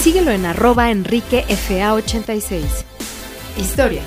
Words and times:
Síguelo 0.00 0.30
en 0.30 0.46
arroba 0.46 0.90
enriquefa86. 0.90 2.62
Historia. 3.58 4.00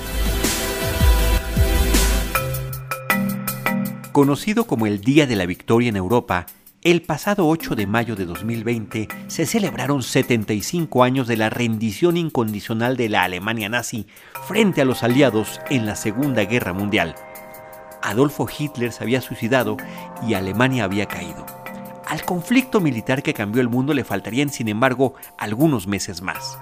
Conocido 4.10 4.64
como 4.64 4.88
el 4.88 5.02
Día 5.02 5.28
de 5.28 5.36
la 5.36 5.46
Victoria 5.46 5.90
en 5.90 5.96
Europa, 5.96 6.46
el 6.82 7.02
pasado 7.02 7.46
8 7.46 7.76
de 7.76 7.86
mayo 7.86 8.16
de 8.16 8.24
2020 8.24 9.06
se 9.28 9.46
celebraron 9.46 10.02
75 10.02 11.04
años 11.04 11.28
de 11.28 11.36
la 11.36 11.48
rendición 11.48 12.16
incondicional 12.16 12.96
de 12.96 13.08
la 13.08 13.22
Alemania 13.22 13.68
nazi 13.68 14.08
frente 14.48 14.80
a 14.80 14.84
los 14.84 15.04
aliados 15.04 15.60
en 15.70 15.86
la 15.86 15.94
Segunda 15.94 16.44
Guerra 16.44 16.72
Mundial. 16.72 17.14
Adolfo 18.02 18.48
Hitler 18.48 18.90
se 18.90 19.04
había 19.04 19.20
suicidado 19.20 19.76
y 20.26 20.34
Alemania 20.34 20.82
había 20.82 21.06
caído. 21.06 21.63
Al 22.14 22.24
conflicto 22.24 22.80
militar 22.80 23.24
que 23.24 23.34
cambió 23.34 23.60
el 23.60 23.68
mundo 23.68 23.92
le 23.92 24.04
faltarían, 24.04 24.48
sin 24.48 24.68
embargo, 24.68 25.14
algunos 25.36 25.88
meses 25.88 26.22
más. 26.22 26.60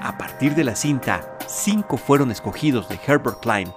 A 0.00 0.16
partir 0.16 0.54
de 0.54 0.62
la 0.62 0.76
cinta, 0.76 1.36
cinco 1.48 1.96
fueron 1.96 2.30
escogidos 2.30 2.88
de 2.88 3.00
Herbert 3.04 3.40
Klein 3.40 3.72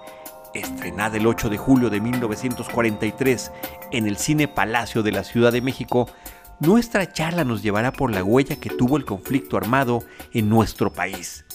estrenada 0.54 1.18
el 1.18 1.26
8 1.26 1.50
de 1.50 1.58
julio 1.58 1.90
de 1.90 2.02
1943 2.02 3.52
en 3.94 4.06
el 4.06 4.18
Cine 4.18 4.48
Palacio 4.48 5.02
de 5.02 5.12
la 5.12 5.24
Ciudad 5.24 5.52
de 5.52 5.62
México, 5.62 6.08
nuestra 6.60 7.12
charla 7.12 7.44
nos 7.44 7.64
llevará 7.64 7.92
por 7.92 8.14
la 8.14 8.24
huella 8.24 8.58
que 8.58 8.70
tuvo 8.70 8.96
el 8.96 9.06
conflicto 9.06 9.58
armado 9.58 10.04
en 10.34 10.50
nuestro 10.50 10.94
país. 10.94 11.46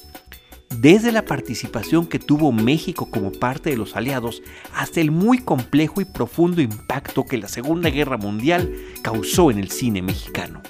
Desde 0.80 1.12
la 1.12 1.24
participación 1.24 2.06
que 2.06 2.18
tuvo 2.18 2.50
México 2.50 3.10
como 3.10 3.30
parte 3.30 3.70
de 3.70 3.76
los 3.76 3.94
aliados 3.94 4.42
hasta 4.74 5.00
el 5.00 5.10
muy 5.10 5.38
complejo 5.38 6.00
y 6.00 6.04
profundo 6.04 6.60
impacto 6.60 7.24
que 7.24 7.38
la 7.38 7.48
Segunda 7.48 7.90
Guerra 7.90 8.16
Mundial 8.16 8.74
causó 9.02 9.50
en 9.50 9.58
el 9.58 9.70
cine 9.70 10.02
mexicano. 10.02 10.62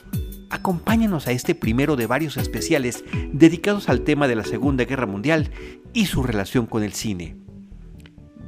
Acompáñanos 0.51 1.29
a 1.29 1.33
este 1.33 1.55
primero 1.55 1.97
de 1.97 2.07
varios 2.07 2.37
especiales 2.37 3.05
dedicados 3.33 3.89
al 3.89 4.03
tema 4.03 4.29
de 4.29 4.37
la 4.37 4.45
Segunda 4.45 4.85
Guerra 4.85 5.07
Mundial 5.07 5.51
y 5.93 6.07
su 6.07 6.23
relación 6.23 6.67
con 6.67 6.83
el 6.83 6.93
cine. 6.93 7.37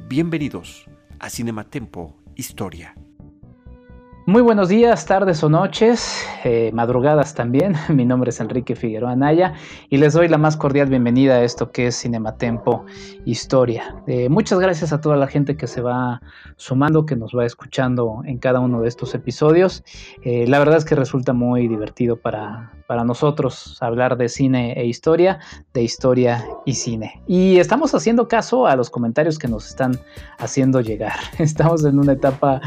Bienvenidos 0.07 0.85
a 1.19 1.29
Cinematempo 1.29 2.15
Historia. 2.35 2.95
Muy 4.27 4.41
buenos 4.41 4.69
días, 4.69 5.05
tardes 5.05 5.43
o 5.43 5.49
noches, 5.49 6.25
eh, 6.43 6.71
madrugadas 6.73 7.35
también. 7.35 7.75
Mi 7.89 8.05
nombre 8.05 8.31
es 8.31 8.39
Enrique 8.39 8.75
Figueroa 8.75 9.11
Anaya 9.11 9.53
y 9.87 9.97
les 9.97 10.13
doy 10.13 10.27
la 10.27 10.39
más 10.39 10.57
cordial 10.57 10.89
bienvenida 10.89 11.35
a 11.35 11.43
esto 11.43 11.71
que 11.71 11.85
es 11.85 12.01
Cinematempo 12.01 12.85
Historia. 13.23 13.95
Eh, 14.07 14.27
muchas 14.29 14.57
gracias 14.57 14.91
a 14.93 14.99
toda 14.99 15.15
la 15.15 15.27
gente 15.27 15.57
que 15.57 15.67
se 15.67 15.79
va 15.81 16.23
sumando, 16.55 17.05
que 17.05 17.15
nos 17.15 17.33
va 17.37 17.45
escuchando 17.45 18.21
en 18.25 18.39
cada 18.39 18.61
uno 18.61 18.81
de 18.81 18.87
estos 18.87 19.13
episodios. 19.13 19.83
Eh, 20.23 20.47
la 20.47 20.57
verdad 20.57 20.77
es 20.77 20.85
que 20.85 20.95
resulta 20.95 21.33
muy 21.33 21.67
divertido 21.67 22.17
para, 22.17 22.73
para 22.87 23.03
nosotros 23.03 23.77
hablar 23.81 24.17
de 24.17 24.29
cine 24.29 24.73
e 24.73 24.85
historia, 24.85 25.39
de 25.73 25.83
historia 25.83 26.45
y 26.65 26.73
cine. 26.75 27.21
Y 27.27 27.57
estamos 27.57 27.93
haciendo 27.95 28.27
caso 28.27 28.67
a 28.67 28.75
los 28.75 28.89
comentarios 28.89 29.39
que 29.39 29.47
nos 29.47 29.67
están 29.67 29.99
haciendo 30.37 30.81
llegar. 30.81 31.15
Estamos 31.39 31.83
en 31.85 31.99
una 31.99 32.13
etapa 32.13 32.61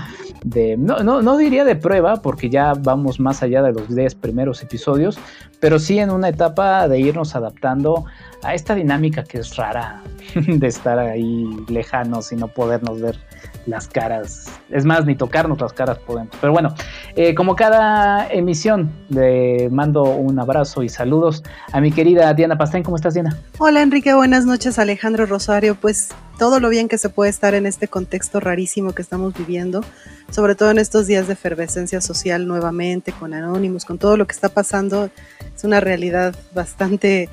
de, 0.45 0.77
no, 0.77 0.99
no, 1.01 1.23
no 1.23 1.37
diría 1.37 1.65
de 1.65 1.77
prueba, 1.77 2.17
porque 2.17 2.51
ya 2.51 2.75
vamos 2.75 3.21
más 3.21 3.43
allá 3.43 3.63
de 3.63 3.73
los 3.73 3.95
10 3.95 4.15
primeros 4.17 4.63
episodios, 4.63 5.19
pero 5.61 5.79
sí 5.79 5.99
en 5.99 6.11
una 6.11 6.29
etapa 6.29 6.89
de 6.89 6.99
irnos 7.01 7.35
adaptando 7.35 8.05
a 8.43 8.55
esta 8.55 8.75
dinámica 8.75 9.25
que 9.25 9.39
es 9.39 9.57
rara 9.57 10.03
de 10.35 10.67
estar 10.67 10.99
ahí 10.99 11.47
lejanos 11.69 12.33
y 12.33 12.37
no 12.37 12.49
podernos 12.49 13.01
ver 13.01 13.19
las 13.67 13.89
caras. 13.89 14.47
Es 14.71 14.85
más, 14.85 15.05
ni 15.05 15.15
tocarnos 15.15 15.61
las 15.61 15.73
caras 15.73 15.99
podemos. 15.99 16.35
Pero 16.41 16.53
bueno, 16.53 16.75
eh, 17.17 17.35
como 17.35 17.55
cada 17.55 18.29
emisión, 18.29 18.91
le 19.09 19.69
mando 19.71 20.05
un 20.05 20.39
abrazo 20.39 20.83
y 20.83 20.89
saludos 20.89 21.43
a 21.73 21.81
mi 21.81 21.93
querida 21.93 22.33
Diana 22.35 22.57
Pastén. 22.57 22.83
¿Cómo 22.83 22.97
estás, 22.97 23.15
Diana? 23.15 23.39
Hola, 23.59 23.83
Enrique. 23.83 24.15
Buenas 24.15 24.47
noches, 24.47 24.79
Alejandro 24.79 25.27
Rosario. 25.27 25.75
Pues 25.75 26.09
todo 26.39 26.61
lo 26.61 26.69
bien 26.69 26.89
que 26.89 26.99
se 26.99 27.09
puede 27.09 27.31
estar 27.31 27.55
en 27.55 27.67
este 27.67 27.89
contexto 27.89 28.41
rarísimo 28.41 28.93
que 28.93 29.03
estamos 29.03 29.35
viviendo, 29.35 29.83
sobre 30.31 30.55
todo 30.55 30.71
en 30.71 30.79
estos 30.79 31.07
días 31.07 31.27
de 31.27 31.33
efervescencia 31.33 32.01
social 32.01 32.47
nuevamente, 32.47 33.13
con 33.13 33.35
Anonymous, 33.35 33.85
con 33.85 33.99
todo 33.99 34.17
lo 34.17 34.27
que 34.27 34.35
está 34.35 34.49
pasando. 34.49 35.11
Es 35.55 35.65
una 35.65 35.81
realidad 35.81 36.35
bastante 36.55 37.29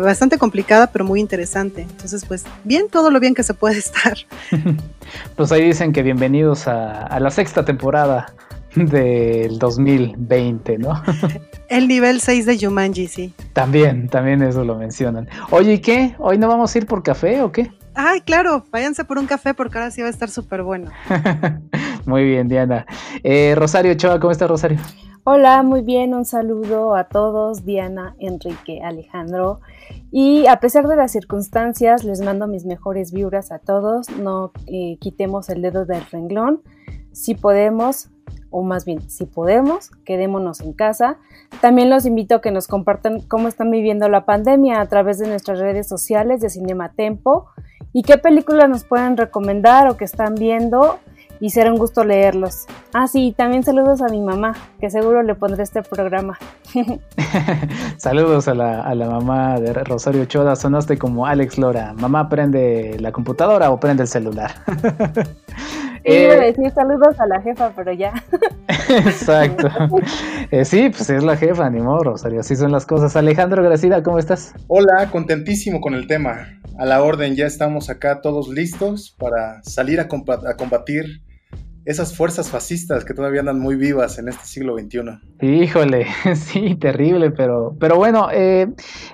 bastante 0.00 0.38
complicada, 0.38 0.88
pero 0.88 1.04
muy 1.04 1.20
interesante. 1.20 1.82
Entonces, 1.82 2.24
pues 2.24 2.44
bien, 2.64 2.86
todo 2.90 3.10
lo 3.10 3.20
bien 3.20 3.34
que 3.34 3.42
se 3.42 3.54
puede 3.54 3.78
estar. 3.78 4.16
pues 5.36 5.52
ahí 5.52 5.64
dicen 5.64 5.92
que 5.92 6.02
bienvenidos 6.02 6.68
a, 6.68 7.18
la 7.18 7.30
sexta 7.30 7.64
temporada 7.64 8.32
del 8.74 9.58
2020, 9.58 10.78
¿no? 10.78 11.02
El 11.68 11.88
nivel 11.88 12.20
6 12.20 12.46
de 12.46 12.58
Jumanji, 12.58 13.06
sí. 13.06 13.34
También, 13.52 14.08
también 14.08 14.42
eso 14.42 14.64
lo 14.64 14.76
mencionan. 14.76 15.28
Oye, 15.50 15.74
¿y 15.74 15.78
qué? 15.78 16.14
¿Hoy 16.18 16.36
no 16.36 16.48
vamos 16.48 16.74
a 16.74 16.78
ir 16.78 16.86
por 16.86 17.02
café 17.02 17.40
o 17.42 17.50
qué? 17.50 17.70
Ay, 17.94 18.20
claro, 18.22 18.64
váyanse 18.70 19.04
por 19.04 19.18
un 19.18 19.26
café 19.26 19.54
porque 19.54 19.78
ahora 19.78 19.90
sí 19.90 20.00
va 20.00 20.08
a 20.08 20.10
estar 20.10 20.30
súper 20.30 20.62
bueno. 20.62 20.90
muy 22.06 22.24
bien, 22.24 22.48
Diana. 22.48 22.86
Eh, 23.22 23.54
Rosario 23.56 23.94
Choa, 23.94 24.18
¿cómo 24.18 24.32
está 24.32 24.46
Rosario? 24.46 24.78
Hola, 25.24 25.62
muy 25.62 25.82
bien, 25.82 26.14
un 26.14 26.24
saludo 26.24 26.96
a 26.96 27.04
todos, 27.04 27.64
Diana, 27.64 28.16
Enrique, 28.18 28.82
Alejandro. 28.82 29.60
Y 30.10 30.48
a 30.48 30.58
pesar 30.58 30.88
de 30.88 30.96
las 30.96 31.12
circunstancias, 31.12 32.02
les 32.02 32.20
mando 32.20 32.48
mis 32.48 32.64
mejores 32.64 33.12
vibras 33.12 33.52
a 33.52 33.60
todos. 33.60 34.10
No 34.10 34.50
eh, 34.66 34.96
quitemos 34.98 35.48
el 35.48 35.62
dedo 35.62 35.84
del 35.86 36.04
renglón. 36.10 36.62
Si 37.12 37.36
podemos, 37.36 38.08
o 38.50 38.64
más 38.64 38.84
bien, 38.84 39.00
si 39.08 39.26
podemos, 39.26 39.92
quedémonos 40.04 40.60
en 40.60 40.72
casa. 40.72 41.18
También 41.60 41.88
los 41.88 42.04
invito 42.04 42.34
a 42.34 42.40
que 42.40 42.50
nos 42.50 42.66
compartan 42.66 43.20
cómo 43.20 43.46
están 43.46 43.70
viviendo 43.70 44.08
la 44.08 44.24
pandemia 44.24 44.80
a 44.80 44.86
través 44.86 45.20
de 45.20 45.28
nuestras 45.28 45.60
redes 45.60 45.86
sociales 45.86 46.40
de 46.40 46.50
Cinematempo 46.50 47.46
y 47.92 48.02
qué 48.02 48.18
películas 48.18 48.68
nos 48.68 48.82
pueden 48.82 49.16
recomendar 49.16 49.88
o 49.88 49.96
que 49.96 50.04
están 50.04 50.34
viendo 50.34 50.98
y 51.42 51.50
será 51.50 51.72
un 51.72 51.78
gusto 51.78 52.04
leerlos. 52.04 52.66
Ah, 52.94 53.08
sí, 53.08 53.34
también 53.36 53.64
saludos 53.64 54.00
a 54.00 54.06
mi 54.06 54.20
mamá, 54.20 54.54
que 54.78 54.90
seguro 54.90 55.24
le 55.24 55.34
pondré 55.34 55.64
este 55.64 55.82
programa. 55.82 56.38
saludos 57.96 58.46
a 58.46 58.54
la, 58.54 58.82
a 58.82 58.94
la, 58.94 59.10
mamá 59.10 59.58
de 59.58 59.72
Rosario 59.72 60.24
Choda, 60.26 60.54
sonaste 60.54 60.98
como 60.98 61.26
Alex 61.26 61.58
Lora. 61.58 61.94
Mamá, 61.94 62.28
prende 62.28 62.96
la 63.00 63.10
computadora 63.10 63.72
o 63.72 63.80
prende 63.80 64.04
el 64.04 64.08
celular. 64.08 64.52
Sí, 66.04 66.14
iba 66.14 66.32
a 66.32 66.36
eh, 66.36 66.52
decir 66.52 66.68
saludos 66.72 67.20
a 67.20 67.26
la 67.28 67.40
jefa, 67.42 67.72
pero 67.76 67.92
ya. 67.92 68.12
Exacto. 68.88 69.68
Eh, 70.50 70.64
sí, 70.64 70.90
pues 70.90 71.08
es 71.08 71.22
la 71.22 71.36
jefa, 71.36 71.70
ni 71.70 71.80
modo, 71.80 72.02
Rosario. 72.02 72.40
Así 72.40 72.56
son 72.56 72.72
las 72.72 72.86
cosas. 72.86 73.14
Alejandro 73.14 73.62
Gracida, 73.62 74.02
¿cómo 74.02 74.18
estás? 74.18 74.52
Hola, 74.66 75.08
contentísimo 75.12 75.80
con 75.80 75.94
el 75.94 76.08
tema. 76.08 76.58
A 76.76 76.86
la 76.86 77.04
orden, 77.04 77.36
ya 77.36 77.46
estamos 77.46 77.88
acá 77.88 78.20
todos 78.20 78.48
listos 78.48 79.14
para 79.16 79.62
salir 79.62 80.00
a, 80.00 80.08
a 80.08 80.56
combatir 80.56 81.22
esas 81.84 82.16
fuerzas 82.16 82.48
fascistas 82.50 83.04
que 83.04 83.12
todavía 83.12 83.40
andan 83.40 83.58
muy 83.58 83.74
vivas 83.74 84.18
en 84.18 84.28
este 84.28 84.44
siglo 84.46 84.78
XXI. 84.78 85.00
Híjole, 85.40 86.06
sí, 86.34 86.76
terrible, 86.76 87.30
pero, 87.30 87.76
pero 87.78 87.96
bueno, 87.96 88.28
eh, 88.32 88.68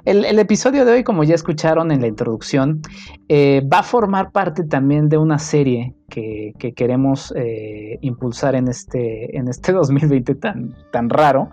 el, 0.05 0.39
episodio 0.39 0.85
de 0.85 0.93
hoy, 0.93 1.05
como 1.05 1.25
ya 1.25 1.35
escucharon 1.35 1.91
en 1.91 2.01
la 2.01 2.07
introducción, 2.07 2.83
eh, 3.29 3.63
va 3.73 3.79
a 3.79 3.83
formar 3.83 4.33
parte 4.33 4.65
también 4.65 5.09
de 5.09 5.17
una 5.17 5.39
serie 5.39 5.95
que, 6.11 6.53
queremos 6.77 7.33
eh, 7.37 7.99
impulsar 8.03 8.55
en 8.55 8.69
este, 8.69 9.37
en 9.37 9.49
este 9.49 9.73
2020 9.73 10.35
tan, 10.35 10.75
tan 10.93 11.09
raro, 11.09 11.51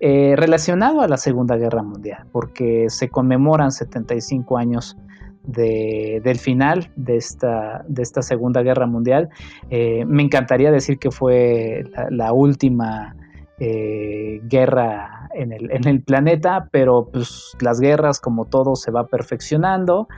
relacionado 0.00 1.00
a 1.00 1.08
la 1.08 1.16
Segunda 1.16 1.56
Guerra 1.56 1.82
Mundial, 1.82 2.26
porque 2.32 2.86
se 2.88 3.08
conmemoran 3.08 3.70
75 3.70 4.56
años 4.56 4.96
del 5.44 6.38
final 6.38 6.90
de 6.96 7.16
esta, 7.16 7.84
de 7.86 8.02
esta 8.02 8.22
Segunda 8.22 8.62
Guerra 8.62 8.86
Mundial. 8.86 9.28
Eh, 9.70 10.04
me 10.06 10.22
encantaría 10.22 10.70
decir 10.70 10.98
que 10.98 11.10
fue 11.10 11.84
la, 12.10 12.32
última 12.32 13.14
eh, 13.58 14.40
guerra 14.44 15.28
en 15.34 15.52
el, 15.52 15.70
en 15.70 15.86
el, 15.86 16.02
planeta, 16.02 16.68
pero 16.70 17.08
pues 17.12 17.56
las 17.60 17.80
guerras 17.80 18.20
como 18.20 18.46
todo 18.46 18.74
se 18.74 18.90
va 18.90 19.06
perfeccionando. 19.06 20.08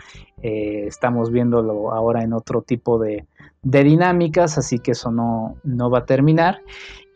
Eh, 0.43 0.85
estamos 0.87 1.31
viéndolo 1.31 1.93
ahora 1.93 2.23
en 2.23 2.33
otro 2.33 2.63
tipo 2.63 2.99
de, 2.99 3.27
de, 3.63 3.85
dinámicas, 3.85 4.59
así 4.59 4.79
que 4.79 4.93
eso 4.93 5.11
no, 5.11 5.57
no 5.65 5.91
va 5.91 6.01
a 6.01 6.07
terminar. 6.07 6.61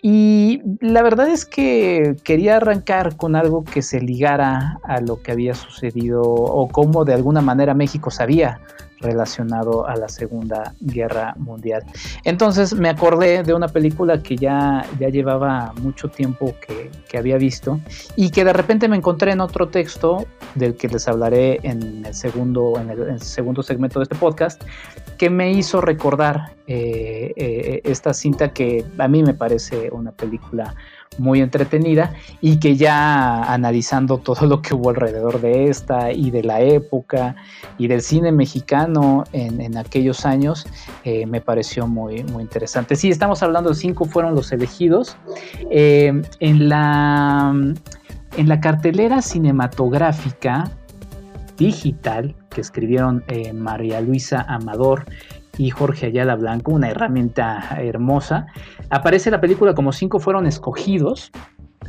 Y 0.02 0.62
la 0.80 1.02
verdad 1.02 1.28
es 1.28 1.44
que 1.44 2.16
quería 2.24 2.56
arrancar 2.56 3.16
con 3.16 3.36
algo 3.36 3.64
que 3.64 3.82
se 3.82 4.00
ligara 4.00 4.78
a 4.82 5.00
lo 5.00 5.22
que 5.22 5.32
había 5.32 5.54
sucedido 5.54 6.22
o 6.22 6.68
cómo 6.68 7.04
de 7.04 7.14
alguna 7.14 7.42
manera 7.42 7.74
México 7.74 8.10
sabía 8.10 8.60
relacionado 9.00 9.86
a 9.86 9.96
la 9.96 10.08
Segunda 10.08 10.74
Guerra 10.80 11.34
Mundial. 11.38 11.84
Entonces 12.24 12.74
me 12.74 12.88
acordé 12.88 13.42
de 13.42 13.54
una 13.54 13.68
película 13.68 14.22
que 14.22 14.36
ya, 14.36 14.86
ya 14.98 15.08
llevaba 15.08 15.72
mucho 15.80 16.08
tiempo 16.08 16.54
que, 16.60 16.90
había 17.18 17.36
visto 17.38 17.80
y 18.16 18.30
que 18.30 18.44
de 18.44 18.52
repente 18.52 18.88
me 18.88 18.96
encontré 18.96 19.32
en 19.32 19.40
otro 19.40 19.68
texto 19.68 20.26
del 20.54 20.76
que 20.76 20.88
les 20.88 21.06
hablaré 21.08 21.58
en 21.64 22.06
el 22.06 22.14
segundo, 22.14 22.74
en 22.78 22.88
el, 22.88 23.20
segundo 23.20 23.62
segmento 23.62 23.98
de 23.98 24.04
este 24.04 24.14
podcast, 24.14 24.62
que 25.18 25.28
me 25.28 25.52
hizo 25.52 25.80
recordar 25.80 26.54
eh, 26.66 27.32
eh, 27.36 27.80
esta 27.84 28.14
cinta 28.14 28.52
que 28.52 28.86
a 28.96 29.08
mí 29.08 29.22
me 29.22 29.34
parece 29.34 29.90
una 29.90 30.12
película 30.12 30.74
muy 31.18 31.40
entretenida 31.40 32.14
y 32.40 32.58
que 32.58 32.76
ya 32.76 33.42
analizando 33.52 34.18
todo 34.18 34.46
lo 34.46 34.62
que 34.62 34.74
hubo 34.74 34.90
alrededor 34.90 35.40
de 35.40 35.68
esta 35.68 36.12
y 36.12 36.30
de 36.30 36.44
la 36.44 36.60
época 36.60 37.34
y 37.78 37.88
del 37.88 38.00
cine 38.00 38.30
mexicano 38.32 39.24
en, 39.32 39.76
aquellos 39.76 40.24
años, 40.24 40.66
eh, 41.04 41.26
me 41.26 41.40
pareció 41.40 41.86
muy, 41.86 42.22
muy 42.24 42.42
interesante. 42.42 42.96
Sí, 42.96 43.10
estamos 43.10 43.42
hablando 43.42 43.70
de 43.70 43.76
cinco 43.76 44.04
fueron 44.04 44.34
los 44.34 44.52
elegidos. 44.52 45.16
Eh, 45.70 46.22
en, 46.38 46.68
la, 46.68 47.54
en 48.36 48.48
la 48.48 48.60
cartelera 48.60 49.20
cinematográfica 49.20 50.70
digital 51.56 52.34
que 52.50 52.60
escribieron 52.60 53.24
eh, 53.28 53.52
María 53.52 54.00
Luisa 54.00 54.44
Amador 54.48 55.04
y 55.60 55.68
Jorge 55.68 56.06
Ayala 56.06 56.36
Blanco, 56.36 56.72
una 56.72 56.88
herramienta 56.88 57.76
hermosa. 57.78 58.46
Aparece 58.88 59.30
la 59.30 59.42
película 59.42 59.74
como 59.74 59.92
cinco 59.92 60.18
fueron 60.18 60.46
escogidos 60.46 61.30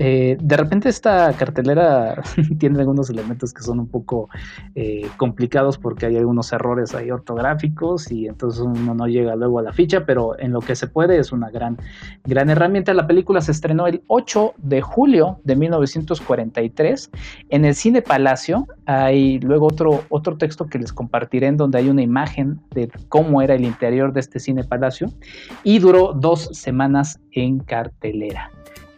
eh, 0.04 0.36
de 0.42 0.58
repente 0.58 0.90
esta 0.90 1.32
cartelera 1.34 2.24
tiene 2.58 2.80
algunos 2.80 3.12
elementos 3.12 3.54
que 3.54 3.62
son 3.62 3.80
un 3.80 3.88
poco 3.88 4.30
eh, 4.74 5.08
complicados 5.16 5.78
porque 5.78 6.08
hay 6.08 6.18
algunos 6.18 6.52
errores 6.52 6.96
ahí 6.96 7.12
ortográficos 7.12 8.12
y 8.12 8.26
entonces 8.26 8.62
uno 8.62 8.96
no 8.96 9.06
llega 9.06 9.36
luego 9.36 9.60
a 9.60 9.62
la 9.62 9.74
ficha, 9.74 10.04
pero 10.08 10.40
en 10.40 10.54
lo 10.54 10.62
que 10.62 10.76
se 10.76 10.88
puede 10.88 11.20
es 11.20 11.32
una 11.32 11.52
gran, 11.52 11.78
gran 12.24 12.50
herramienta. 12.50 12.96
La 12.96 13.06
película 13.06 13.42
se 13.42 13.52
estrenó 13.52 13.86
el 13.86 14.02
8 14.08 14.56
de 14.58 14.82
julio 14.82 15.40
de 15.44 15.56
1943 15.56 17.12
en 17.50 17.66
el 17.66 17.76
Cine 17.76 18.02
Palacio. 18.02 18.66
Hay 18.88 19.40
luego 19.42 19.68
otro, 19.68 20.06
otro 20.10 20.36
texto 20.36 20.66
que 20.66 20.80
les 20.80 20.92
compartiré 20.92 21.46
en 21.46 21.58
donde 21.58 21.78
hay 21.78 21.90
una 21.90 22.02
imagen 22.02 22.60
de 22.72 22.90
cómo 23.08 23.44
era 23.44 23.54
el 23.54 23.66
interior 23.66 24.14
de 24.14 24.22
este 24.22 24.40
Cine 24.40 24.64
Palacio 24.64 25.12
y 25.64 25.78
duró 25.78 26.14
dos 26.14 26.50
semanas 26.54 27.20
en 27.34 27.60
cartelera. 27.60 28.50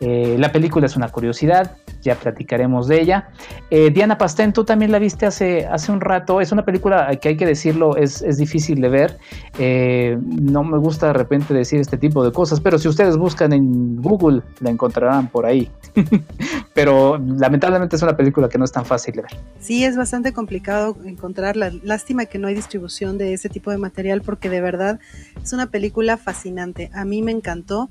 Eh, 0.05 0.35
la 0.37 0.51
película 0.51 0.85
es 0.85 0.97
una 0.97 1.07
curiosidad, 1.07 1.77
ya 2.01 2.15
platicaremos 2.15 2.89
de 2.89 2.99
ella. 2.99 3.29
Eh, 3.69 3.89
Diana 3.89 4.17
Pastén, 4.17 4.51
tú 4.51 4.65
también 4.65 4.91
la 4.91 4.99
viste 4.99 5.25
hace, 5.25 5.65
hace 5.65 5.93
un 5.93 6.01
rato. 6.01 6.41
Es 6.41 6.51
una 6.51 6.65
película 6.65 7.15
que 7.21 7.29
hay 7.29 7.37
que 7.37 7.45
decirlo, 7.45 7.95
es, 7.95 8.21
difícil 8.37 8.81
de 8.81 8.89
ver. 8.89 9.17
Eh, 9.57 10.17
no 10.21 10.65
me 10.65 10.77
gusta 10.77 11.07
de 11.07 11.13
repente 11.13 11.53
decir 11.53 11.79
este 11.79 11.97
tipo 11.97 12.21
de 12.25 12.33
cosas, 12.33 12.59
pero 12.59 12.77
si 12.79 12.89
ustedes 12.89 13.15
buscan 13.15 13.53
en 13.53 14.01
Google, 14.01 14.41
la 14.59 14.71
encontrarán 14.71 15.29
por 15.29 15.45
ahí. 15.45 15.71
pero 16.73 17.17
lamentablemente 17.17 17.95
es 17.95 18.01
una 18.01 18.17
película 18.17 18.49
que 18.49 18.57
no 18.57 18.65
es 18.65 18.73
tan 18.73 18.83
fácil 18.83 19.15
de 19.15 19.21
ver. 19.21 19.31
Sí, 19.59 19.85
es 19.85 19.95
bastante 19.95 20.33
complicado 20.33 20.97
encontrarla. 21.05 21.71
Lástima 21.81 22.25
que 22.25 22.39
no 22.39 22.49
hay 22.49 22.55
distribución 22.55 23.17
de 23.17 23.31
ese 23.31 23.47
tipo 23.47 23.71
de 23.71 23.77
material 23.77 24.21
porque 24.21 24.49
de 24.49 24.59
verdad 24.59 24.99
es 25.41 25.53
una 25.53 25.67
película 25.67 26.17
fascinante. 26.17 26.91
A 26.93 27.05
mí 27.05 27.21
me 27.21 27.31
encantó 27.31 27.89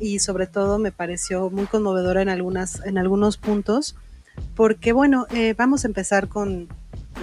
y 0.00 0.18
sobre 0.18 0.46
todo 0.46 0.78
me 0.78 0.90
pareció 0.90 1.50
muy 1.50 1.66
conmovedora 1.66 2.22
en, 2.22 2.28
algunas, 2.28 2.84
en 2.84 2.98
algunos 2.98 3.36
puntos, 3.36 3.94
porque 4.56 4.92
bueno, 4.92 5.26
eh, 5.30 5.54
vamos 5.56 5.84
a 5.84 5.88
empezar 5.88 6.28
con, 6.28 6.68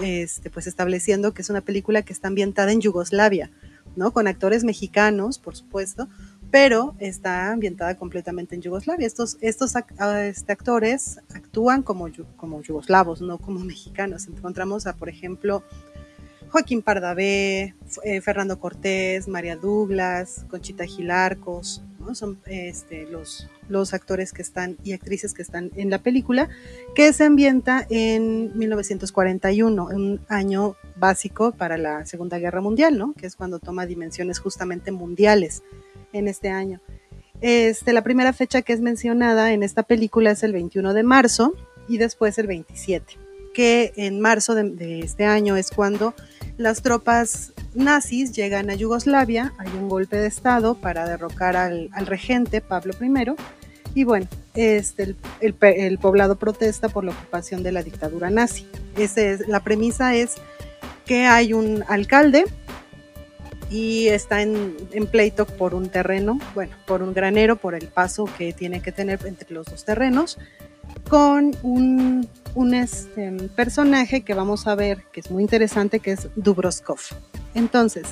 este, 0.02 0.50
pues 0.50 0.68
estableciendo 0.68 1.34
que 1.34 1.42
es 1.42 1.50
una 1.50 1.62
película 1.62 2.04
que 2.04 2.14
está 2.14 2.28
ambientada 2.28 2.72
en 2.72 2.82
Yugoslavia, 2.82 3.50
¿no? 3.96 4.12
Con 4.12 4.28
actores 4.28 4.64
mexicanos, 4.64 5.40
por 5.40 5.56
supuesto, 5.56 6.08
pero 6.52 6.96
está 7.00 7.52
ambientada 7.52 7.98
completamente 7.98 8.56
en 8.56 8.62
Yugoslavia. 8.62 9.08
Estos, 9.08 9.38
estos 9.42 9.76
ah, 9.76 10.26
este, 10.26 10.52
actores 10.52 11.20
actúan 11.34 11.82
como, 11.84 12.08
como 12.36 12.62
yugoslavos, 12.62 13.22
no 13.22 13.40
como 13.40 13.60
mexicanos. 13.66 14.28
Encontramos 14.28 14.88
a, 14.88 14.96
por 14.96 15.10
ejemplo, 15.10 15.64
Joaquín 16.50 16.82
Pardavé, 16.82 17.76
eh, 18.04 18.22
Fernando 18.22 18.60
Cortés, 18.60 19.28
María 19.28 19.58
Douglas, 19.58 20.46
Conchita 20.50 20.86
Gilarcos, 20.86 21.82
son 22.16 22.40
este, 22.46 23.06
los, 23.06 23.50
los 23.70 23.94
actores 23.94 24.34
que 24.34 24.42
están 24.42 24.78
y 24.84 24.94
actrices 24.94 25.34
que 25.34 25.42
están 25.42 25.72
en 25.76 25.90
la 25.90 26.00
película, 26.00 26.50
que 26.96 27.12
se 27.14 27.24
ambienta 27.24 27.86
en 27.90 28.58
1941, 28.58 29.86
un 29.86 30.22
año 30.30 30.76
básico 30.96 31.52
para 31.52 31.78
la 31.78 32.06
Segunda 32.06 32.38
Guerra 32.40 32.62
Mundial, 32.62 32.98
¿no? 32.98 33.14
que 33.14 33.28
es 33.28 33.36
cuando 33.36 33.60
toma 33.60 33.86
dimensiones 33.86 34.40
justamente 34.40 34.92
mundiales 34.92 35.64
en 36.14 36.28
este 36.28 36.50
año. 36.50 36.82
Este, 37.42 37.94
la 37.94 38.04
primera 38.04 38.34
fecha 38.34 38.62
que 38.62 38.74
es 38.74 38.82
mencionada 38.82 39.54
en 39.54 39.62
esta 39.62 39.84
película 39.84 40.32
es 40.32 40.44
el 40.44 40.54
21 40.54 40.94
de 40.94 41.04
marzo 41.04 41.54
y 41.88 41.98
después 41.98 42.38
el 42.40 42.48
27, 42.48 43.14
que 43.54 43.94
en 43.96 44.20
marzo 44.20 44.56
de 44.56 45.00
este 45.00 45.26
año 45.26 45.56
es 45.56 45.70
cuando 45.70 46.16
las 46.58 46.82
tropas 46.82 47.54
nazis 47.76 48.32
llegan 48.32 48.70
a 48.70 48.76
Yugoslavia, 48.76 49.54
hay 49.58 49.70
un 49.78 49.90
golpe 49.90 50.18
de 50.18 50.28
Estado 50.28 50.76
para 50.76 51.08
derrocar 51.08 51.56
al, 51.56 51.90
regente 52.06 52.62
Pablo 52.62 52.94
I, 53.02 53.36
y 53.94 54.04
bueno, 54.04 54.28
este, 54.54 55.16
el, 55.40 55.98
poblado 55.98 56.36
protesta 56.36 56.90
por 56.90 57.04
la 57.04 57.12
ocupación 57.12 57.64
de 57.64 57.72
la 57.72 57.84
dictadura 57.84 58.30
nazi. 58.30 58.68
es, 58.96 59.48
la 59.48 59.62
premisa 59.62 60.16
es 60.16 60.36
que 61.06 61.26
hay 61.26 61.54
un 61.54 61.84
alcalde 61.88 62.46
y 63.70 64.08
está 64.08 64.42
en, 64.42 64.76
pleito 65.12 65.46
por 65.46 65.74
un 65.74 65.90
terreno, 65.90 66.40
bueno, 66.54 66.76
por 66.86 67.02
un 67.02 67.14
granero, 67.14 67.56
por 67.56 67.76
el 67.76 67.88
paso 67.88 68.30
que 68.38 68.54
tiene 68.54 68.82
que 68.82 68.92
tener 68.92 69.20
entre 69.26 69.54
los 69.54 69.66
dos 69.66 69.84
terrenos, 69.84 70.38
con 71.10 71.56
un, 71.64 72.28
este, 72.74 73.32
personaje 73.56 74.22
que 74.22 74.34
vamos 74.34 74.68
a 74.68 74.76
ver 74.76 75.04
que 75.12 75.22
es 75.22 75.32
muy 75.32 75.44
interesante, 75.44 76.00
que 76.00 76.12
es 76.12 76.28
Dubroskov. 76.36 77.00
Entonces, 77.54 78.08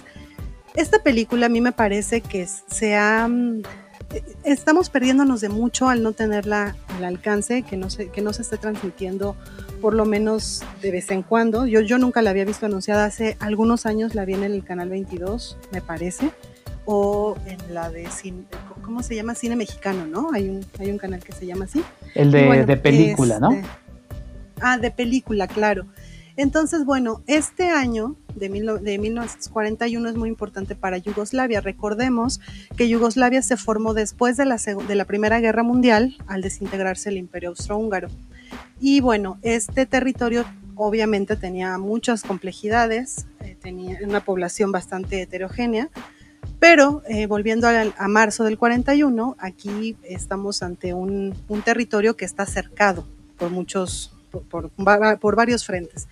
esta 0.76 1.02
película 1.04 1.48
a 1.48 1.50
mí 1.50 1.62
me 1.62 1.72
parece 1.72 2.22
que 2.22 2.48
se 2.48 2.96
ha... 2.96 3.28
Mm, 3.28 3.64
estamos 4.44 4.90
perdiéndonos 4.90 5.42
de 5.42 5.50
mucho 5.50 5.90
al 5.90 6.04
no 6.04 6.14
tenerla 6.14 6.76
al 6.96 7.04
alcance, 7.04 7.64
que 7.64 7.76
no 7.76 7.90
se, 7.90 8.10
que 8.10 8.22
no 8.22 8.34
se 8.34 8.44
esté 8.44 8.58
transmitiendo 8.58 9.36
por 9.82 9.94
lo 9.94 10.06
menos 10.06 10.64
de 10.82 10.92
vez 10.92 11.12
en 11.12 11.22
cuando. 11.24 11.66
Yo, 11.66 11.82
yo 11.82 11.98
nunca 11.98 12.22
la 12.22 12.30
había 12.30 12.46
visto 12.46 12.66
anunciada 12.66 13.06
hace 13.06 13.36
algunos 13.40 13.86
años, 13.86 14.16
la 14.16 14.26
vi 14.26 14.36
en 14.36 14.44
el 14.44 14.64
canal 14.64 14.90
22, 14.90 15.58
me 15.72 15.82
parece, 15.82 16.32
o 16.86 17.36
en 17.46 17.74
la 17.74 17.90
de 17.90 18.08
¿cómo 18.86 19.02
se 19.02 19.16
llama? 19.16 19.36
Cine 19.36 19.56
mexicano, 19.56 20.06
¿no? 20.06 20.30
Hay 20.32 20.48
un, 20.48 20.66
hay 20.80 20.92
un 20.92 20.98
canal 20.98 21.24
que 21.24 21.34
se 21.34 21.46
llama 21.46 21.66
así. 21.66 21.84
El 22.14 22.32
de, 22.32 22.78
película, 22.78 23.40
¿no? 23.40 23.52
Este, 23.52 23.68
ah, 24.62 24.78
de 24.78 24.92
película, 24.92 25.48
claro. 25.48 25.86
Entonces, 26.38 26.86
bueno, 26.86 27.24
este 27.28 27.70
año 27.70 28.16
de, 28.36 28.50
1941 28.50 30.10
es 30.10 30.16
muy 30.16 30.30
importante 30.30 30.76
para 30.76 30.98
Yugoslavia. 30.98 31.62
Recordemos 31.62 32.42
que 32.78 32.88
Yugoslavia 32.90 33.42
se 33.42 33.58
formó 33.58 33.94
después 33.94 34.38
de 34.38 34.46
la, 34.46 34.58
de 34.58 34.96
la 34.96 35.06
Primera 35.06 35.40
Guerra 35.40 35.64
Mundial 35.64 36.18
al 36.28 36.42
desintegrarse 36.42 37.10
el 37.10 37.18
Imperio 37.18 37.50
Austrohúngaro. 37.50 38.10
Y 38.80 39.00
bueno, 39.00 39.40
este 39.42 39.86
territorio 39.86 40.46
obviamente 40.76 41.38
tenía 41.38 41.78
muchas 41.78 42.24
complejidades, 42.24 43.28
eh, 43.40 43.56
tenía 43.62 43.98
una 44.04 44.20
población 44.20 44.74
bastante 44.74 45.22
heterogénea, 45.22 45.90
pero 46.60 47.04
eh, 47.08 47.28
volviendo 47.28 47.68
a, 47.68 48.08
marzo 48.08 48.44
del 48.44 48.58
41, 48.58 49.36
aquí 49.40 49.98
estamos 50.04 50.64
ante 50.64 50.94
un, 50.94 51.36
un 51.48 51.62
territorio 51.62 52.16
que 52.16 52.26
está 52.26 52.46
cercado 52.46 53.06
por 53.38 53.50
muchos 53.50 54.16
por, 54.40 55.36
varios 55.36 55.66
frentes. 55.66 56.08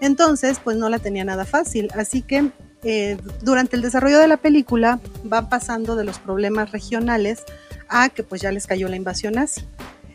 Entonces, 0.00 0.60
pues 0.62 0.76
no 0.76 0.88
la 0.88 0.98
tenía 0.98 1.24
nada 1.24 1.44
fácil. 1.44 1.88
Así 1.94 2.22
que 2.22 2.50
eh, 2.82 3.16
durante 3.42 3.76
el 3.76 3.82
desarrollo 3.82 4.18
de 4.18 4.28
la 4.28 4.36
película 4.36 5.00
van 5.24 5.48
pasando 5.48 5.96
de 5.96 6.04
los 6.04 6.18
problemas 6.18 6.72
regionales 6.72 7.44
a 7.88 8.08
que 8.08 8.22
pues 8.22 8.40
ya 8.40 8.50
les 8.52 8.66
cayó 8.66 8.88
la 8.88 8.96
invasión 8.96 9.34
nazi. 9.34 9.62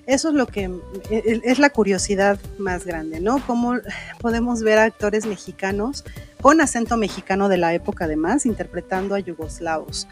Eso 0.08 0.30
es 0.30 0.36
lo 0.36 0.48
que 0.48 0.64
e, 0.64 0.72
e, 1.12 1.42
es 1.44 1.60
la 1.60 1.70
curiosidad 1.70 2.40
más 2.58 2.86
grande, 2.86 3.20
¿no? 3.20 3.46
Cómo 3.46 3.76
podemos 4.20 4.64
ver 4.64 4.80
a 4.80 4.86
actores 4.86 5.26
mexicanos 5.26 6.06
con 6.42 6.62
acento 6.62 6.98
mexicano 6.98 7.50
de 7.50 7.58
la 7.58 7.74
época 7.74 8.06
además 8.06 8.46
interpretando 8.46 9.16
a 9.16 9.20
yugoslavos 9.20 10.08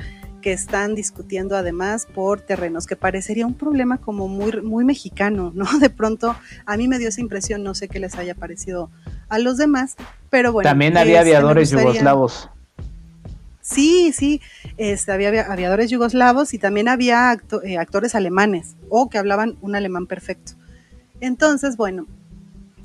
que 0.45 0.53
están 0.53 0.93
discutiendo 0.93 1.57
además 1.57 2.05
por 2.13 2.39
terrenos, 2.39 2.85
que 2.85 2.95
parecería 2.95 3.47
un 3.47 3.55
problema 3.55 3.97
como 3.97 4.27
muy, 4.27 4.61
muy 4.61 4.85
mexicano, 4.85 5.51
¿no? 5.55 5.65
De 5.79 5.89
pronto 5.89 6.35
a 6.67 6.77
mí 6.77 6.87
me 6.87 6.99
dio 6.99 7.09
esa 7.09 7.21
impresión, 7.21 7.63
no 7.63 7.73
sé 7.73 7.87
qué 7.87 7.99
les 7.99 8.15
haya 8.15 8.35
parecido 8.35 8.91
a 9.27 9.39
los 9.39 9.57
demás, 9.57 9.95
pero 10.29 10.51
bueno. 10.51 10.69
También 10.69 10.97
había 10.97 11.21
este, 11.21 11.35
aviadores 11.35 11.71
yugoslavos. 11.71 12.49
Sí, 13.67 14.13
sí, 14.13 14.41
este, 14.77 15.11
había 15.11 15.51
aviadores 15.51 15.89
yugoslavos 15.89 16.53
y 16.53 16.59
también 16.59 16.87
había 16.87 17.35
eh, 17.63 17.79
actores 17.79 18.13
alemanes 18.13 18.75
o 18.89 19.09
que 19.09 19.17
hablaban 19.17 19.57
un 19.61 19.75
alemán 19.75 20.05
perfecto. 20.05 20.51
Entonces, 21.19 21.75
bueno, 21.75 22.05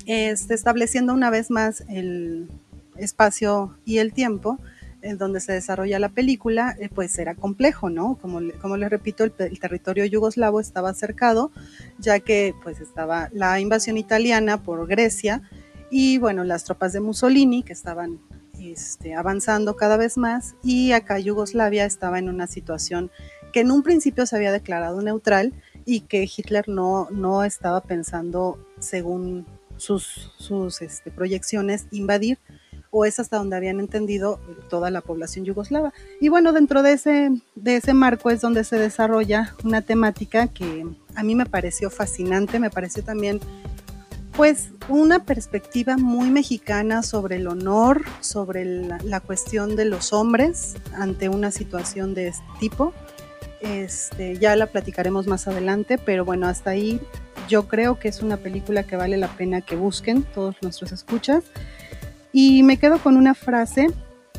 este, 0.07 0.55
estableciendo 0.55 1.13
una 1.13 1.29
vez 1.29 1.51
más 1.51 1.83
el 1.87 2.49
espacio 2.97 3.77
y 3.85 3.99
el 3.99 4.11
tiempo 4.11 4.57
en 5.03 5.19
donde 5.19 5.39
se 5.39 5.51
desarrolla 5.53 5.99
la 5.99 6.09
película, 6.09 6.75
eh, 6.79 6.89
pues 6.89 7.15
era 7.19 7.35
complejo, 7.35 7.91
¿no? 7.91 8.17
Como, 8.19 8.39
como 8.59 8.75
les 8.75 8.89
repito, 8.89 9.23
el, 9.23 9.33
el, 9.37 9.59
territorio 9.59 10.05
yugoslavo 10.05 10.59
estaba 10.59 10.95
cercado, 10.95 11.51
ya 11.99 12.19
que 12.21 12.55
pues 12.63 12.81
estaba 12.81 13.29
la 13.33 13.59
invasión 13.59 13.97
italiana 13.97 14.63
por 14.63 14.87
Grecia 14.87 15.43
y 15.91 16.17
bueno, 16.17 16.43
las 16.43 16.63
tropas 16.63 16.91
de 16.91 17.01
Mussolini 17.01 17.61
que 17.61 17.73
estaban 17.73 18.19
este, 18.61 19.15
avanzando 19.15 19.75
cada 19.75 19.97
vez 19.97 20.17
más 20.17 20.55
y 20.63 20.91
acá 20.91 21.19
Yugoslavia 21.19 21.85
estaba 21.85 22.19
en 22.19 22.29
una 22.29 22.47
situación 22.47 23.11
que 23.51 23.61
en 23.61 23.71
un 23.71 23.83
principio 23.83 24.25
se 24.25 24.35
había 24.35 24.51
declarado 24.51 25.01
neutral 25.01 25.53
y 25.85 26.01
que 26.01 26.23
Hitler 26.23 26.69
no, 26.69 27.07
no 27.11 27.43
estaba 27.43 27.81
pensando, 27.81 28.57
según 28.79 29.45
sus, 29.77 30.31
sus 30.37 30.81
este, 30.81 31.11
proyecciones, 31.11 31.87
invadir, 31.91 32.37
o 32.91 33.05
es 33.05 33.19
hasta 33.19 33.37
donde 33.37 33.55
habían 33.55 33.79
entendido 33.79 34.39
toda 34.69 34.91
la 34.91 35.01
población 35.01 35.45
yugoslava. 35.45 35.93
Y 36.19 36.27
bueno, 36.29 36.51
dentro 36.51 36.83
de 36.83 36.93
ese, 36.93 37.31
de 37.55 37.77
ese 37.77 37.93
marco 37.93 38.29
es 38.29 38.41
donde 38.41 38.65
se 38.65 38.77
desarrolla 38.77 39.55
una 39.63 39.81
temática 39.81 40.47
que 40.47 40.85
a 41.15 41.23
mí 41.23 41.33
me 41.33 41.45
pareció 41.45 41.89
fascinante, 41.89 42.59
me 42.59 42.69
pareció 42.69 43.03
también 43.03 43.39
pues 44.35 44.69
una 44.87 45.25
perspectiva 45.25 45.97
muy 45.97 46.29
mexicana 46.29 47.03
sobre 47.03 47.37
el 47.37 47.47
honor, 47.47 48.03
sobre 48.21 48.65
la, 48.65 49.19
cuestión 49.19 49.75
de 49.75 49.85
los 49.85 50.13
hombres 50.13 50.75
ante 50.93 51.29
una 51.29 51.51
situación 51.51 52.13
de 52.13 52.29
este 52.29 52.45
tipo. 52.59 52.93
Este, 53.61 54.37
ya 54.37 54.55
la 54.55 54.67
platicaremos 54.67 55.27
más 55.27 55.47
adelante, 55.47 55.97
pero 55.97 56.25
bueno, 56.25 56.47
hasta 56.47 56.71
ahí 56.71 56.99
yo 57.47 57.67
creo 57.67 57.99
que 57.99 58.07
es 58.07 58.21
una 58.21 58.37
película 58.37 58.83
que 58.83 58.95
vale 58.95 59.17
la 59.17 59.27
pena 59.27 59.61
que 59.61 59.75
busquen 59.75 60.23
todos 60.23 60.55
nuestros 60.61 60.91
escuchas. 60.91 61.43
Y 62.33 62.63
me 62.63 62.77
quedo 62.77 62.99
con 62.99 63.17
una 63.17 63.33
frase, 63.35 63.87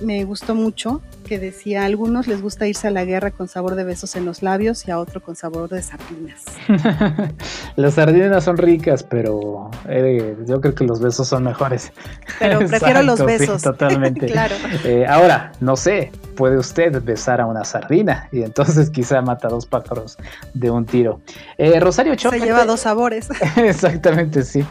me 0.00 0.24
gustó 0.24 0.54
mucho, 0.54 1.00
que 1.24 1.38
decía, 1.38 1.82
a 1.82 1.86
algunos 1.86 2.26
les 2.26 2.42
gusta 2.42 2.66
irse 2.66 2.88
a 2.88 2.90
la 2.90 3.04
guerra 3.04 3.30
con 3.30 3.48
sabor 3.48 3.74
de 3.74 3.84
besos 3.84 4.16
en 4.16 4.24
los 4.24 4.42
labios 4.42 4.86
y 4.86 4.90
a 4.90 4.98
otro 4.98 5.22
con 5.22 5.36
sabor 5.36 5.68
de 5.68 5.82
sardinas. 5.82 6.44
Las 7.76 7.94
sardinas 7.94 8.44
son 8.44 8.56
ricas, 8.56 9.02
pero 9.02 9.70
eh, 9.88 10.36
yo 10.46 10.60
creo 10.60 10.74
que 10.74 10.84
los 10.84 11.00
besos 11.00 11.28
son 11.28 11.44
mejores. 11.44 11.92
Pero 12.38 12.58
prefiero 12.68 13.02
los 13.02 13.24
besos. 13.24 13.62
totalmente. 13.62 14.26
claro. 14.26 14.54
Eh, 14.84 15.06
ahora, 15.08 15.52
no 15.60 15.76
sé, 15.76 16.10
puede 16.36 16.58
usted 16.58 17.02
besar 17.02 17.40
a 17.40 17.46
una 17.46 17.64
sardina 17.64 18.28
y 18.32 18.42
entonces 18.42 18.90
quizá 18.90 19.22
mata 19.22 19.48
dos 19.48 19.66
pájaros 19.66 20.18
de 20.54 20.70
un 20.70 20.84
tiro. 20.84 21.20
Eh, 21.58 21.78
Rosario 21.80 22.12
Ochoa. 22.12 22.32
Se 22.32 22.40
lleva 22.40 22.64
dos 22.64 22.80
sabores. 22.80 23.28
Exactamente, 23.56 24.42
sí. 24.42 24.64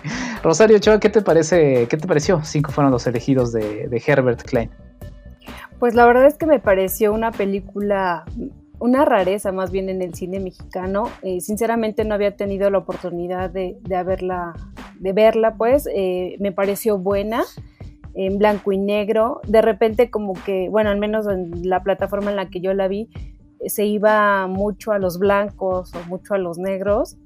Rosario 0.44 0.78
Ochoa, 0.78 1.00
¿qué 1.00 1.10
te 1.10 1.22
parece? 1.22 1.88
¿Qué 1.88 1.98
te 1.98 2.08
pareció? 2.08 2.42
Cinco 2.44 2.72
fueron 2.72 2.92
los 2.92 3.08
elegidos 3.08 3.54
de, 3.54 3.88
de 3.88 4.04
Herbert 4.06 4.42
Klein. 4.44 4.70
Pues 5.82 5.96
la 5.96 6.06
verdad 6.06 6.28
es 6.28 6.38
que 6.38 6.46
me 6.46 6.60
pareció 6.60 7.12
una 7.12 7.32
película, 7.32 8.24
una 8.78 9.04
rareza 9.04 9.52
más 9.52 9.72
bien 9.72 9.90
en 9.90 10.04
el 10.04 10.14
cine 10.14 10.40
mexicano. 10.40 11.06
Eh, 11.24 11.42
sinceramente 11.42 12.06
no 12.06 12.14
había 12.14 12.36
tenido 12.36 12.70
la 12.70 12.78
oportunidad 12.78 13.50
de, 13.50 13.80
de 13.82 13.96
haberla, 13.96 14.54
de 15.00 15.12
verla, 15.12 15.56
pues 15.56 15.90
eh, 15.92 16.36
me 16.40 16.52
pareció 16.52 17.00
buena 17.00 17.42
en 18.14 18.38
blanco 18.38 18.72
y 18.72 18.78
negro. 18.78 19.42
De 19.48 19.64
repente 19.64 20.12
como 20.12 20.34
que, 20.46 20.70
bueno, 20.70 20.92
al 20.92 21.00
menos 21.00 21.26
en 21.26 21.68
la 21.68 21.82
plataforma 21.82 22.30
en 22.30 22.36
la 22.36 22.52
que 22.52 22.62
yo 22.62 22.76
la 22.76 22.88
vi, 22.88 23.10
se 23.66 23.84
iba 23.84 24.46
mucho 24.46 24.92
a 24.92 25.00
los 25.00 25.18
blancos 25.18 25.96
o 25.96 26.08
mucho 26.08 26.36
a 26.36 26.38
los 26.38 26.60
negros. 26.60 27.18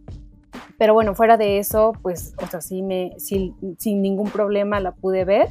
Pero 0.78 0.94
bueno, 0.94 1.14
fuera 1.14 1.36
de 1.36 1.58
eso, 1.58 1.92
pues, 2.02 2.34
o 2.42 2.48
sea, 2.48 2.62
sí 2.62 2.84
me, 2.84 3.16
sin 3.18 4.02
ningún 4.02 4.30
problema 4.30 4.80
la 4.80 4.94
pude 4.94 5.26
ver. 5.26 5.50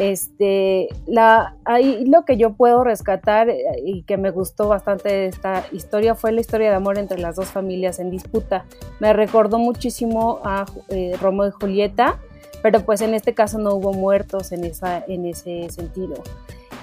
Este, 0.00 0.88
la, 1.06 1.56
ahí 1.66 2.06
lo 2.06 2.24
que 2.24 2.38
yo 2.38 2.54
puedo 2.54 2.82
rescatar 2.82 3.50
eh, 3.50 3.62
y 3.84 4.02
que 4.04 4.16
me 4.16 4.30
gustó 4.30 4.66
bastante 4.66 5.10
de 5.10 5.26
esta 5.26 5.66
historia 5.72 6.14
fue 6.14 6.32
la 6.32 6.40
historia 6.40 6.70
de 6.70 6.76
amor 6.76 6.96
entre 6.96 7.18
las 7.18 7.36
dos 7.36 7.48
familias 7.48 7.98
en 7.98 8.10
disputa. 8.10 8.64
Me 8.98 9.12
recordó 9.12 9.58
muchísimo 9.58 10.40
a 10.42 10.64
eh, 10.88 11.12
Romeo 11.20 11.48
y 11.48 11.50
Julieta, 11.50 12.18
pero 12.62 12.80
pues 12.80 13.02
en 13.02 13.12
este 13.12 13.34
caso 13.34 13.58
no 13.58 13.74
hubo 13.74 13.92
muertos 13.92 14.52
en, 14.52 14.64
ese 14.64 15.68
sentido. 15.68 16.14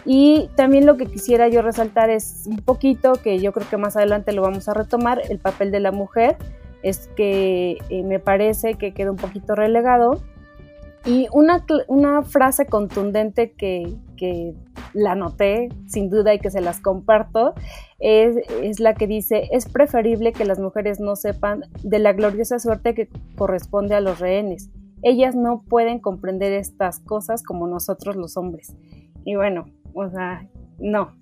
Y 0.06 0.52
también 0.56 0.86
lo 0.86 0.96
que 0.96 1.08
quisiera 1.08 1.48
yo 1.48 1.64
resaltar 1.64 2.12
es 2.12 2.44
un 2.46 2.58
poquito, 2.58 3.14
que 3.14 3.40
yo 3.40 3.52
creo 3.52 3.68
que 3.68 3.78
más 3.78 3.98
adelante 3.98 4.32
lo 4.32 4.44
vamos 4.44 4.70
a 4.70 4.76
retomar, 4.76 5.24
el 5.28 5.40
papel 5.40 5.72
de 5.72 5.80
la 5.80 5.92
mujer, 5.92 6.38
es 6.84 7.08
que 7.16 7.80
eh, 7.90 8.04
me 8.04 8.20
parece 8.20 8.76
que 8.76 8.94
queda 8.94 9.10
un 9.10 9.18
poquito 9.18 9.56
relegado 9.56 10.22
y 11.08 11.28
una, 11.32 11.66
una 11.88 12.22
frase 12.24 12.66
contundente 12.66 13.54
que, 13.54 13.96
que, 14.18 14.54
la 14.94 15.16
noté 15.16 15.70
sin 15.86 16.10
duda 16.10 16.34
y 16.34 16.40
que 16.40 16.50
se 16.50 16.60
las 16.60 16.80
comparto 16.80 17.54
es, 18.00 18.36
es, 18.64 18.80
la 18.80 18.96
que 18.96 19.06
dice, 19.06 19.48
es 19.52 19.70
preferible 19.70 20.34
que 20.34 20.44
las 20.44 20.60
mujeres 20.60 21.00
no 21.00 21.16
sepan 21.16 21.64
de 21.84 22.00
la 22.00 22.14
gloriosa 22.14 22.58
suerte 22.58 22.96
que 22.96 23.10
corresponde 23.38 23.96
a 23.96 24.02
los 24.02 24.20
rehenes. 24.20 24.70
Ellas 25.04 25.36
no 25.36 25.62
pueden 25.62 26.00
comprender 26.00 26.52
estas 26.54 27.00
cosas 27.00 27.44
como 27.44 27.68
nosotros 27.68 28.16
los 28.16 28.38
hombres. 28.38 28.76
Y 29.24 29.36
bueno, 29.36 29.66
o 29.94 30.10
sea, 30.10 30.48
no. 30.80 31.16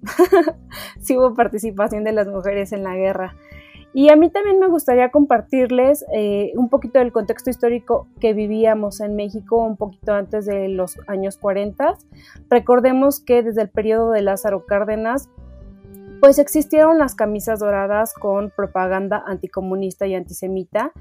sí 0.99 1.17
hubo 1.17 1.33
participación 1.33 2.03
de 2.03 2.13
las 2.13 2.27
mujeres 2.27 2.71
en 2.71 2.83
la 2.83 2.95
guerra. 2.95 3.35
Y 3.97 4.09
a 4.09 4.17
mí 4.17 4.29
también 4.29 4.59
me 4.59 4.67
gustaría 4.67 5.09
compartirles 5.09 6.03
eh, 6.13 6.51
un 6.57 6.67
poquito 6.67 6.99
del 6.99 7.13
contexto 7.13 7.49
histórico 7.49 8.09
que 8.19 8.33
vivíamos 8.33 8.99
en 8.99 9.15
México 9.15 9.55
un 9.63 9.77
poquito 9.77 10.11
antes 10.11 10.45
de 10.45 10.67
los 10.67 10.99
años 11.07 11.37
40. 11.37 11.97
Recordemos 12.49 13.21
que 13.21 13.41
desde 13.41 13.61
el 13.61 13.69
periodo 13.69 14.11
de 14.11 14.21
Lázaro 14.21 14.65
Cárdenas, 14.65 15.29
pues 16.19 16.39
existieron 16.39 16.99
las 16.99 17.15
camisas 17.15 17.61
doradas 17.61 18.13
con 18.13 18.49
propaganda 18.49 19.23
anticomunista 19.25 20.05
y 20.05 20.15
antisemita 20.15 20.91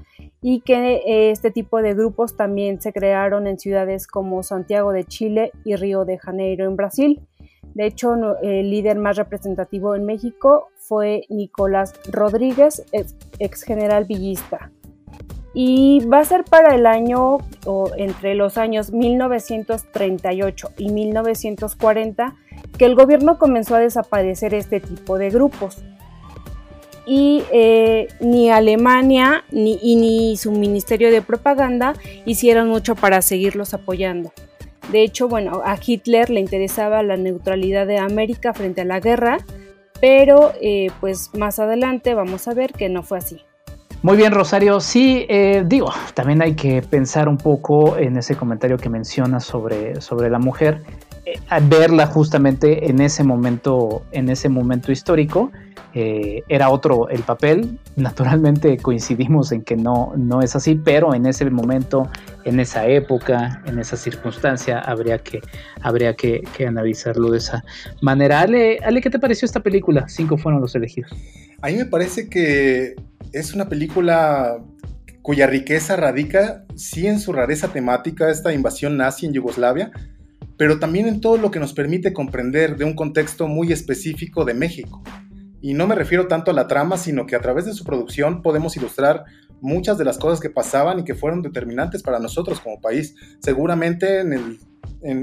y 0.41 0.61
que 0.61 1.01
eh, 1.05 1.31
este 1.31 1.51
tipo 1.51 1.81
de 1.81 1.95
grupos 1.95 2.37
también 2.37 2.81
se 2.81 2.93
crearon 2.93 3.45
en 3.45 3.59
ciudades 3.59 4.07
como 4.07 4.41
Santiago 4.41 4.93
de 4.93 5.03
Chile 5.03 5.51
y 5.65 5.75
Río 5.75 6.05
de 6.05 6.17
Janeiro 6.17 6.63
en 6.63 6.77
Brasil. 6.77 7.27
De 7.73 7.87
hecho, 7.87 8.15
el 8.41 8.71
líder 8.71 8.97
más 8.97 9.17
representativo 9.17 9.95
en 9.95 10.05
México 10.05 10.69
fue 10.87 11.25
Nicolás 11.29 11.93
Rodríguez, 12.11 12.83
ex, 12.91 13.63
general 13.63 14.05
villista. 14.05 14.71
Y 15.53 16.05
va 16.05 16.19
a 16.19 16.25
ser 16.25 16.43
para 16.43 16.75
el 16.75 16.85
año, 16.85 17.37
o 17.65 17.91
entre 17.97 18.35
los 18.35 18.57
años 18.57 18.91
1938 18.91 20.71
y 20.77 20.89
1940, 20.89 22.35
que 22.77 22.85
el 22.85 22.95
gobierno 22.95 23.37
comenzó 23.37 23.75
a 23.75 23.79
desaparecer 23.79 24.53
este 24.53 24.81
tipo 24.81 25.17
de 25.17 25.29
grupos. 25.29 25.77
Y 27.07 27.43
eh, 27.51 28.07
ni 28.19 28.49
Alemania 28.49 29.43
ni, 29.51 29.77
ni 29.95 30.35
su 30.37 30.51
Ministerio 30.51 31.11
de 31.11 31.21
Propaganda 31.21 31.93
hicieron 32.25 32.67
mucho 32.67 32.95
para 32.95 33.21
seguirlos 33.21 33.73
apoyando. 33.73 34.33
De 34.91 35.01
hecho, 35.01 35.27
bueno, 35.27 35.61
a 35.63 35.77
Hitler 35.83 36.29
le 36.29 36.39
interesaba 36.39 37.01
la 37.01 37.17
neutralidad 37.17 37.87
de 37.87 37.97
América 37.97 38.53
frente 38.53 38.81
a 38.81 38.85
la 38.85 38.99
guerra, 38.99 39.37
pero 39.99 40.51
eh, 40.61 40.87
pues 40.99 41.31
más 41.33 41.59
adelante 41.59 42.13
vamos 42.13 42.47
a 42.47 42.53
ver 42.53 42.73
que 42.73 42.89
no 42.89 43.03
fue 43.03 43.17
así. 43.17 43.41
Muy 44.05 44.17
bien, 44.17 44.33
Rosario. 44.33 44.79
Sí, 44.81 45.25
eh, 45.29 45.63
digo, 45.65 45.91
también 46.13 46.41
hay 46.43 46.53
que 46.53 46.83
pensar 46.83 47.27
un 47.27 47.37
poco 47.37 47.97
en 47.97 48.17
ese 48.17 48.35
comentario 48.35 48.77
que 48.77 48.87
mencionas 48.87 49.43
sobre, 49.43 49.99
sobre 49.99 50.29
la 50.29 50.37
mujer, 50.37 50.83
verla 51.69 52.07
justamente 52.07 52.89
en 52.89 53.01
ese 53.01 53.23
momento, 53.23 54.03
en 54.11 54.29
ese 54.29 54.49
momento 54.49 54.91
histórico 54.91 55.51
eh, 55.97 56.43
era 56.49 56.69
otro 56.69 57.07
el 57.07 57.23
papel. 57.23 57.79
Naturalmente 57.95 58.75
coincidimos 58.77 59.53
en 59.53 59.61
que 59.61 59.77
no, 59.77 60.13
no 60.17 60.41
es 60.41 60.53
así, 60.55 60.75
pero 60.75 61.15
en 61.15 61.25
ese 61.25 61.49
momento, 61.49 62.09
en 62.43 62.59
esa 62.59 62.85
época, 62.85 63.63
en 63.65 63.79
esa 63.79 63.95
circunstancia, 63.95 64.79
habría 64.79 65.19
que, 65.19 65.39
habría 65.81 66.13
que, 66.13 66.43
analizarlo 66.67 67.31
de 67.31 67.37
esa 67.37 67.63
manera. 68.01 68.41
Ale, 68.41 68.79
Ale, 68.83 68.99
¿qué 68.99 69.09
te 69.09 69.19
pareció 69.19 69.45
esta 69.45 69.61
película? 69.61 70.09
Cinco 70.09 70.37
fueron 70.37 70.59
los 70.59 70.75
elegidos. 70.75 71.11
A 71.61 71.67
mí 71.67 71.77
me 71.77 71.85
parece 71.85 72.29
que 72.29 72.95
es 73.31 73.53
una 73.53 73.69
película 73.69 74.57
cuya 75.21 75.47
riqueza 75.47 75.95
radica, 75.95 76.65
sí, 76.75 77.07
en 77.07 77.21
su 77.21 77.31
rareza 77.31 77.69
temática, 77.69 78.29
esta 78.29 78.53
invasión 78.53 78.97
nazi 78.97 79.27
en 79.27 79.33
Yugoslavia, 79.33 79.91
pero 80.57 80.79
también 80.79 81.07
en 81.07 81.21
todo 81.21 81.37
lo 81.37 81.51
que 81.51 81.59
nos 81.59 81.73
permite 81.73 82.13
comprender 82.13 82.77
de 82.77 82.85
un 82.85 82.95
contexto 82.95 83.47
muy 83.47 83.71
específico 83.71 84.45
de 84.45 84.53
México. 84.53 85.03
Y 85.61 85.73
no 85.73 85.87
me 85.87 85.95
refiero 85.95 86.27
tanto 86.27 86.51
a 86.51 86.53
la 86.53 86.67
trama, 86.67 86.97
sino 86.97 87.25
que 87.25 87.35
a 87.35 87.41
través 87.41 87.65
de 87.65 87.73
su 87.73 87.83
producción 87.83 88.41
podemos 88.41 88.77
ilustrar 88.77 89.23
muchas 89.61 89.97
de 89.97 90.05
las 90.05 90.17
cosas 90.17 90.39
que 90.39 90.49
pasaban 90.49 90.99
y 90.99 91.03
que 91.03 91.15
fueron 91.15 91.41
determinantes 91.41 92.03
para 92.03 92.19
nosotros 92.19 92.59
como 92.59 92.79
país. 92.79 93.15
Seguramente 93.39 94.19
en 94.19 94.59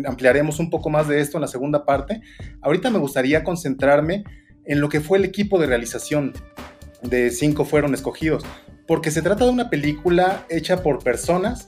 ampliaremos 0.06 0.58
un 0.58 0.70
poco 0.70 0.90
más 0.90 1.08
de 1.08 1.20
esto 1.20 1.36
en 1.36 1.42
la 1.42 1.48
segunda 1.48 1.84
parte. 1.84 2.20
Ahorita 2.60 2.90
me 2.90 2.98
gustaría 2.98 3.44
concentrarme 3.44 4.24
en 4.64 4.80
lo 4.80 4.88
que 4.88 5.00
fue 5.00 5.18
el 5.18 5.24
equipo 5.24 5.58
de 5.58 5.66
realización. 5.66 6.32
De 7.02 7.30
cinco 7.30 7.64
fueron 7.64 7.94
escogidos, 7.94 8.44
porque 8.86 9.10
se 9.10 9.22
trata 9.22 9.44
de 9.44 9.50
una 9.50 9.70
película 9.70 10.46
hecha 10.48 10.82
por 10.82 11.02
personas 11.02 11.66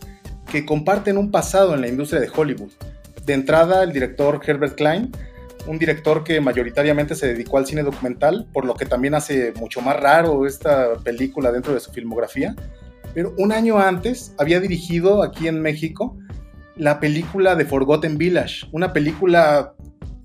que 0.50 0.64
comparten 0.64 1.18
un 1.18 1.32
pasado 1.32 1.74
en 1.74 1.80
la 1.80 1.88
industria 1.88 2.20
de 2.20 2.30
Hollywood. 2.32 2.70
De 3.24 3.32
entrada, 3.32 3.82
el 3.82 3.92
director 3.92 4.40
Herbert 4.44 4.74
Klein, 4.74 5.10
un 5.66 5.78
director 5.78 6.24
que 6.24 6.40
mayoritariamente 6.40 7.14
se 7.14 7.28
dedicó 7.28 7.58
al 7.58 7.66
cine 7.66 7.82
documental, 7.82 8.46
por 8.52 8.64
lo 8.64 8.74
que 8.74 8.84
también 8.84 9.14
hace 9.14 9.52
mucho 9.58 9.80
más 9.80 9.98
raro 9.98 10.46
esta 10.46 10.94
película 11.02 11.50
dentro 11.50 11.72
de 11.72 11.80
su 11.80 11.90
filmografía. 11.90 12.54
Pero 13.14 13.32
un 13.38 13.52
año 13.52 13.78
antes 13.78 14.34
había 14.38 14.60
dirigido 14.60 15.22
aquí 15.22 15.48
en 15.48 15.62
México 15.62 16.16
la 16.76 17.00
película 17.00 17.54
de 17.54 17.64
Forgotten 17.64 18.18
Village, 18.18 18.66
una 18.72 18.92
película 18.92 19.74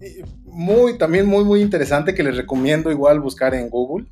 eh, 0.01 0.23
muy, 0.45 0.97
también 0.97 1.27
muy, 1.27 1.45
muy 1.45 1.61
interesante 1.61 2.15
que 2.15 2.23
les 2.23 2.35
recomiendo 2.35 2.91
igual 2.91 3.19
buscar 3.19 3.53
en 3.53 3.69
Google. 3.69 4.07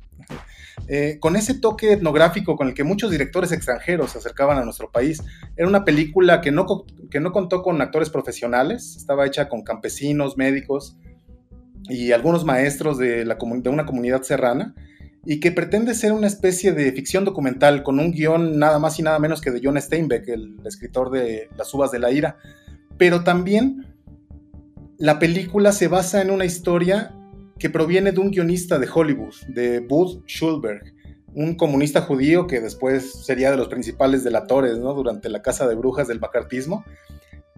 Eh, 0.90 1.18
con 1.20 1.36
ese 1.36 1.52
toque 1.52 1.92
etnográfico 1.92 2.56
con 2.56 2.68
el 2.68 2.74
que 2.74 2.82
muchos 2.82 3.10
directores 3.10 3.52
extranjeros 3.52 4.12
se 4.12 4.18
acercaban 4.18 4.56
a 4.56 4.64
nuestro 4.64 4.90
país. 4.90 5.22
Era 5.54 5.68
una 5.68 5.84
película 5.84 6.40
que 6.40 6.50
no, 6.50 6.66
que 7.10 7.20
no 7.20 7.30
contó 7.30 7.62
con 7.62 7.80
actores 7.82 8.08
profesionales, 8.08 8.96
estaba 8.96 9.26
hecha 9.26 9.50
con 9.50 9.62
campesinos, 9.62 10.38
médicos 10.38 10.96
y 11.90 12.12
algunos 12.12 12.46
maestros 12.46 12.96
de, 12.96 13.24
de 13.24 13.68
una 13.68 13.84
comunidad 13.84 14.22
serrana 14.22 14.74
y 15.26 15.40
que 15.40 15.52
pretende 15.52 15.94
ser 15.94 16.12
una 16.12 16.26
especie 16.26 16.72
de 16.72 16.90
ficción 16.92 17.26
documental 17.26 17.82
con 17.82 17.98
un 17.98 18.12
guion 18.12 18.58
nada 18.58 18.78
más 18.78 18.98
y 18.98 19.02
nada 19.02 19.18
menos 19.18 19.42
que 19.42 19.50
de 19.50 19.60
John 19.62 19.78
Steinbeck, 19.78 20.26
el 20.28 20.56
escritor 20.64 21.10
de 21.10 21.50
Las 21.54 21.74
uvas 21.74 21.90
de 21.90 21.98
la 21.98 22.10
ira. 22.10 22.38
Pero 22.96 23.24
también 23.24 23.94
la 24.96 25.18
película 25.18 25.72
se 25.72 25.88
basa 25.88 26.22
en 26.22 26.30
una 26.30 26.46
historia 26.46 27.14
que 27.58 27.70
proviene 27.70 28.12
de 28.12 28.20
un 28.20 28.30
guionista 28.30 28.78
de 28.78 28.88
Hollywood, 28.92 29.34
de 29.48 29.80
Bud 29.80 30.24
Schulberg, 30.26 30.94
un 31.34 31.56
comunista 31.56 32.02
judío 32.02 32.46
que 32.46 32.60
después 32.60 33.24
sería 33.24 33.50
de 33.50 33.56
los 33.56 33.68
principales 33.68 34.24
delatores 34.24 34.78
¿no? 34.78 34.94
durante 34.94 35.28
la 35.28 35.42
Casa 35.42 35.68
de 35.68 35.74
Brujas 35.74 36.08
del 36.08 36.20
macartismo. 36.20 36.84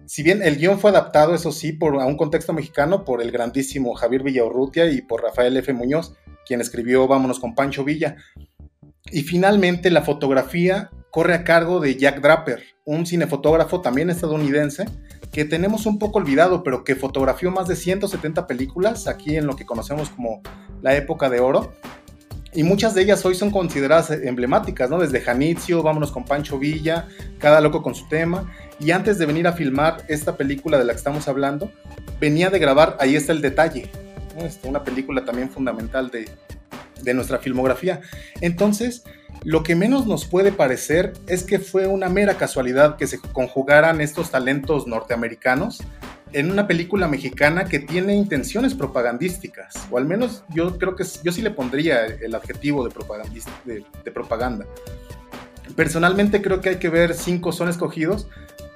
Si 0.05 0.23
bien 0.23 0.41
el 0.43 0.57
guion 0.57 0.79
fue 0.79 0.89
adaptado, 0.89 1.33
eso 1.33 1.51
sí, 1.51 1.71
por, 1.71 1.95
a 2.01 2.05
un 2.05 2.17
contexto 2.17 2.53
mexicano 2.53 3.05
por 3.05 3.21
el 3.21 3.31
grandísimo 3.31 3.93
Javier 3.93 4.23
Villaurrutia 4.23 4.91
y 4.91 5.01
por 5.01 5.23
Rafael 5.23 5.55
F. 5.57 5.71
Muñoz, 5.73 6.15
quien 6.45 6.59
escribió 6.59 7.07
Vámonos 7.07 7.39
con 7.39 7.55
Pancho 7.55 7.83
Villa. 7.83 8.17
Y 9.11 9.21
finalmente 9.21 9.89
la 9.89 10.01
fotografía 10.01 10.91
corre 11.11 11.33
a 11.33 11.43
cargo 11.43 11.79
de 11.79 11.95
Jack 11.95 12.21
Draper, 12.21 12.63
un 12.85 13.05
cinefotógrafo 13.05 13.81
también 13.81 14.09
estadounidense, 14.09 14.85
que 15.31 15.45
tenemos 15.45 15.85
un 15.85 15.97
poco 15.97 16.19
olvidado, 16.19 16.63
pero 16.63 16.83
que 16.83 16.95
fotografió 16.95 17.51
más 17.51 17.67
de 17.67 17.75
170 17.75 18.47
películas 18.47 19.07
aquí 19.07 19.37
en 19.37 19.47
lo 19.47 19.55
que 19.55 19.65
conocemos 19.65 20.09
como 20.09 20.41
la 20.81 20.95
época 20.95 21.29
de 21.29 21.39
oro. 21.39 21.73
Y 22.53 22.63
muchas 22.63 22.93
de 22.93 23.03
ellas 23.03 23.25
hoy 23.25 23.35
son 23.35 23.49
consideradas 23.49 24.11
emblemáticas, 24.11 24.89
¿no? 24.89 24.99
Desde 24.99 25.21
Janitzio, 25.21 25.83
Vámonos 25.83 26.11
con 26.11 26.25
Pancho 26.25 26.59
Villa, 26.59 27.07
Cada 27.39 27.61
Loco 27.61 27.81
con 27.81 27.95
su 27.95 28.09
tema. 28.09 28.51
Y 28.77 28.91
antes 28.91 29.17
de 29.17 29.25
venir 29.25 29.47
a 29.47 29.53
filmar 29.53 30.03
esta 30.09 30.35
película 30.35 30.77
de 30.77 30.83
la 30.83 30.91
que 30.91 30.97
estamos 30.97 31.29
hablando, 31.29 31.71
venía 32.19 32.49
de 32.49 32.59
grabar 32.59 32.97
Ahí 32.99 33.15
está 33.15 33.31
el 33.31 33.41
detalle, 33.41 33.89
este, 34.37 34.67
una 34.67 34.83
película 34.83 35.23
también 35.23 35.49
fundamental 35.49 36.11
de, 36.11 36.29
de 37.01 37.13
nuestra 37.13 37.39
filmografía. 37.39 38.01
Entonces, 38.41 39.03
lo 39.43 39.63
que 39.63 39.75
menos 39.75 40.05
nos 40.05 40.25
puede 40.25 40.51
parecer 40.51 41.13
es 41.27 41.43
que 41.43 41.57
fue 41.57 41.87
una 41.87 42.09
mera 42.09 42.35
casualidad 42.35 42.97
que 42.97 43.07
se 43.07 43.19
conjugaran 43.19 43.99
estos 43.99 44.29
talentos 44.29 44.85
norteamericanos 44.85 45.81
en 46.31 46.51
una 46.51 46.67
película 46.67 47.07
mexicana 47.07 47.65
que 47.65 47.79
tiene 47.79 48.15
intenciones 48.15 48.73
propagandísticas, 48.73 49.87
o 49.89 49.97
al 49.97 50.05
menos 50.05 50.43
yo 50.49 50.77
creo 50.77 50.95
que 50.95 51.03
yo 51.23 51.31
sí 51.31 51.41
le 51.41 51.51
pondría 51.51 52.05
el 52.05 52.35
adjetivo 52.35 52.87
de, 52.87 53.83
de, 54.03 54.11
propaganda. 54.11 54.65
Personalmente 55.75 56.41
creo 56.41 56.61
que 56.61 56.69
hay 56.69 56.75
que 56.77 56.89
ver 56.89 57.15
Cinco 57.15 57.51
son 57.51 57.67
escogidos 57.67 58.27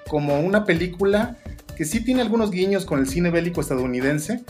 como 0.07 0.39
una 0.39 0.65
película 0.65 1.37
que 1.77 1.85
sí 1.85 2.03
tiene 2.03 2.21
algunos 2.21 2.51
guiños 2.51 2.85
con 2.85 2.99
el 2.99 3.07
cine 3.07 3.29
bélico 3.29 3.61
estadounidense, 3.61 4.43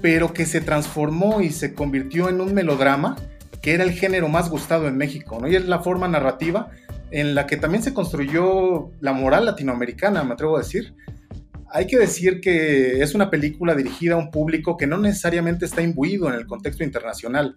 pero 0.00 0.32
que 0.32 0.44
se 0.44 0.60
transformó 0.60 1.40
y 1.40 1.50
se 1.50 1.74
convirtió 1.74 2.28
en 2.28 2.40
un 2.40 2.52
melodrama 2.52 3.16
que 3.62 3.72
era 3.72 3.84
el 3.84 3.92
género 3.92 4.28
más 4.28 4.50
gustado 4.50 4.88
en 4.88 4.96
México, 4.96 5.38
¿no? 5.40 5.48
Y 5.48 5.54
es 5.54 5.66
la 5.66 5.78
forma 5.78 6.08
narrativa 6.08 6.70
en 7.12 7.34
la 7.34 7.46
que 7.46 7.56
también 7.56 7.82
se 7.82 7.94
construyó 7.94 8.90
la 9.00 9.12
moral 9.12 9.46
latinoamericana, 9.46 10.24
me 10.24 10.34
atrevo 10.34 10.56
a 10.56 10.60
decir. 10.60 10.94
Hay 11.70 11.86
que 11.86 11.98
decir 11.98 12.40
que 12.40 13.00
es 13.00 13.14
una 13.14 13.30
película 13.30 13.74
dirigida 13.74 14.14
a 14.14 14.18
un 14.18 14.30
público 14.30 14.76
que 14.76 14.86
no 14.86 14.98
necesariamente 14.98 15.64
está 15.64 15.80
imbuido 15.80 16.28
en 16.28 16.34
el 16.34 16.46
contexto 16.46 16.84
internacional. 16.84 17.54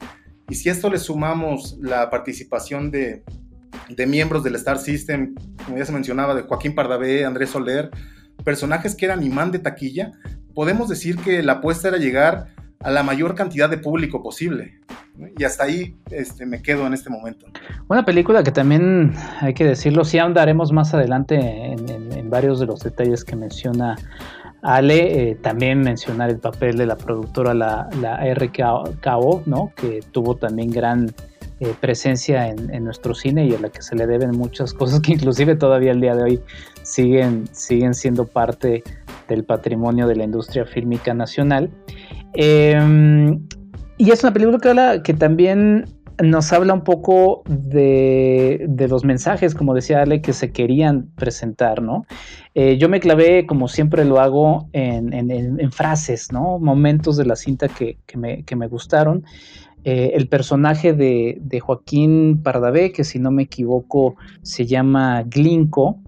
Y 0.48 0.56
si 0.56 0.70
esto 0.70 0.89
le 0.89 1.00
sumamos 1.00 1.78
la 1.82 2.10
participación 2.10 2.91
de, 2.91 3.24
de 3.89 4.06
miembros 4.06 4.44
del 4.44 4.56
Star 4.56 4.78
System, 4.78 5.34
como 5.65 5.78
ya 5.78 5.86
se 5.86 5.91
mencionaba, 5.91 6.36
de 6.36 6.44
Joaquín 6.44 6.76
Pardavé, 6.76 7.26
Andrés 7.26 7.50
Soler, 7.50 7.89
personajes 8.44 8.96
que 8.96 9.06
eran 9.06 9.24
imán 9.24 9.52
de 9.52 9.60
taquilla, 9.60 10.12
podemos 10.54 10.88
decir 10.88 11.18
que 11.18 11.41
la 11.41 11.54
apuesta 11.54 11.88
era 11.88 11.98
llegar 11.98 12.54
a 12.80 12.92
la 12.92 13.04
mayor 13.04 13.36
cantidad 13.36 13.70
de 13.70 13.78
público 13.78 14.22
posible. 14.22 14.80
Y 15.38 15.44
hasta 15.44 15.64
ahí 15.64 15.98
este, 16.12 16.46
me 16.46 16.62
quedo 16.62 16.86
en 16.88 16.94
este 16.94 17.10
momento. 17.10 17.46
Una 17.88 18.06
película 18.06 18.44
que 18.44 18.52
también 18.52 19.14
hay 19.40 19.54
que 19.54 19.66
decirlo, 19.66 20.04
sí 20.04 20.20
andaremos 20.20 20.72
más 20.72 20.94
adelante 20.94 21.36
en, 21.36 22.30
varios 22.30 22.60
de 22.60 22.66
los 22.66 22.82
detalles 22.82 23.24
que 23.24 23.36
menciona 23.36 23.96
Ale, 24.62 25.30
eh, 25.30 25.36
también 25.36 25.80
mencionar 25.82 26.30
el 26.32 26.40
papel 26.40 26.76
de 26.76 26.88
la 26.88 26.98
productora, 26.98 27.54
la, 27.54 27.88
la 28.02 28.18
RKO, 28.34 29.44
¿no? 29.46 29.72
que 29.76 30.02
tuvo 30.12 30.36
también 30.36 30.72
gran 30.72 31.14
eh, 31.62 31.74
presencia 31.80 32.50
en, 32.50 32.84
nuestro 32.84 33.16
cine 33.16 33.46
y 33.46 33.56
a 33.56 33.60
la 33.60 33.70
que 33.70 33.82
se 33.82 33.96
le 33.96 34.06
deben 34.08 34.32
muchas 34.32 34.74
cosas 34.74 35.00
que 35.00 35.14
inclusive 35.14 35.56
todavía 35.56 35.94
el 35.94 36.02
día 36.02 36.14
de 36.14 36.24
hoy 36.24 36.42
siguen, 36.82 37.48
siguen 37.54 37.94
siendo 37.94 38.28
parte 38.28 38.84
del 39.30 39.46
patrimonio 39.46 40.06
de 40.06 40.18
la 40.18 40.26
industria 40.26 40.66
fílmica 40.66 41.14
nacional. 41.14 41.72
Em, 42.36 43.39
y 43.98 44.12
es 44.12 44.24
una 44.24 44.34
película 44.34 45.02
que, 45.04 45.13
también 45.13 45.86
nos 46.24 46.54
habla 46.54 46.74
un 46.74 46.84
poco 46.84 47.43
de, 47.48 48.67
los 48.89 49.04
mensajes, 49.04 49.54
como 49.54 49.74
decía 49.74 50.02
Ale, 50.02 50.21
que 50.21 50.34
se 50.34 50.52
querían 50.52 51.08
presentar, 51.15 51.82
¿no? 51.82 52.06
Eh, 52.54 52.78
yo 52.78 52.89
me 52.89 53.00
clavé, 53.00 53.45
como 53.45 53.67
siempre 53.67 54.06
lo 54.06 54.19
hago, 54.19 54.69
en, 54.74 55.71
frases, 55.71 56.32
¿no? 56.32 56.60
Momentos 56.60 57.17
de 57.17 57.26
la 57.26 57.36
cinta 57.36 57.67
que, 57.67 57.98
me, 58.15 58.67
gustaron. 58.67 59.24
Eh, 59.84 60.13
el 60.15 60.28
personaje 60.28 60.93
de, 60.93 61.60
Joaquín 61.60 62.41
Pardavé, 62.43 62.91
que 62.91 63.04
si 63.04 63.19
no 63.19 63.32
me 63.32 63.43
equivoco 63.43 64.15
se 64.41 64.65
llama 64.65 65.24
Glinko, 65.24 66.00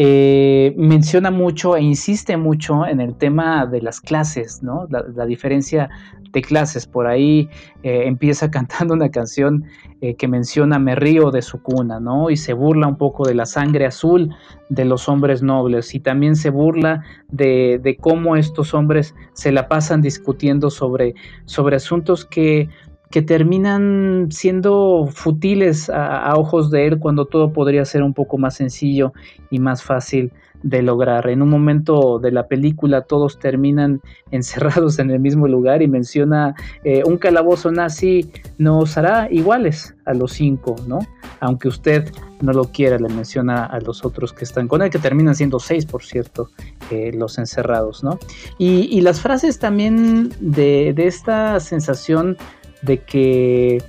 eh, 0.00 0.74
menciona 0.76 1.32
mucho 1.32 1.76
e 1.76 1.82
insiste 1.82 2.36
mucho 2.36 2.86
en 2.86 3.00
el 3.00 3.16
tema 3.16 3.66
de 3.66 3.82
las 3.82 4.00
clases, 4.00 4.62
¿no? 4.62 4.86
La, 4.90 5.26
diferencia 5.26 5.90
de 6.30 6.40
clases. 6.40 6.86
Por 6.86 7.08
ahí 7.08 7.48
eh, 7.82 8.04
empieza 8.06 8.48
cantando 8.52 8.94
una 8.94 9.10
canción 9.10 9.64
eh, 10.00 10.14
que 10.14 10.28
menciona 10.28 10.78
Me 10.78 10.94
río 10.94 11.32
de 11.32 11.42
su 11.42 11.60
cuna, 11.60 11.98
¿no? 11.98 12.30
Y 12.30 12.36
se 12.36 12.52
burla 12.52 12.86
un 12.86 12.96
poco 12.96 13.26
de 13.26 13.34
la 13.34 13.44
sangre 13.44 13.86
azul 13.86 14.32
de 14.68 14.84
los 14.84 15.08
hombres 15.08 15.42
nobles 15.42 15.92
y 15.96 15.98
también 15.98 16.36
se 16.36 16.50
burla 16.50 17.02
de, 17.32 17.80
de 17.82 17.96
cómo 17.96 18.36
estos 18.36 18.74
hombres 18.74 19.16
se 19.32 19.50
la 19.50 19.66
pasan 19.66 20.00
discutiendo 20.00 20.70
sobre, 20.70 21.16
sobre 21.44 21.74
asuntos 21.74 22.24
que 22.24 22.68
que 23.10 23.22
terminan 23.22 24.28
siendo 24.30 25.08
futiles 25.12 25.88
a, 25.90 26.34
ojos 26.36 26.70
de 26.70 26.86
él 26.86 26.98
cuando 26.98 27.26
todo 27.26 27.52
podría 27.52 27.84
ser 27.84 28.02
un 28.02 28.14
poco 28.14 28.38
más 28.38 28.56
sencillo 28.56 29.12
y 29.50 29.58
más 29.58 29.82
fácil 29.82 30.32
de 30.62 30.82
lograr. 30.82 31.28
En 31.28 31.40
un 31.40 31.50
momento 31.50 32.18
de 32.18 32.32
la 32.32 32.48
película 32.48 33.02
todos 33.02 33.38
terminan 33.38 34.00
encerrados 34.30 34.98
en 34.98 35.10
el 35.10 35.20
mismo 35.20 35.46
lugar 35.48 35.82
y 35.82 35.88
menciona 35.88 36.54
eh, 36.84 37.02
un 37.06 37.16
calabozo 37.16 37.70
nazi 37.70 38.30
nos 38.58 38.98
hará 38.98 39.28
iguales 39.30 39.94
a 40.04 40.14
los 40.14 40.32
cinco, 40.32 40.76
¿no? 40.86 40.98
Aunque 41.40 41.68
usted 41.68 42.10
no 42.40 42.52
lo 42.52 42.64
quiera, 42.64 42.98
le 42.98 43.08
menciona 43.08 43.64
a 43.64 43.80
los 43.80 44.04
otros 44.04 44.32
que 44.32 44.44
están 44.44 44.68
con 44.68 44.82
él, 44.82 44.90
que 44.90 44.98
terminan 44.98 45.34
siendo 45.34 45.58
seis, 45.58 45.86
por 45.86 46.02
cierto, 46.02 46.50
eh, 46.90 47.12
los 47.12 47.38
encerrados, 47.38 48.02
¿no? 48.02 48.18
Y, 48.58 49.00
las 49.00 49.20
frases 49.20 49.58
también 49.58 50.30
de, 50.40 50.92
de 50.94 51.06
esta 51.06 51.60
sensación 51.60 52.36
de 52.82 52.98
que 52.98 53.82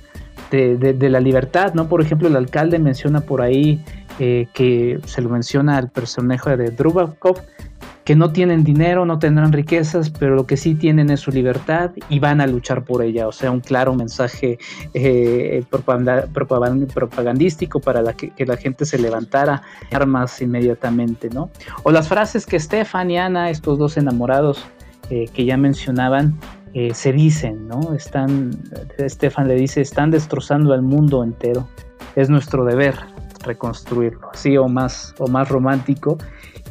de, 0.50 1.10
la 1.10 1.20
libertad, 1.20 1.74
¿no? 1.74 1.88
Por 1.88 2.00
ejemplo, 2.00 2.28
el 2.28 2.36
alcalde 2.36 2.78
menciona 2.78 3.20
por 3.20 3.40
ahí 3.42 3.82
eh, 4.18 4.48
que 4.52 4.98
se 5.06 5.22
lo 5.22 5.28
menciona 5.28 5.76
al 5.76 5.90
personaje 5.90 6.56
de 6.56 6.70
Drubakov, 6.70 7.40
que 8.04 8.16
no 8.16 8.32
tienen 8.32 8.64
dinero, 8.64 9.04
no 9.04 9.18
tendrán 9.18 9.52
riquezas, 9.52 10.10
pero 10.10 10.34
lo 10.34 10.46
que 10.46 10.56
sí 10.56 10.74
tienen 10.74 11.10
es 11.10 11.20
su 11.20 11.30
libertad 11.30 11.92
y 12.08 12.18
van 12.18 12.40
a 12.40 12.46
luchar 12.46 12.82
por 12.84 13.04
ella. 13.04 13.28
O 13.28 13.32
sea, 13.32 13.52
un 13.52 13.60
claro 13.60 13.94
mensaje 13.94 14.58
eh, 14.94 15.62
propagandístico 16.32 17.78
para 17.78 18.02
que, 18.14 18.32
la 18.44 18.56
gente 18.56 18.84
se 18.84 18.98
levantara 18.98 19.62
armas 19.92 20.42
inmediatamente, 20.42 21.28
¿no? 21.30 21.50
O 21.84 21.92
las 21.92 22.08
frases 22.08 22.46
que 22.46 22.58
Stefan 22.58 23.10
y 23.12 23.18
Ana, 23.18 23.50
estos 23.50 23.78
dos 23.78 23.96
enamorados 23.96 24.64
eh, 25.10 25.28
que 25.32 25.44
ya 25.44 25.56
mencionaban, 25.56 26.36
eh, 26.74 26.94
se 26.94 27.12
dicen, 27.12 27.66
¿no? 27.68 27.94
Están, 27.94 28.50
Stefan 29.00 29.48
le 29.48 29.54
dice, 29.54 29.80
están 29.80 30.10
destrozando 30.10 30.72
al 30.72 30.82
mundo 30.82 31.24
entero. 31.24 31.66
Es 32.16 32.30
nuestro 32.30 32.64
deber 32.64 32.94
reconstruirlo, 33.44 34.30
así 34.32 34.56
o 34.56 34.68
más, 34.68 35.14
o 35.18 35.26
más 35.26 35.48
romántico. 35.48 36.18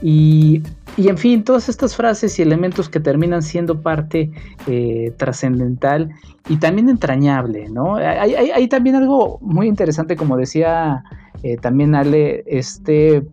Y, 0.02 0.64
en 0.98 1.18
fin, 1.18 1.44
todas 1.44 1.70
estas 1.70 1.96
frases 1.96 2.40
y 2.40 2.42
elementos 2.42 2.90
que 2.90 3.00
terminan 3.00 3.42
siendo 3.42 3.82
parte 3.82 4.32
eh, 4.68 5.14
trascendental 5.18 6.10
y 6.48 6.58
también 6.58 6.90
entrañable, 6.90 7.68
¿no? 7.70 7.96
Hay, 7.96 8.68
también 8.70 8.96
algo 8.96 9.40
muy 9.42 9.68
interesante, 9.68 10.16
como 10.16 10.38
decía 10.38 11.04
eh, 11.44 11.58
también 11.58 11.96
Ale, 11.96 12.44
este, 12.48 13.28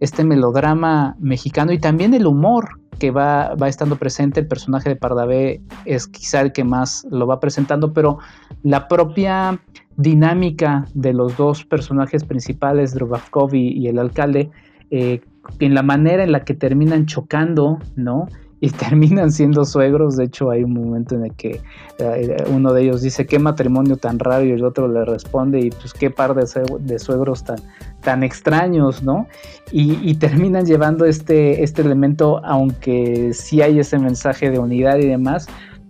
este 0.00 0.24
melodrama 0.24 1.16
mexicano 1.18 1.72
y 1.72 1.78
también 1.78 2.14
el 2.14 2.26
humor 2.26 2.81
que 3.02 3.10
va, 3.10 3.56
va 3.56 3.66
estando 3.66 3.96
presente, 3.96 4.38
el 4.38 4.46
personaje 4.46 4.90
de 4.90 4.94
Pardavé 4.94 5.60
es 5.86 6.06
quizá 6.06 6.40
el 6.40 6.52
que 6.52 6.62
más 6.62 7.04
lo 7.10 7.26
va 7.26 7.40
presentando, 7.40 7.92
pero 7.92 8.18
la 8.62 8.86
propia 8.86 9.60
dinámica 9.96 10.86
de 10.94 11.12
los 11.12 11.36
dos 11.36 11.64
personajes 11.64 12.22
principales, 12.22 12.94
Drobakov 12.94 13.56
y, 13.56 13.88
el 13.88 13.98
alcalde, 13.98 14.50
eh, 14.92 15.20
en 15.58 15.74
la 15.74 15.82
manera 15.82 16.22
en 16.22 16.30
la 16.30 16.44
que 16.44 16.54
terminan 16.54 17.06
chocando, 17.06 17.80
¿no? 17.96 18.28
y 18.62 18.70
terminan 18.70 19.32
siendo 19.32 19.64
suegros. 19.64 20.16
De 20.16 20.24
hecho, 20.24 20.50
hay 20.50 20.62
un 20.62 20.72
momento 20.72 21.16
en 21.16 21.24
el 21.24 21.34
que 21.34 21.60
eh, 21.98 22.36
uno 22.54 22.72
de 22.72 22.82
ellos 22.82 23.02
dice, 23.02 23.26
qué 23.26 23.40
matrimonio 23.40 23.96
tan 23.96 24.20
raro, 24.20 24.44
y 24.44 24.52
el 24.52 24.64
otro 24.64 24.86
le 24.86 25.04
responde, 25.04 25.58
y 25.60 25.70
pues 25.70 25.92
qué 25.92 26.08
par 26.08 26.34
de, 26.34 26.98
suegros 27.00 27.42
tan, 27.42 27.58
tan 28.02 28.22
extraños, 28.22 29.02
¿no? 29.02 29.26
Y, 29.70 30.14
terminan 30.16 30.66
llevando 30.66 31.06
este, 31.06 31.62
este 31.62 31.80
elemento, 31.80 32.44
aunque 32.44 33.32
sí 33.32 33.62
hay 33.62 33.78
ese 33.78 33.98
mensaje 33.98 34.50
de 34.50 34.58
unidad 34.58 34.98
y 34.98 35.06
demás, 35.06 35.46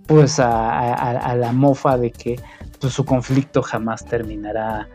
pues 0.06 0.38
a, 0.38 1.34
la 1.36 1.52
mofa 1.52 1.98
de 1.98 2.12
que 2.12 2.38
pues, 2.80 2.92
su 2.92 3.04
conflicto 3.04 3.60
jamás 3.60 4.04
terminará, 4.04 4.88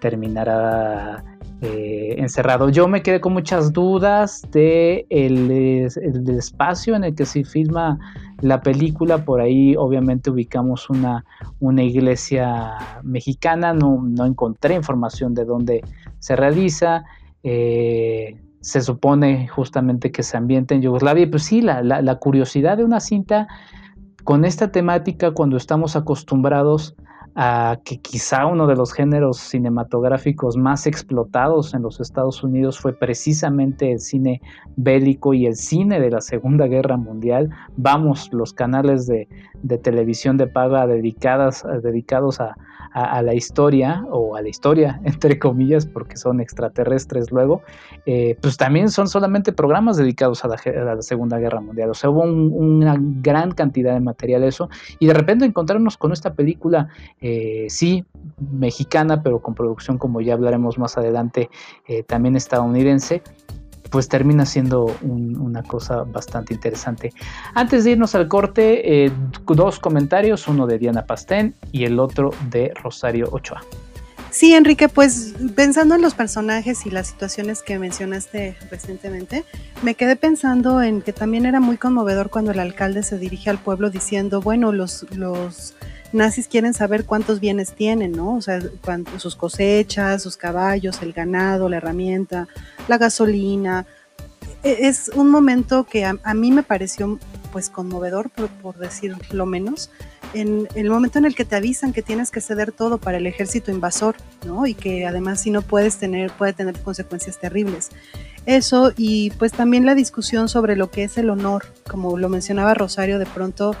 terminará 0.00 1.24
eh, 1.62 2.16
encerrado. 2.18 2.68
Yo 2.68 2.88
me 2.88 3.02
quedé 3.02 3.20
con 3.20 3.32
muchas 3.32 3.72
dudas 3.72 4.42
de 4.52 5.06
el, 5.08 5.50
espacio 6.36 6.94
en 6.94 7.04
el 7.04 7.14
que 7.14 7.24
se 7.24 7.44
filma 7.44 7.98
la 8.42 8.60
película. 8.60 9.24
Por 9.24 9.40
ahí 9.40 9.74
obviamente 9.76 10.30
ubicamos 10.30 10.90
una, 10.90 11.24
una 11.60 11.82
iglesia 11.82 12.74
mexicana. 13.02 13.72
No, 13.72 14.26
encontré 14.26 14.74
información 14.74 15.32
de 15.32 15.44
dónde 15.46 15.82
se 16.24 16.36
realiza. 16.36 17.04
Eh, 17.42 18.40
se 18.62 18.80
supone 18.80 19.46
justamente 19.48 20.10
que 20.10 20.22
se 20.22 20.38
ambienta 20.38 20.74
en 20.74 20.80
Yugoslavia. 20.80 21.30
Pues 21.30 21.42
sí, 21.42 21.60
la, 21.60 21.82
la 21.82 22.14
curiosidad 22.18 22.78
de 22.78 22.84
una 22.84 22.98
cinta 22.98 23.46
con 24.24 24.46
esta 24.46 24.72
temática 24.72 25.32
cuando 25.32 25.58
estamos 25.58 25.96
acostumbrados 25.96 26.96
a 27.34 27.80
que 27.84 27.98
quizá 27.98 28.46
uno 28.46 28.66
de 28.66 28.74
los 28.74 28.94
géneros 28.94 29.36
cinematográficos 29.36 30.56
más 30.56 30.86
explotados 30.86 31.74
en 31.74 31.82
los 31.82 32.00
Estados 32.00 32.42
Unidos 32.42 32.78
fue 32.78 32.94
precisamente 32.94 33.92
el 33.92 34.00
cine 34.00 34.40
bélico 34.76 35.34
y 35.34 35.44
el 35.44 35.56
cine 35.56 36.00
de 36.00 36.10
la 36.10 36.22
Segunda 36.22 36.66
Guerra 36.68 36.96
Mundial. 36.96 37.50
Vamos, 37.76 38.30
los 38.32 38.54
canales 38.54 39.06
de, 39.06 39.28
televisión 39.82 40.38
de 40.38 40.46
paga 40.46 40.86
dedicadas, 40.86 41.66
dedicados 41.82 42.40
a, 42.40 42.56
a, 42.94 43.22
la 43.22 43.34
historia, 43.34 44.06
o 44.10 44.36
a 44.36 44.42
la 44.42 44.48
historia, 44.48 45.00
entre 45.04 45.38
comillas, 45.38 45.84
porque 45.84 46.16
son 46.16 46.40
extraterrestres 46.40 47.32
luego, 47.32 47.62
eh, 48.06 48.36
pues 48.40 48.56
también 48.56 48.88
son 48.88 49.08
solamente 49.08 49.52
programas 49.52 49.96
dedicados 49.96 50.44
a 50.44 50.48
la, 50.48 51.02
Segunda 51.02 51.38
Guerra 51.38 51.60
Mundial. 51.60 51.90
O 51.90 51.94
sea, 51.94 52.10
hubo 52.10 52.22
una 52.22 52.96
gran 52.98 53.50
cantidad 53.50 53.92
de 53.94 54.00
material 54.00 54.44
eso, 54.44 54.70
y 55.00 55.06
de 55.06 55.14
repente 55.14 55.44
encontrarnos 55.44 55.96
con 55.96 56.12
esta 56.12 56.34
película, 56.34 56.88
eh, 57.20 57.66
sí, 57.68 58.04
mexicana, 58.52 59.22
pero 59.22 59.40
con 59.40 59.54
producción, 59.54 59.98
como 59.98 60.20
ya 60.20 60.34
hablaremos 60.34 60.78
más 60.78 60.96
adelante, 60.96 61.50
eh, 61.88 62.04
también 62.04 62.36
estadounidense, 62.36 63.22
pues 63.90 64.08
termina 64.08 64.46
siendo 64.46 64.86
una 65.02 65.62
cosa 65.62 66.02
bastante 66.04 66.54
interesante. 66.54 67.12
Antes 67.54 67.84
de 67.84 67.92
irnos 67.92 68.14
al 68.14 68.28
corte, 68.28 69.04
eh, 69.04 69.12
dos 69.46 69.78
comentarios, 69.78 70.48
uno 70.48 70.66
de 70.66 70.78
Diana 70.78 71.06
Pastén 71.06 71.54
y 71.72 71.84
el 71.84 71.98
otro 72.00 72.30
de 72.50 72.72
Rosario 72.82 73.28
Ochoa. 73.30 73.62
Sí, 74.34 74.52
Enrique, 74.52 74.88
pues 74.88 75.34
pensando 75.54 75.94
en 75.94 76.02
los 76.02 76.14
personajes 76.14 76.86
y 76.86 76.90
las 76.90 77.06
situaciones 77.06 77.62
que 77.62 77.78
mencionaste 77.78 78.56
recientemente, 78.68 79.44
me 79.84 79.94
quedé 79.94 80.16
pensando 80.16 80.82
en 80.82 81.02
que 81.02 81.12
también 81.12 81.46
era 81.46 81.60
muy 81.60 81.76
conmovedor 81.76 82.30
cuando 82.30 82.50
el 82.50 82.58
alcalde 82.58 83.04
se 83.04 83.16
dirige 83.16 83.48
al 83.48 83.58
pueblo 83.58 83.90
diciendo, 83.90 84.40
bueno, 84.40 84.72
los, 84.72 85.06
los 85.12 85.74
nazis 86.14 86.48
quieren 86.48 86.74
saber 86.74 87.04
cuántos 87.04 87.40
bienes 87.40 87.74
tienen, 87.74 88.12
¿no? 88.12 88.36
O 88.36 88.40
sea, 88.40 88.60
sus 89.18 89.36
cosechas, 89.36 90.22
sus 90.22 90.36
caballos, 90.36 91.02
el 91.02 91.12
ganado, 91.12 91.68
la 91.68 91.76
herramienta, 91.78 92.48
la 92.88 92.98
gasolina. 92.98 93.86
E, 94.62 94.86
es 94.88 95.10
un 95.14 95.30
momento 95.30 95.84
que 95.84 96.04
a, 96.04 96.34
mí 96.34 96.50
me 96.50 96.62
pareció 96.62 97.18
pues 97.52 97.68
conmovedor, 97.68 98.30
por, 98.30 98.48
por 98.48 98.78
decir 98.78 99.14
lo 99.30 99.46
menos, 99.46 99.90
en 100.32 100.68
el 100.74 100.90
momento 100.90 101.18
en 101.18 101.24
el 101.24 101.34
que 101.34 101.44
te 101.44 101.56
avisan 101.56 101.92
que 101.92 102.02
tienes 102.02 102.30
que 102.30 102.40
ceder 102.40 102.72
todo 102.72 102.98
para 102.98 103.18
el 103.18 103.26
ejército 103.26 103.70
invasor, 103.70 104.16
¿no? 104.44 104.66
Y 104.66 104.74
que 104.74 105.06
además 105.06 105.40
si 105.40 105.50
no 105.50 105.62
puedes 105.62 105.96
tener, 105.98 106.32
puede 106.32 106.52
tener 106.52 106.78
consecuencias 106.80 107.38
terribles. 107.38 107.90
Eso 108.46 108.92
y 108.96 109.30
pues 109.32 109.52
también 109.52 109.86
la 109.86 109.94
discusión 109.94 110.48
sobre 110.48 110.76
lo 110.76 110.90
que 110.90 111.04
es 111.04 111.16
el 111.16 111.30
honor, 111.30 111.66
como 111.88 112.18
lo 112.18 112.28
mencionaba 112.28 112.74
Rosario, 112.74 113.18
de 113.18 113.26
pronto 113.26 113.74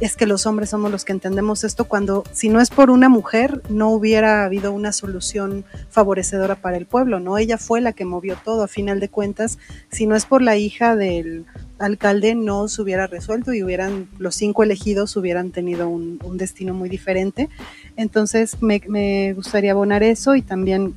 es 0.00 0.16
que 0.16 0.26
los 0.26 0.46
hombres 0.46 0.70
somos 0.70 0.90
los 0.90 1.04
que 1.04 1.12
entendemos 1.12 1.64
esto 1.64 1.86
cuando 1.86 2.24
si 2.32 2.48
no 2.48 2.60
es 2.60 2.70
por 2.70 2.90
una 2.90 3.08
mujer 3.08 3.62
no 3.68 3.90
hubiera 3.90 4.44
habido 4.44 4.72
una 4.72 4.92
solución 4.92 5.64
favorecedora 5.90 6.56
para 6.56 6.76
el 6.76 6.86
pueblo, 6.86 7.18
¿no? 7.18 7.38
Ella 7.38 7.58
fue 7.58 7.80
la 7.80 7.92
que 7.92 8.04
movió 8.04 8.36
todo 8.44 8.62
a 8.62 8.68
final 8.68 9.00
de 9.00 9.08
cuentas, 9.08 9.58
si 9.90 10.06
no 10.06 10.14
es 10.14 10.24
por 10.24 10.42
la 10.42 10.56
hija 10.56 10.94
del 10.94 11.46
alcalde 11.78 12.34
no 12.34 12.68
se 12.68 12.82
hubiera 12.82 13.06
resuelto 13.06 13.52
y 13.52 13.62
hubieran 13.62 14.08
los 14.18 14.34
cinco 14.34 14.62
elegidos 14.62 15.16
hubieran 15.16 15.50
tenido 15.50 15.88
un, 15.88 16.18
destino 16.38 16.74
muy 16.74 16.88
diferente. 16.88 17.48
Entonces 17.96 18.62
me, 18.62 18.80
me 18.88 19.32
gustaría 19.32 19.72
abonar 19.72 20.02
eso 20.02 20.36
y 20.36 20.42
también 20.42 20.94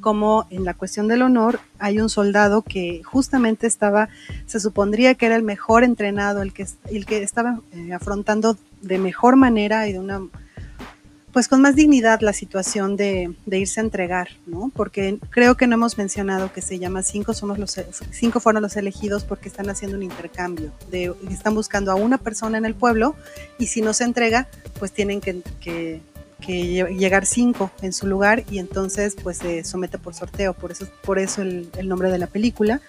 como 0.00 0.46
en 0.50 0.64
la 0.64 0.74
cuestión 0.74 1.08
del 1.08 1.22
honor 1.22 1.60
hay 1.78 2.00
un 2.00 2.08
soldado 2.08 2.62
que 2.62 3.02
justamente 3.04 3.66
estaba, 3.66 4.08
se 4.46 4.60
supondría 4.60 5.14
que 5.14 5.26
era 5.26 5.36
el 5.36 5.42
mejor 5.42 5.84
entrenado, 5.84 6.42
el 6.42 6.52
que, 6.52 6.66
el 6.90 7.06
que 7.06 7.22
estaba 7.22 7.60
eh, 7.72 7.92
afrontando 7.92 8.56
de 8.82 8.98
mejor 8.98 9.36
manera 9.36 9.86
y 9.88 9.92
de 9.92 9.98
una, 9.98 10.20
pues 11.32 11.48
con 11.48 11.60
más 11.60 11.76
dignidad 11.76 12.20
la 12.20 12.32
situación 12.32 12.96
de, 12.96 13.34
irse 13.46 13.80
a 13.80 13.84
entregar, 13.84 14.28
¿no? 14.46 14.70
Porque 14.74 15.18
creo 15.30 15.56
que 15.56 15.66
no 15.66 15.74
hemos 15.74 15.98
mencionado 15.98 16.52
que 16.52 16.62
se 16.62 16.78
llama 16.78 17.02
cinco, 17.02 17.34
somos 17.34 17.58
los 17.58 17.78
cinco 18.10 18.40
fueron 18.40 18.62
los 18.62 18.76
elegidos 18.76 19.24
porque 19.24 19.48
están 19.48 19.70
haciendo 19.70 19.96
un 19.96 20.02
intercambio, 20.02 20.72
de, 20.90 21.14
están 21.30 21.54
buscando 21.54 21.92
a 21.92 21.94
una 21.94 22.18
persona 22.18 22.58
en 22.58 22.64
el 22.64 22.74
pueblo 22.74 23.14
y 23.58 23.66
si 23.66 23.82
no 23.82 23.92
se 23.92 24.04
entrega, 24.04 24.48
pues 24.78 24.92
tienen 24.92 25.20
que 25.20 25.42
que 25.60 26.00
llegar 26.48 27.26
cinco 27.26 27.70
en 27.82 27.92
su 27.92 28.06
lugar 28.06 28.44
y 28.50 28.58
entonces 28.58 29.16
pues 29.22 29.38
se 29.38 29.64
somete 29.64 29.98
por 29.98 30.14
sorteo, 30.14 30.54
por 30.54 30.72
eso, 30.72 30.86
por 31.02 31.18
eso 31.18 31.42
el, 31.42 31.70
nombre 31.84 32.10
de 32.10 32.18
la 32.18 32.26
película. 32.26 32.80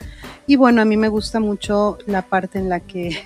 Y 0.47 0.55
bueno, 0.55 0.81
a 0.81 0.85
mí 0.85 0.97
me 0.97 1.09
gusta 1.09 1.39
mucho 1.39 1.97
la 2.05 2.23
parte 2.23 2.59
en 2.59 2.69
la 2.69 2.79
que 2.79 3.17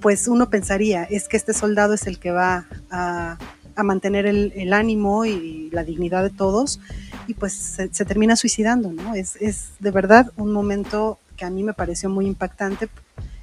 pues 0.00 0.28
uno 0.28 0.50
pensaría, 0.50 1.04
es 1.04 1.28
que 1.28 1.36
este 1.36 1.54
soldado 1.54 1.94
es 1.94 2.06
el 2.06 2.18
que 2.18 2.30
va 2.30 2.66
a, 2.90 3.38
mantener 3.82 4.26
el, 4.26 4.72
ánimo 4.72 5.24
y 5.24 5.68
la 5.72 5.82
dignidad 5.82 6.22
de 6.22 6.30
todos 6.30 6.78
y 7.26 7.34
pues 7.34 7.52
se, 7.54 8.04
termina 8.04 8.36
suicidando, 8.36 8.92
¿no? 8.92 9.14
Es, 9.14 9.70
de 9.80 9.90
verdad 9.90 10.30
un 10.36 10.52
momento 10.52 11.18
que 11.36 11.44
a 11.44 11.50
mí 11.50 11.64
me 11.64 11.72
pareció 11.72 12.08
muy 12.08 12.26
impactante 12.26 12.88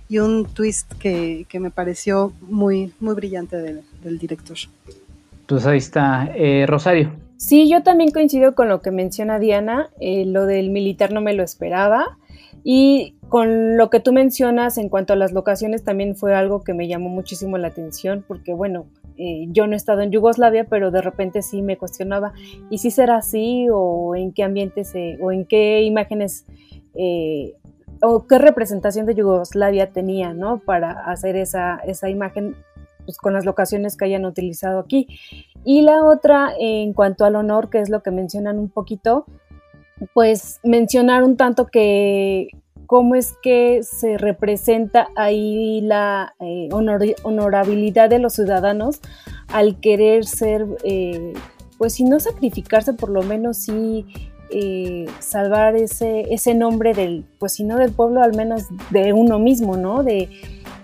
y 0.08 0.20
un 0.20 0.46
twist 0.46 0.94
que, 0.94 1.46
me 1.60 1.72
pareció 1.72 2.32
muy, 2.42 2.94
muy 3.00 3.16
brillante 3.16 3.58
del 3.58 4.20
director. 4.20 4.58
Pues 5.52 5.66
ahí 5.66 5.80
está. 5.80 6.32
Eh, 6.34 6.66
Rosario. 6.66 7.12
Sí, 7.36 7.70
yo 7.70 7.84
también 7.84 8.12
coincido 8.12 8.56
con 8.56 8.70
lo 8.70 8.82
que 8.82 8.90
menciona 8.90 9.38
Diana. 9.38 9.90
Eh, 10.00 10.24
lo 10.26 10.46
del 10.46 10.70
militar 10.70 11.12
no 11.12 11.20
me 11.20 11.34
lo 11.34 11.44
esperaba. 11.44 12.18
Y 12.64 13.18
con 13.28 13.76
lo 13.76 13.90
que 13.90 14.00
tú 14.00 14.14
mencionas 14.14 14.78
en 14.78 14.88
cuanto 14.88 15.12
a 15.12 15.18
las 15.18 15.34
locaciones 15.34 15.84
también 15.84 16.16
fue 16.16 16.34
algo 16.36 16.64
que 16.64 16.74
me 16.74 16.88
llamó 16.88 17.10
muchísimo 17.10 17.58
la 17.58 17.68
atención 17.68 18.24
porque 18.26 18.54
bueno, 18.54 18.86
eh, 19.18 19.48
yo 19.50 19.68
no 19.68 19.74
he 19.74 19.76
estado 19.76 20.00
en 20.00 20.12
Yugoslavia, 20.12 20.68
pero 20.70 20.90
de 20.90 21.02
repente 21.02 21.42
sí 21.42 21.62
me 21.62 21.78
cuestionaba, 21.78 22.32
¿y 22.70 22.78
si 22.78 22.90
será 22.90 23.18
así 23.18 23.68
o 23.70 24.16
en 24.16 24.32
qué 24.32 24.44
ambiente 24.44 24.86
se, 24.86 25.18
o 25.20 25.34
en 25.34 25.46
qué 25.46 25.82
imágenes 25.84 26.46
o 28.02 28.26
qué 28.26 28.38
representación 28.38 29.06
de 29.06 29.16
Yugoslavia 29.16 29.92
tenía, 29.92 30.34
¿no? 30.34 30.60
Para 30.60 30.92
hacer 30.92 31.36
esa, 31.36 31.76
esa 31.86 32.10
imagen 32.10 32.56
pues, 33.12 33.18
con 33.18 33.34
las 33.34 33.44
locaciones 33.44 33.98
que 33.98 34.06
hayan 34.06 34.24
utilizado 34.24 34.80
aquí. 34.80 35.08
Y 35.66 35.82
la 35.82 36.06
otra, 36.06 36.54
en 36.58 36.94
cuanto 36.94 37.26
al 37.26 37.36
honor, 37.36 37.70
que 37.70 37.80
es 37.80 37.90
lo 37.90 38.02
que 38.02 38.12
mencionan 38.12 38.58
un 38.58 38.70
poquito, 38.70 39.26
pues 40.14 40.62
mencionar 40.64 41.24
un 41.24 41.36
tanto 41.36 41.68
que 41.68 42.48
cómo 42.88 43.16
es 43.16 43.34
que 43.44 43.84
se 43.84 44.18
representa 44.18 45.10
ahí 45.16 45.82
la 45.82 46.36
eh, 46.40 46.70
honorabilidad 46.72 48.10
de 48.10 48.20
los 48.20 48.34
ciudadanos 48.34 49.02
al 49.50 49.80
querer 49.82 50.26
ser, 50.26 50.66
eh, 50.84 51.34
pues 51.78 51.94
si 51.94 52.06
no 52.06 52.20
sacrificarse, 52.20 52.94
por 52.94 53.10
lo 53.10 53.24
menos 53.24 53.58
sí 53.58 54.06
eh, 54.52 55.06
salvar 55.20 55.76
ese, 55.76 56.34
ese 56.34 56.54
nombre 56.54 56.94
del, 56.94 57.26
pues 57.40 57.54
si 57.54 57.66
no 57.66 57.78
del 57.78 57.92
pueblo, 57.92 58.24
al 58.24 58.36
menos 58.36 58.64
de 58.90 59.12
uno 59.12 59.38
mismo, 59.38 59.76
¿no? 59.76 60.04
De 60.04 60.30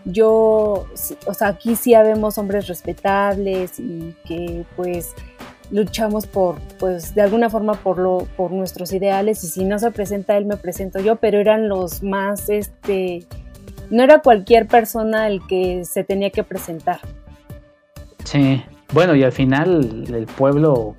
yo, 0.08 0.88
o 1.26 1.34
sea, 1.34 1.50
aquí 1.50 1.76
sí 1.76 1.93
habemos 1.93 2.38
hombres 2.38 2.67
respetables 2.67 3.80
y 3.80 4.15
que 4.26 4.65
pues 4.76 5.13
luchamos 5.70 6.26
por, 6.26 6.56
pues 6.80 7.13
de 7.13 7.22
alguna 7.22 7.50
forma 7.50 7.74
por, 7.74 7.98
lo, 7.98 8.20
por 8.38 8.52
nuestros 8.52 8.93
ideales 8.93 9.43
y 9.43 9.48
si 9.48 9.65
no 9.65 9.78
se 9.80 9.91
presenta 9.91 10.38
él, 10.38 10.46
me 10.46 10.58
presento 10.58 11.00
yo, 11.00 11.17
pero 11.17 11.39
eran 11.39 11.67
los 11.67 12.04
más, 12.04 12.50
este, 12.50 13.26
no 13.89 14.04
era 14.04 14.22
cualquier 14.22 14.67
persona 14.67 15.28
el 15.28 15.46
que 15.48 15.84
se 15.84 16.04
tenía 16.04 16.30
que 16.30 16.43
presentar. 16.43 17.00
Sí, 18.24 18.63
bueno, 18.93 19.15
y 19.15 19.24
al 19.24 19.32
final 19.32 20.06
el 20.13 20.26
pueblo 20.26 20.96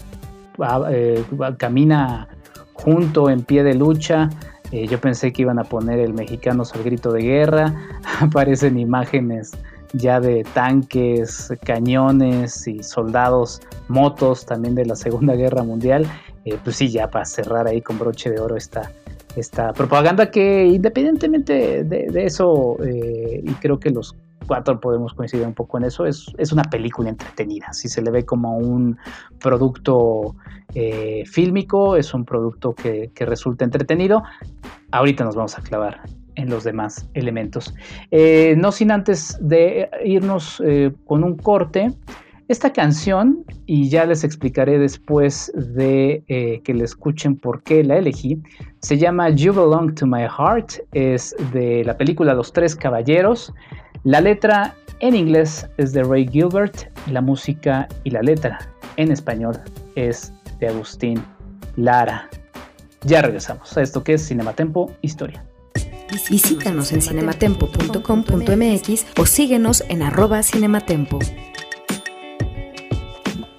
eh, 0.90 1.25
camina 1.57 2.29
junto 2.75 3.31
en 3.31 3.42
pie 3.42 3.62
de 3.62 3.75
lucha. 3.75 4.29
Eh, 4.72 4.87
yo 4.87 5.00
pensé 5.00 5.33
que 5.33 5.42
iban 5.42 5.59
a 5.59 5.64
poner 5.64 5.98
el 5.98 6.12
mexicano 6.12 6.62
al 6.72 6.83
grito 6.83 7.12
de 7.12 7.22
guerra. 7.22 7.74
Aparecen 8.20 8.78
imágenes 8.78 9.52
ya 9.94 10.20
de 10.20 10.44
tanques, 10.52 11.52
cañones 11.64 12.66
y 12.66 12.83
soldados, 12.83 13.62
motos 13.88 14.44
también 14.44 14.74
de 14.74 14.85
la 14.85 14.96
Segunda 14.96 15.35
Guerra 15.35 15.62
Mundial. 15.62 16.07
Eh, 16.44 16.59
pues 16.62 16.76
sí, 16.76 16.88
ya 16.88 17.11
para 17.11 17.24
cerrar 17.24 17.66
ahí 17.66 17.81
con 17.81 17.98
broche 17.98 18.31
de 18.31 18.40
oro 18.40 18.57
esta, 18.57 18.90
esta 19.37 19.72
propaganda 19.72 20.31
que 20.31 20.66
independientemente 20.66 21.85
de, 21.85 22.24
eso, 22.24 22.76
eh, 22.85 23.42
y 23.42 23.52
creo 23.54 23.78
que 23.81 23.90
los 23.90 24.14
podemos 24.80 25.14
coincidir 25.14 25.46
un 25.46 25.54
poco 25.54 25.78
en 25.78 25.84
eso, 25.84 26.06
es, 26.06 26.26
es 26.38 26.52
una 26.52 26.64
película 26.64 27.08
entretenida. 27.08 27.72
Si 27.72 27.88
se 27.88 28.02
le 28.02 28.11
ve 28.11 28.24
como 28.24 28.56
un 28.56 28.96
producto 29.38 30.34
eh, 30.74 31.24
fílmico, 31.26 31.96
es 31.96 32.12
un 32.14 32.24
producto 32.24 32.74
que, 32.74 33.11
resulta 33.18 33.64
entretenido. 33.64 34.22
Ahorita 34.90 35.24
nos 35.24 35.37
vamos 35.37 35.56
a 35.58 35.62
clavar 35.62 36.00
en 36.34 36.50
los 36.50 36.64
demás 36.64 37.08
elementos. 37.14 37.74
Eh, 38.11 38.54
no 38.56 38.72
sin 38.72 38.90
antes 38.90 39.37
de 39.40 39.90
irnos 40.04 40.62
eh, 40.64 40.92
con 41.06 41.24
un 41.24 41.37
corte, 41.37 41.92
esta 42.48 42.72
canción, 42.72 43.44
y 43.66 43.90
ya 43.90 44.06
les 44.06 44.24
explicaré 44.24 44.78
después 44.78 45.52
de 45.54 46.24
eh, 46.28 46.62
que 46.64 46.72
le 46.72 46.84
escuchen 46.84 47.37
por 47.37 47.62
qué 47.62 47.84
la 47.84 47.98
elegí, 47.98 48.42
se 48.80 48.96
llama 48.96 49.28
You 49.28 49.52
Belong 49.52 49.94
to 49.94 50.06
My 50.06 50.22
Heart, 50.22 50.80
es 50.92 51.37
de 51.52 51.84
la 51.84 51.98
película 51.98 52.32
Los 52.32 52.50
Tres 52.50 52.74
Caballeros. 52.74 53.52
La 54.04 54.20
letra 54.20 54.76
en 55.00 55.16
inglés 55.16 55.66
es 55.76 55.92
de 55.92 56.04
Ray 56.04 56.28
Gilbert, 56.28 56.96
la 57.11 57.20
música 57.20 57.88
y 58.04 58.11
la 58.11 58.22
letra 58.22 58.58
en 58.96 59.11
español 59.11 59.61
es 59.96 60.32
de 60.61 60.68
Agustín 60.68 61.20
Lara. 61.76 62.28
Ya 63.02 63.22
regresamos 63.22 63.76
a 63.76 63.82
esto 63.82 64.04
que 64.04 64.14
es 64.14 64.26
Cinematempo 64.26 64.92
Historia. 65.02 65.44
Visítanos 66.30 66.92
en 66.92 67.02
cinematempo.com.mx 67.02 69.06
o 69.18 69.26
síguenos 69.26 69.84
en 69.88 70.02
arroba 70.02 70.42
cinematempo. 70.42 71.18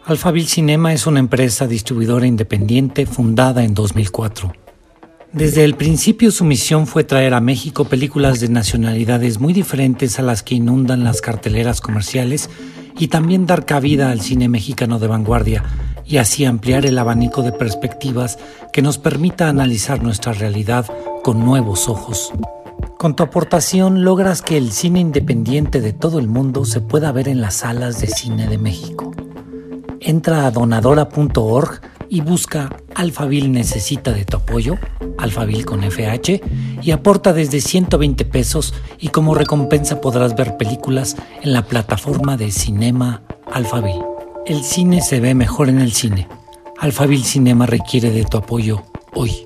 Alphaville 0.06 0.47
Cinema 0.47 0.93
es 0.93 1.06
una 1.06 1.19
empresa 1.19 1.67
distribuidora 1.67 2.25
independiente 2.25 3.06
fundada 3.06 3.63
en 3.63 3.73
2004. 3.73 4.54
Desde 5.32 5.63
el 5.63 5.76
principio 5.76 6.32
su 6.32 6.44
misión 6.44 6.88
fue 6.88 7.04
traer 7.04 7.36
a 7.36 7.39
México 7.39 7.86
películas 7.86 8.39
de 8.39 8.50
nacionalidades 8.50 9.39
muy 9.39 9.54
diferentes 9.54 10.18
a 10.18 10.24
las 10.24 10.42
que 10.42 10.56
inundan 10.56 11.04
las 11.04 11.22
carteleras 11.22 11.82
comerciales 11.82 12.50
y 12.98 13.10
también 13.10 13.46
dar 13.46 13.65
cabida 13.65 14.10
al 14.10 14.22
cine 14.22 14.50
mexicano 14.50 14.98
de 14.98 15.06
vanguardia 15.06 15.63
y 16.04 16.18
así 16.18 16.46
ampliar 16.46 16.88
el 16.88 16.98
abanico 16.98 17.44
de 17.44 17.52
perspectivas 17.52 18.39
que 18.74 18.82
nos 18.82 18.98
permita 18.98 19.50
analizar 19.50 20.02
nuestra 20.02 20.34
realidad 20.34 20.88
con 21.24 21.46
nuevos 21.46 21.89
ojos. 21.89 22.34
Con 22.98 23.15
tu 23.15 23.22
aportación 23.22 24.04
logras 24.04 24.42
que 24.42 24.58
el 24.58 24.72
cine 24.72 25.00
independiente 25.00 25.80
de 25.80 25.94
todo 25.94 26.18
el 26.18 26.28
mundo 26.28 26.65
se 26.65 26.82
pueda 26.82 27.12
ver 27.12 27.28
en 27.28 27.39
las 27.39 27.54
salas 27.54 28.02
de 28.02 28.08
cine 28.08 28.48
de 28.48 28.58
México. 28.58 29.12
Entra 30.00 30.48
a 30.48 30.52
donadora.org 30.52 31.82
y 32.10 32.22
busca 32.22 32.69
Alphaville 32.95 33.48
necesita 33.50 34.12
de 34.12 34.26
tu 34.26 34.38
apoyo, 34.38 34.78
Alphaville 35.17 35.63
con 35.63 35.84
FH, 35.84 36.41
y 36.82 36.91
aporta 36.91 37.34
desde 37.34 37.62
120 37.62 38.26
pesos 38.26 38.74
y 39.00 39.10
como 39.10 39.36
recompensa 39.36 40.02
podrás 40.02 40.36
ver 40.36 40.58
películas 40.58 41.15
en 41.41 41.54
la 41.54 41.65
plataforma 41.65 42.36
de 42.36 42.52
Cinema 42.52 43.24
Alphaville. 43.52 44.06
El 44.45 44.63
cine 44.63 45.02
se 45.02 45.19
ve 45.19 45.36
mejor 45.36 45.69
en 45.69 45.80
el 45.80 45.93
cine. 45.93 46.28
Alphaville 46.80 47.26
Cinema 47.26 47.65
requiere 47.65 48.10
de 48.10 48.26
tu 48.26 48.38
apoyo 48.38 48.84
hoy. 49.13 49.45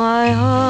my 0.00 0.32
heart. 0.32 0.69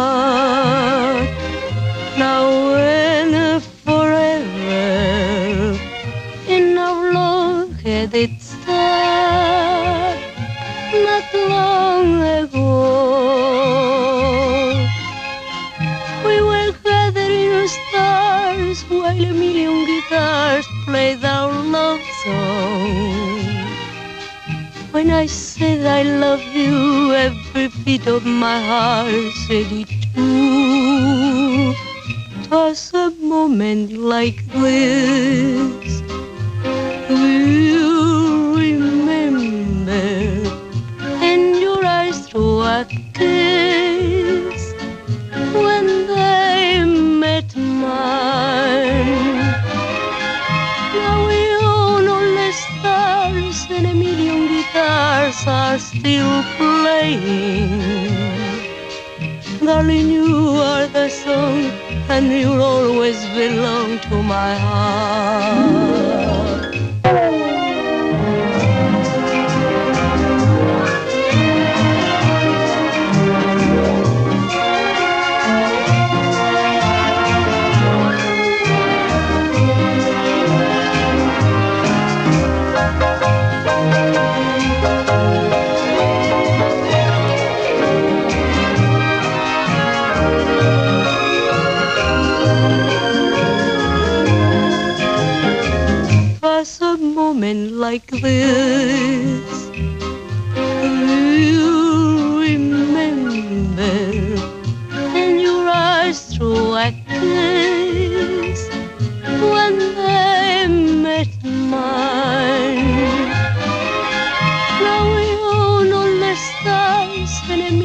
and 117.51 117.81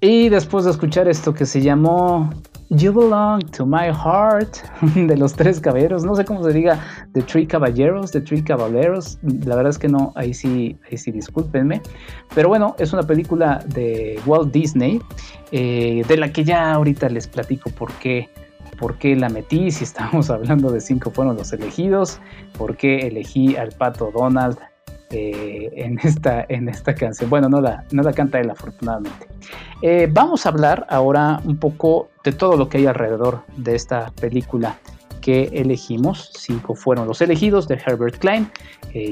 Y 0.00 0.28
después 0.28 0.64
de 0.64 0.70
escuchar 0.70 1.08
esto 1.08 1.34
que 1.34 1.46
se 1.46 1.60
llamó 1.60 2.30
You 2.70 2.92
Belong 2.92 3.48
to 3.52 3.64
My 3.64 3.92
Heart 3.92 4.58
de 4.94 5.16
los 5.16 5.34
tres 5.34 5.60
caballeros, 5.60 6.04
no 6.04 6.16
sé 6.16 6.24
cómo 6.24 6.42
se 6.42 6.52
diga, 6.52 6.80
The 7.12 7.22
Three 7.22 7.46
Caballeros, 7.46 8.10
The 8.10 8.20
Three 8.20 8.42
Caballeros, 8.42 9.18
la 9.22 9.54
verdad 9.54 9.70
es 9.70 9.78
que 9.78 9.88
no, 9.88 10.12
ahí 10.16 10.34
sí, 10.34 10.76
ahí 10.90 10.98
sí 10.98 11.12
discúlpenme, 11.12 11.80
pero 12.34 12.48
bueno, 12.48 12.74
es 12.78 12.92
una 12.92 13.04
película 13.04 13.62
de 13.66 14.20
Walt 14.26 14.52
Disney, 14.52 15.00
eh, 15.52 16.02
de 16.08 16.16
la 16.16 16.32
que 16.32 16.42
ya 16.42 16.72
ahorita 16.72 17.08
les 17.08 17.28
platico 17.28 17.70
por 17.70 17.92
qué, 17.94 18.28
por 18.78 18.98
qué 18.98 19.14
la 19.14 19.28
metí, 19.28 19.70
si 19.70 19.84
estamos 19.84 20.28
hablando 20.30 20.72
de 20.72 20.80
cinco 20.80 21.12
fueron 21.12 21.36
los 21.36 21.52
elegidos, 21.52 22.18
por 22.58 22.76
qué 22.76 23.06
elegí 23.06 23.56
al 23.56 23.70
pato 23.72 24.10
Donald 24.12 24.58
eh, 25.10 25.70
en, 25.76 25.98
esta, 26.02 26.44
en 26.48 26.68
esta 26.68 26.94
canción. 26.94 27.30
Bueno, 27.30 27.48
no 27.48 27.60
la, 27.60 27.84
no 27.92 28.02
la 28.02 28.12
canta 28.12 28.40
él 28.40 28.50
afortunadamente. 28.50 29.28
Eh, 29.82 30.08
vamos 30.10 30.46
a 30.46 30.48
hablar 30.48 30.86
ahora 30.88 31.40
un 31.44 31.58
poco 31.58 32.08
de 32.24 32.32
todo 32.32 32.56
lo 32.56 32.68
que 32.68 32.78
hay 32.78 32.86
alrededor 32.86 33.42
de 33.56 33.74
esta 33.74 34.10
película 34.20 34.78
que 35.20 35.44
elegimos. 35.52 36.30
Cinco 36.36 36.74
fueron 36.74 37.06
los 37.06 37.20
elegidos 37.20 37.68
de 37.68 37.80
Herbert 37.84 38.18
Klein, 38.18 38.50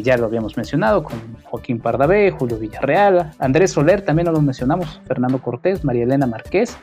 ya 0.02 0.16
lo 0.16 0.24
habíamos 0.24 0.56
mencionado, 0.56 1.02
con 1.02 1.18
Joaquín 1.42 1.78
Pardavé, 1.78 2.30
Julio 2.30 2.56
Villarreal, 2.58 3.32
Andrés 3.38 3.72
Soler, 3.72 4.00
también 4.02 4.32
lo 4.32 4.40
mencionamos, 4.40 5.02
Fernando 5.06 5.42
Cortés, 5.42 5.84
María 5.84 6.04
Elena 6.04 6.26
Márquez, 6.26 6.78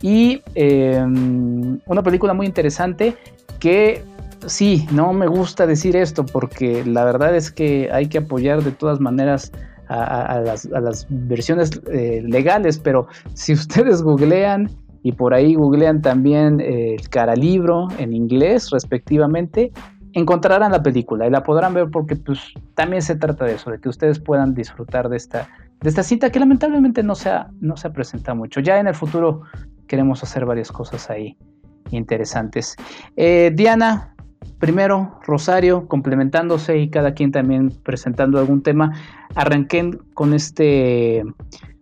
y 0.00 0.42
una 0.54 2.02
película 2.04 2.34
muy 2.34 2.46
interesante 2.46 3.16
que 3.58 4.04
sí, 4.46 4.86
no 4.92 5.12
me 5.12 5.26
gusta 5.26 5.66
decir 5.66 5.96
esto 5.96 6.24
porque 6.24 6.84
la 6.84 7.04
verdad 7.04 7.34
es 7.34 7.50
que 7.50 7.90
hay 7.92 8.08
que 8.08 8.18
apoyar 8.18 8.62
de 8.62 8.72
todas 8.72 9.00
maneras 9.00 9.52
a, 9.88 10.42
las, 10.44 11.06
versiones 11.08 11.70
eh, 11.92 12.22
legales, 12.24 12.78
pero 12.78 13.06
si 13.34 13.52
ustedes 13.54 14.02
googlean 14.02 14.70
y 15.02 15.12
por 15.12 15.34
ahí 15.34 15.54
googlean 15.54 16.02
también 16.02 16.60
eh, 16.60 16.94
el 16.94 17.08
cara 17.08 17.36
libro 17.36 17.88
en 17.98 18.12
inglés 18.12 18.70
respectivamente, 18.70 19.72
encontrarán 20.12 20.72
la 20.72 20.82
película 20.82 21.26
y 21.26 21.30
la 21.30 21.42
podrán 21.42 21.74
ver 21.74 21.90
porque 21.90 22.16
pues 22.16 22.40
también 22.74 23.02
se 23.02 23.14
trata 23.16 23.44
de 23.44 23.54
eso, 23.54 23.70
de 23.70 23.78
que 23.78 23.88
ustedes 23.88 24.18
puedan 24.18 24.54
disfrutar 24.54 25.08
de 25.08 25.16
esta, 25.18 25.46
de 25.80 25.88
esta 25.88 26.02
cita 26.02 26.30
que 26.30 26.40
lamentablemente 26.40 27.02
no 27.02 27.14
se, 27.14 27.28
ha, 27.28 27.50
no 27.60 27.76
se 27.76 27.90
presentado 27.90 28.36
mucho. 28.36 28.60
Ya 28.60 28.80
en 28.80 28.88
el 28.88 28.94
futuro 28.94 29.42
queremos 29.86 30.22
hacer 30.22 30.46
varias 30.46 30.72
cosas 30.72 31.10
ahí 31.10 31.36
interesantes. 31.90 32.76
Eh, 33.16 33.52
Diana, 33.54 34.15
primero 34.58 35.18
Rosario 35.24 35.88
complementándose 35.88 36.78
y 36.78 36.90
cada 36.90 37.14
quien 37.14 37.32
también 37.32 37.70
presentando 37.82 38.38
algún 38.38 38.62
tema, 38.62 38.92
arranquen 39.34 39.98
con 40.14 40.34
este 40.34 41.24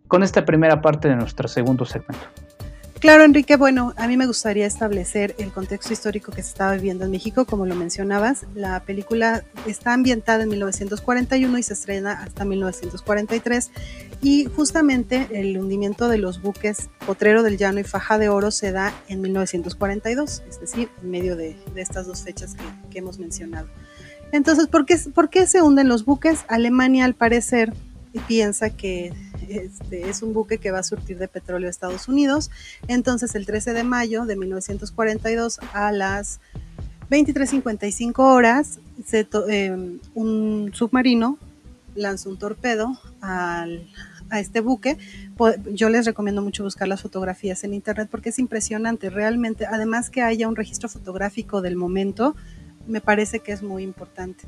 con 0.08 0.22
esta 0.22 0.44
primera 0.44 0.80
parte 0.80 1.08
de 1.08 1.16
nuestro 1.16 1.48
segundo 1.48 1.84
segmento. 1.84 2.26
Claro, 3.04 3.22
Enrique, 3.24 3.56
bueno, 3.56 3.92
a 3.98 4.08
mí 4.08 4.16
me 4.16 4.26
gustaría 4.26 4.64
establecer 4.64 5.34
el 5.36 5.52
contexto 5.52 5.92
histórico 5.92 6.32
que 6.32 6.42
se 6.42 6.48
estaba 6.48 6.72
viviendo 6.72 7.04
en 7.04 7.10
México, 7.10 7.44
como 7.44 7.66
lo 7.66 7.74
mencionabas. 7.74 8.46
La 8.54 8.80
película 8.80 9.44
está 9.66 9.92
ambientada 9.92 10.44
en 10.44 10.48
1941 10.48 11.58
y 11.58 11.62
se 11.62 11.74
estrena 11.74 12.22
hasta 12.22 12.46
1943 12.46 13.70
y 14.22 14.46
justamente 14.46 15.28
el 15.34 15.58
hundimiento 15.58 16.08
de 16.08 16.16
los 16.16 16.40
buques 16.40 16.88
Potrero 17.04 17.42
del 17.42 17.58
Llano 17.58 17.78
y 17.80 17.84
Faja 17.84 18.16
de 18.16 18.30
Oro 18.30 18.50
se 18.50 18.72
da 18.72 18.94
en 19.08 19.20
1942, 19.20 20.42
es 20.48 20.60
decir, 20.60 20.88
en 21.02 21.10
medio 21.10 21.36
de, 21.36 21.58
estas 21.76 22.06
dos 22.06 22.22
fechas 22.22 22.56
que, 22.90 23.00
hemos 23.00 23.18
mencionado. 23.18 23.68
Entonces, 24.32 24.66
¿por 24.66 24.86
qué, 24.86 24.96
¿por 25.14 25.28
qué 25.28 25.46
se 25.46 25.60
hunden 25.60 25.88
los 25.88 26.06
buques? 26.06 26.46
Alemania, 26.48 27.04
al 27.04 27.14
parecer, 27.14 27.74
piensa 28.26 28.70
que 28.70 29.12
este, 29.50 30.08
es 30.08 30.22
un 30.22 30.32
buque 30.32 30.58
que 30.58 30.70
va 30.70 30.78
a 30.78 30.82
surtir 30.82 31.18
de 31.18 31.28
petróleo 31.28 31.68
a 31.68 31.70
Estados 31.70 32.08
Unidos. 32.08 32.50
Entonces, 32.88 33.34
el 33.34 33.46
13 33.46 33.72
de 33.72 33.84
mayo 33.84 34.24
de 34.24 34.36
1942 34.36 35.60
a 35.72 35.92
las 35.92 36.40
23.55 37.10 38.18
horas, 38.18 38.78
em, 39.48 39.98
un 40.14 40.70
submarino 40.72 41.38
lanzó 41.94 42.30
un 42.30 42.38
torpedo 42.38 42.98
a 43.20 43.66
este 44.32 44.60
buque. 44.60 44.98
Yo 45.72 45.88
les 45.88 46.06
recomiendo 46.06 46.42
mucho 46.42 46.64
buscar 46.64 46.88
las 46.88 47.02
fotografías 47.02 47.62
en 47.64 47.74
internet 47.74 48.08
porque 48.10 48.30
es 48.30 48.38
impresionante. 48.38 49.10
Realmente, 49.10 49.66
además 49.66 50.10
que 50.10 50.22
haya 50.22 50.48
un 50.48 50.56
registro 50.56 50.88
fotográfico 50.88 51.60
del 51.60 51.76
momento, 51.76 52.34
me 52.86 53.00
parece 53.00 53.40
que 53.40 53.52
es 53.52 53.62
muy 53.62 53.82
importante. 53.82 54.44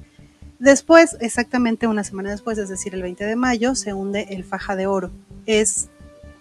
Después, 0.58 1.16
exactamente 1.20 1.86
una 1.86 2.04
semana 2.04 2.30
después, 2.30 2.56
es 2.58 2.68
decir, 2.68 2.94
el 2.94 3.02
20 3.02 3.24
de 3.24 3.36
mayo, 3.36 3.74
se 3.74 3.92
hunde 3.92 4.28
el 4.30 4.44
Faja 4.44 4.74
de 4.74 4.86
Oro. 4.86 5.10
Es, 5.44 5.88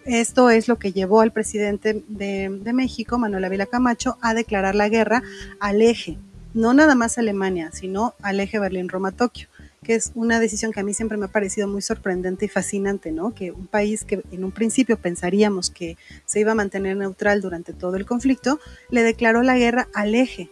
esto 0.06 0.50
es 0.50 0.68
lo 0.68 0.78
que 0.78 0.94
llevó 0.94 1.22
al 1.22 1.32
presidente 1.32 2.04
de, 2.08 2.50
México, 2.74 3.18
Manuel 3.18 3.46
Ávila 3.46 3.66
Camacho, 3.66 4.18
a 4.22 4.34
declarar 4.34 4.74
la 4.74 4.88
guerra 4.88 5.22
al 5.60 5.82
eje, 5.82 6.18
no 6.54 6.74
nada 6.74 6.96
más 6.96 7.18
Alemania, 7.18 7.72
sino 7.74 8.14
al 8.22 8.40
eje 8.40 8.60
Berlín-Roma-Tokio 8.60 9.50
que 9.84 9.94
es 9.94 10.12
una 10.16 10.40
decisión 10.40 10.72
que 10.72 10.80
a 10.80 10.84
mí 10.84 10.96
siempre 10.96 11.16
me 11.16 11.26
ha 11.26 11.32
parecido 11.32 11.68
muy 11.68 11.84
sorprendente 11.84 12.46
y 12.46 12.48
fascinante, 12.48 13.12
¿no? 13.12 13.36
Que 13.36 13.52
un 13.52 13.68
país 13.68 14.04
que 14.04 14.24
en 14.32 14.44
un 14.44 14.52
principio 14.52 14.98
pensaríamos 14.98 15.70
que 15.70 15.96
se 16.26 16.40
iba 16.40 16.54
a 16.54 16.56
mantener 16.56 16.98
neutral 16.98 17.40
durante 17.40 17.72
todo 17.72 17.96
el 17.96 18.08
conflicto, 18.08 18.60
le 18.90 19.04
declaró 19.04 19.44
la 19.44 19.60
guerra 19.60 19.88
al 19.94 20.16
eje, 20.16 20.50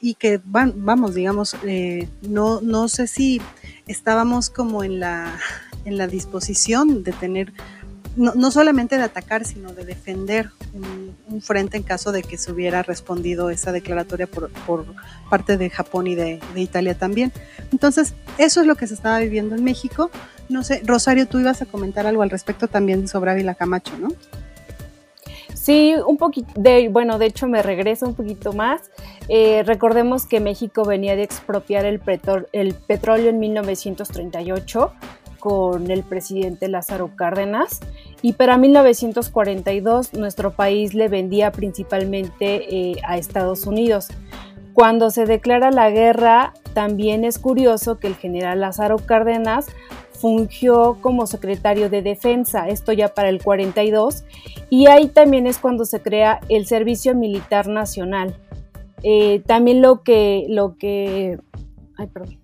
y 0.00 0.14
que 0.14 0.40
van, 0.44 0.74
vamos, 0.84 1.14
digamos, 1.14 1.56
eh, 1.64 2.08
no, 2.22 2.60
no 2.60 2.88
sé 2.88 3.06
si 3.06 3.40
estábamos 3.86 4.48
como 4.48 4.84
en 4.84 5.00
la, 5.00 5.38
en 5.84 5.98
la 5.98 6.06
disposición 6.06 7.02
de 7.02 7.12
tener, 7.12 7.52
no, 8.16 8.34
no 8.34 8.50
solamente 8.50 8.96
de 8.96 9.02
atacar, 9.02 9.44
sino 9.44 9.72
de 9.72 9.84
defender 9.84 10.50
un, 10.72 11.08
frente 11.40 11.76
en 11.76 11.84
caso 11.84 12.10
de 12.10 12.22
que 12.22 12.36
se 12.36 12.50
hubiera 12.50 12.82
respondido 12.82 13.50
esa 13.50 13.70
declaratoria 13.70 14.26
por, 14.26 14.50
por 14.66 14.86
parte 15.30 15.56
de 15.56 15.70
Japón 15.70 16.08
y 16.08 16.14
de, 16.14 16.40
de, 16.54 16.60
Italia 16.60 16.96
también. 16.96 17.32
Entonces, 17.70 18.14
eso 18.38 18.60
es 18.60 18.66
lo 18.66 18.74
que 18.74 18.86
se 18.86 18.94
estaba 18.94 19.20
viviendo 19.20 19.54
en 19.54 19.62
México. 19.62 20.10
No 20.48 20.64
sé, 20.64 20.82
Rosario, 20.84 21.28
tú 21.28 21.38
ibas 21.38 21.62
a 21.62 21.66
comentar 21.66 22.06
algo 22.06 22.22
al 22.22 22.30
respecto 22.30 22.66
también 22.66 23.06
sobre 23.06 23.30
Ávila 23.30 23.54
Camacho, 23.54 23.96
¿no? 23.98 24.08
Sí, 25.60 25.94
un 26.06 26.16
poquito, 26.16 26.48
de, 26.54 26.88
bueno, 26.88 27.18
de 27.18 27.26
hecho 27.26 27.48
me 27.48 27.62
regreso 27.62 28.06
un 28.06 28.14
poquito 28.14 28.52
más. 28.52 28.90
Eh, 29.28 29.64
recordemos 29.66 30.24
que 30.24 30.38
México 30.38 30.84
venía 30.84 31.16
de 31.16 31.24
expropiar 31.24 31.84
el, 31.84 31.98
petróleo 31.98 33.28
en 33.28 33.38
1938 33.40 34.92
con 35.40 35.90
el 35.90 36.04
presidente 36.04 36.68
Lázaro 36.68 37.10
Cárdenas 37.16 37.80
y 38.22 38.34
para 38.34 38.56
1942 38.56 40.14
nuestro 40.14 40.52
país 40.52 40.94
le 40.94 41.08
vendía 41.08 41.50
principalmente 41.50 42.92
eh, 42.92 43.00
a 43.04 43.18
Estados 43.18 43.66
Unidos. 43.66 44.08
Cuando 44.74 45.10
se 45.10 45.26
declara 45.26 45.72
la 45.72 45.90
guerra, 45.90 46.54
también 46.72 47.24
es 47.24 47.40
curioso 47.40 47.98
que 47.98 48.06
el 48.06 48.14
general 48.14 48.60
Lázaro 48.60 48.96
Cárdenas 48.98 49.66
fungió 50.20 50.98
como 51.00 51.26
secretario 51.26 51.88
de 51.88 52.02
defensa, 52.02 52.68
esto 52.68 52.92
ya 52.92 53.08
para 53.08 53.28
el 53.28 53.42
42, 53.42 54.24
y 54.70 54.86
ahí 54.86 55.08
también 55.08 55.46
es 55.46 55.58
cuando 55.58 55.84
se 55.84 56.00
crea 56.00 56.40
el 56.48 56.66
Servicio 56.66 57.14
Militar 57.14 57.68
Nacional. 57.68 58.36
Eh, 59.02 59.42
también 59.46 59.80
lo 59.80 60.02
que, 60.02 60.46
lo 60.48 60.76
que, 60.76 61.38
ay, 61.96 62.06
perdón. 62.08 62.38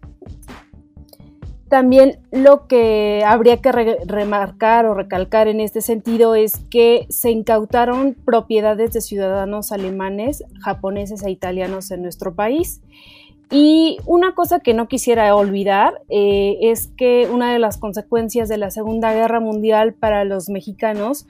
También 1.68 2.20
lo 2.30 2.68
que 2.68 3.24
habría 3.26 3.56
que 3.56 3.72
remarcar 4.06 4.86
o 4.86 4.94
recalcar 4.94 5.48
en 5.48 5.60
este 5.60 5.80
sentido 5.80 6.36
es 6.36 6.58
que 6.70 7.06
se 7.08 7.30
incautaron 7.30 8.14
propiedades 8.14 8.92
de 8.92 9.00
ciudadanos 9.00 9.72
alemanes, 9.72 10.44
japoneses 10.60 11.24
e 11.24 11.30
italianos 11.30 11.90
en 11.90 12.02
nuestro 12.02 12.34
país. 12.34 12.80
Y 13.56 13.98
una 14.04 14.34
cosa 14.34 14.58
que 14.58 14.74
no 14.74 14.88
quisiera 14.88 15.32
olvidar 15.36 16.02
eh, 16.08 16.58
es 16.60 16.88
que 16.96 17.28
una 17.32 17.52
de 17.52 17.60
las 17.60 17.78
consecuencias 17.78 18.48
de 18.48 18.58
la 18.58 18.72
Segunda 18.72 19.14
Guerra 19.14 19.38
Mundial 19.38 19.94
para 19.94 20.24
los 20.24 20.48
mexicanos 20.48 21.28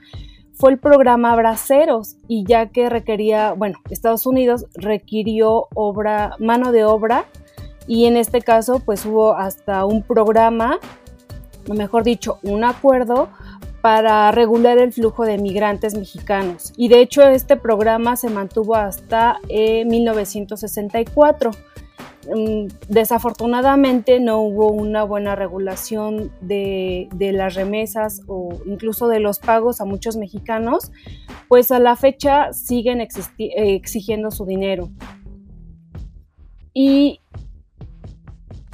fue 0.51 0.71
el 0.71 0.79
programa 0.79 1.35
Braceros 1.35 2.15
y 2.27 2.43
ya 2.43 2.69
que 2.69 2.89
requería, 2.89 3.53
bueno, 3.53 3.77
Estados 3.91 4.25
Unidos 4.25 4.65
requirió 4.73 5.67
obra, 5.75 6.35
mano 6.39 6.71
de 6.71 6.83
obra 6.83 7.25
y 7.85 8.05
en 8.05 8.17
este 8.17 8.41
caso 8.41 8.79
pues 8.79 9.05
hubo 9.05 9.35
hasta 9.35 9.85
un 9.85 10.01
programa, 10.01 10.79
mejor 11.71 12.03
dicho, 12.03 12.39
un 12.41 12.63
acuerdo 12.63 13.29
para 13.81 14.31
regular 14.31 14.79
el 14.79 14.91
flujo 14.91 15.25
de 15.25 15.37
migrantes 15.37 15.93
mexicanos. 15.93 16.73
Y 16.75 16.87
de 16.87 17.01
hecho 17.01 17.21
este 17.21 17.55
programa 17.55 18.15
se 18.15 18.31
mantuvo 18.31 18.73
hasta 18.73 19.37
1964. 19.47 21.51
Eh, 21.51 21.74
desafortunadamente 22.87 24.19
no 24.19 24.39
hubo 24.39 24.69
una 24.71 25.03
buena 25.03 25.35
regulación 25.35 26.31
de, 26.41 27.07
las 27.33 27.55
remesas 27.55 28.21
o 28.27 28.59
incluso 28.65 29.07
de 29.07 29.19
los 29.19 29.39
pagos 29.39 29.81
a 29.81 29.85
muchos 29.85 30.17
mexicanos, 30.17 30.91
pues 31.47 31.71
a 31.71 31.79
la 31.79 31.95
fecha 31.95 32.53
siguen 32.53 33.01
exigiendo 33.01 34.31
su 34.31 34.45
dinero. 34.45 34.89
Y 36.73 37.21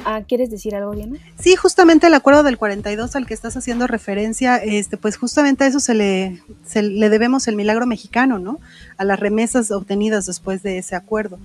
Ah, 0.03 0.23
¿Quieres 0.27 0.49
decir 0.49 0.75
algo, 0.75 0.95
Diana? 0.95 1.19
Sí, 1.39 1.55
justamente 1.55 2.07
el 2.07 2.13
acuerdo 2.15 2.41
del 2.43 2.57
42 2.57 3.15
al 3.15 3.27
que 3.27 3.33
estás 3.33 3.55
haciendo 3.55 3.85
referencia, 3.85 4.57
este, 4.57 4.97
pues 4.97 5.15
justamente 5.17 5.63
a 5.63 5.67
eso 5.67 5.79
se 5.79 5.93
le 5.93 7.09
debemos 7.09 7.47
el 7.47 7.55
milagro 7.55 7.85
mexicano, 7.85 8.39
¿no? 8.39 8.59
A 8.97 9.03
las 9.03 9.19
remesas 9.19 9.69
obtenidas 9.71 10.25
después 10.25 10.63
de 10.63 10.79
ese 10.79 10.95
acuerdo. 10.95 11.37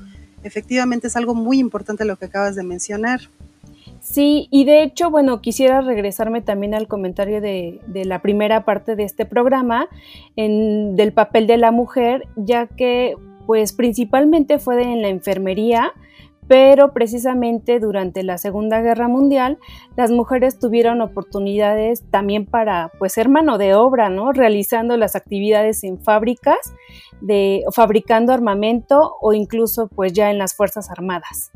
Efectivamente 0.46 1.08
es 1.08 1.16
algo 1.16 1.34
muy 1.34 1.58
importante 1.58 2.04
lo 2.04 2.16
que 2.16 2.26
acabas 2.26 2.54
de 2.54 2.62
mencionar. 2.62 3.20
Sí, 4.00 4.46
y 4.50 4.64
de 4.64 4.84
hecho, 4.84 5.10
bueno, 5.10 5.40
quisiera 5.40 5.80
regresarme 5.80 6.40
también 6.40 6.74
al 6.74 6.86
comentario 6.86 7.40
de, 7.40 7.80
de 7.86 8.04
la 8.04 8.22
primera 8.22 8.64
parte 8.64 8.94
de 8.94 9.02
este 9.02 9.24
programa, 9.24 9.88
en, 10.36 10.94
del 10.94 11.12
papel 11.12 11.46
de 11.46 11.56
la 11.56 11.72
mujer, 11.72 12.28
ya 12.36 12.66
que 12.68 13.16
pues 13.46 13.72
principalmente 13.72 14.58
fue 14.58 14.82
en 14.82 15.02
la 15.02 15.08
enfermería, 15.08 15.92
pero 16.48 16.92
precisamente 16.92 17.80
durante 17.80 18.22
la 18.22 18.38
Segunda 18.38 18.80
Guerra 18.80 19.08
Mundial 19.08 19.58
las 19.96 20.10
mujeres 20.10 20.58
tuvieron 20.58 21.00
oportunidades 21.00 22.02
también 22.10 22.46
para 22.46 22.90
pues 22.98 23.14
ser 23.14 23.28
mano 23.28 23.58
de 23.58 23.74
obra, 23.74 24.08
¿no? 24.08 24.32
Realizando 24.32 24.96
las 24.96 25.16
actividades 25.16 25.84
en 25.84 25.98
fábricas 25.98 26.58
de 27.20 27.64
fabricando 27.72 28.32
armamento 28.32 29.16
o 29.20 29.32
incluso 29.32 29.88
pues 29.88 30.12
ya 30.12 30.30
en 30.30 30.38
las 30.38 30.54
Fuerzas 30.54 30.90
Armadas. 30.90 31.50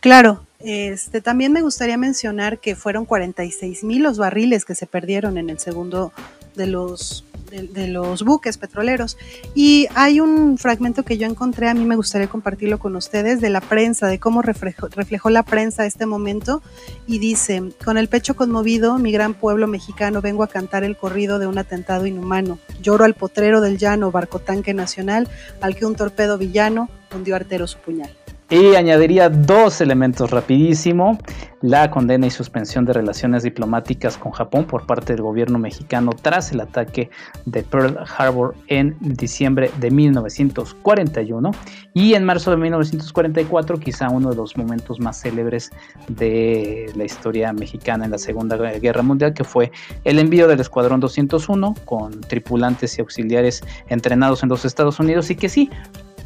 Claro, 0.00 0.42
este 0.60 1.20
también 1.20 1.52
me 1.52 1.62
gustaría 1.62 1.96
mencionar 1.96 2.58
que 2.58 2.76
fueron 2.76 3.04
46 3.04 3.84
mil 3.84 4.02
los 4.02 4.18
barriles 4.18 4.64
que 4.64 4.74
se 4.74 4.86
perdieron 4.86 5.38
en 5.38 5.50
el 5.50 5.58
segundo 5.58 6.12
de 6.54 6.66
los 6.66 7.24
de, 7.62 7.88
los 7.88 8.22
buques 8.22 8.58
petroleros. 8.58 9.16
Y 9.54 9.86
hay 9.94 10.20
un 10.20 10.58
fragmento 10.58 11.04
que 11.04 11.18
yo 11.18 11.26
encontré, 11.26 11.68
a 11.68 11.74
mí 11.74 11.84
me 11.84 11.96
gustaría 11.96 12.28
compartirlo 12.28 12.78
con 12.78 12.96
ustedes, 12.96 13.40
de 13.40 13.50
la 13.50 13.60
prensa, 13.60 14.06
de 14.06 14.18
cómo 14.18 14.42
reflejó, 14.42 14.88
reflejó 14.88 15.30
la 15.30 15.42
prensa 15.42 15.86
este 15.86 16.06
momento. 16.06 16.62
Y 17.06 17.18
dice, 17.18 17.62
con 17.84 17.98
el 17.98 18.08
pecho 18.08 18.36
conmovido, 18.36 18.98
mi 18.98 19.12
gran 19.12 19.34
pueblo 19.34 19.66
mexicano, 19.66 20.20
vengo 20.20 20.42
a 20.42 20.48
cantar 20.48 20.84
el 20.84 20.96
corrido 20.96 21.38
de 21.38 21.46
un 21.46 21.58
atentado 21.58 22.06
inhumano. 22.06 22.58
Lloro 22.82 23.04
al 23.04 23.14
potrero 23.14 23.60
del 23.60 23.78
llano, 23.78 24.10
barco 24.10 24.38
tanque 24.38 24.74
nacional, 24.74 25.28
al 25.60 25.76
que 25.76 25.86
un 25.86 25.96
torpedo 25.96 26.38
villano 26.38 26.88
hundió 27.14 27.36
artero 27.36 27.66
su 27.66 27.78
puñal. 27.78 28.10
Y 28.48 28.76
añadiría 28.76 29.28
dos 29.28 29.80
elementos 29.80 30.30
rapidísimo, 30.30 31.18
la 31.62 31.90
condena 31.90 32.28
y 32.28 32.30
suspensión 32.30 32.84
de 32.84 32.92
relaciones 32.92 33.42
diplomáticas 33.42 34.16
con 34.16 34.30
Japón 34.30 34.66
por 34.66 34.86
parte 34.86 35.14
del 35.14 35.22
gobierno 35.22 35.58
mexicano 35.58 36.12
tras 36.12 36.52
el 36.52 36.60
ataque 36.60 37.10
de 37.44 37.64
Pearl 37.64 37.98
Harbor 38.16 38.54
en 38.68 38.96
diciembre 39.00 39.72
de 39.80 39.90
1941 39.90 41.50
y 41.92 42.14
en 42.14 42.24
marzo 42.24 42.52
de 42.52 42.58
1944 42.58 43.78
quizá 43.80 44.10
uno 44.10 44.30
de 44.30 44.36
los 44.36 44.56
momentos 44.56 45.00
más 45.00 45.20
célebres 45.20 45.72
de 46.06 46.92
la 46.94 47.02
historia 47.02 47.52
mexicana 47.52 48.04
en 48.04 48.12
la 48.12 48.18
Segunda 48.18 48.56
Guerra 48.56 49.02
Mundial 49.02 49.34
que 49.34 49.42
fue 49.42 49.72
el 50.04 50.20
envío 50.20 50.46
del 50.46 50.60
Escuadrón 50.60 51.00
201 51.00 51.74
con 51.84 52.20
tripulantes 52.20 52.96
y 52.96 53.00
auxiliares 53.00 53.64
entrenados 53.88 54.44
en 54.44 54.50
los 54.50 54.64
Estados 54.64 55.00
Unidos. 55.00 55.30
Y 55.30 55.36
que 55.36 55.48
sí, 55.48 55.70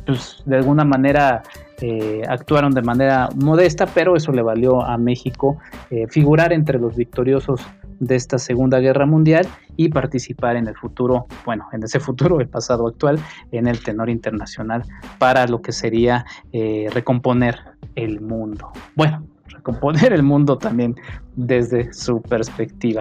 pues 0.07 0.43
de 0.45 0.57
alguna 0.57 0.85
manera 0.85 1.43
eh, 1.81 2.22
actuaron 2.28 2.72
de 2.72 2.83
manera 2.83 3.28
modesta, 3.35 3.87
pero 3.87 4.16
eso 4.16 4.33
le 4.33 4.43
valió 4.43 4.83
a 4.83 4.99
México 4.99 5.59
eh, 5.91 6.07
figurar 6.09 6.53
entre 6.53 6.78
los 6.78 6.97
victoriosos 6.97 7.61
de 8.01 8.16
esta 8.16 8.39
Segunda 8.39 8.81
Guerra 8.81 9.07
Mundial 9.07 9.47
y 9.76 9.89
participar 9.89 10.57
en 10.57 10.66
el 10.66 10.76
futuro, 10.76 11.26
bueno, 11.45 11.68
en 11.72 11.83
ese 11.85 12.01
futuro, 12.01 12.41
el 12.41 12.49
pasado 12.49 12.87
actual, 12.87 13.18
en 13.53 13.66
el 13.66 13.83
tenor 13.83 14.11
internacional 14.11 14.83
para 15.18 15.47
lo 15.47 15.62
que 15.62 15.72
sería 15.72 16.26
eh, 16.53 16.89
recomponer 16.93 17.59
el 17.95 18.20
mundo. 18.20 18.72
Bueno, 18.95 19.26
recomponer 19.61 20.13
el 20.13 20.23
mundo 20.23 20.59
también 20.59 20.95
desde 21.37 21.93
su 21.93 22.21
perspectiva. 22.23 23.01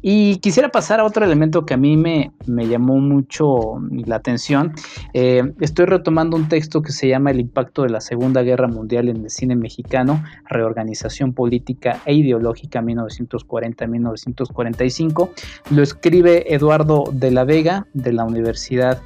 Y 0.00 0.36
quisiera 0.36 0.68
pasar 0.68 1.00
a 1.00 1.04
otro 1.04 1.24
elemento 1.24 1.66
que 1.66 1.74
a 1.74 1.76
mí 1.76 1.96
me, 1.96 2.30
me 2.46 2.68
llamó 2.68 2.98
mucho 2.98 3.80
la 4.06 4.14
atención. 4.16 4.72
Eh, 5.12 5.52
estoy 5.60 5.86
retomando 5.86 6.36
un 6.36 6.48
texto 6.48 6.82
que 6.82 6.92
se 6.92 7.08
llama 7.08 7.30
El 7.30 7.40
impacto 7.40 7.82
de 7.82 7.88
la 7.90 8.00
Segunda 8.00 8.42
Guerra 8.42 8.68
Mundial 8.68 9.08
en 9.08 9.24
el 9.24 9.30
cine 9.30 9.56
mexicano, 9.56 10.22
reorganización 10.48 11.32
política 11.32 12.00
e 12.04 12.14
ideológica 12.14 12.82
1940-1945. 12.82 15.30
Lo 15.70 15.82
escribe 15.82 16.54
Eduardo 16.54 17.04
de 17.12 17.30
la 17.30 17.44
Vega 17.44 17.86
de 17.94 18.12
la 18.12 18.24
Universidad 18.24 19.00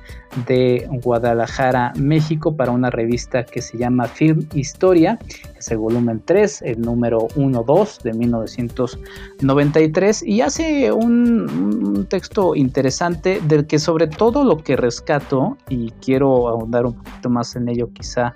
de 0.46 0.86
Guadalajara, 1.02 1.92
México, 1.96 2.56
para 2.56 2.72
una 2.72 2.90
revista 2.90 3.44
que 3.44 3.62
se 3.62 3.78
llama 3.78 4.06
Film 4.06 4.46
Historia. 4.54 5.18
Es 5.58 5.70
el 5.70 5.78
volumen 5.78 6.22
3, 6.24 6.62
el 6.62 6.80
número 6.80 7.28
1-2 7.36 8.02
de 8.02 8.12
1945 8.12 8.98
1993 9.40 10.22
y 10.22 10.40
hace 10.40 10.92
un, 10.92 12.06
texto 12.08 12.54
interesante 12.54 13.40
del 13.46 13.66
que 13.66 13.78
sobre 13.78 14.06
todo 14.06 14.44
lo 14.44 14.58
que 14.62 14.76
rescato 14.76 15.56
y 15.68 15.90
quiero 16.02 16.48
ahondar 16.48 16.86
un 16.86 16.94
poquito 16.94 17.30
más 17.30 17.56
en 17.56 17.68
ello 17.68 17.90
quizá 17.92 18.34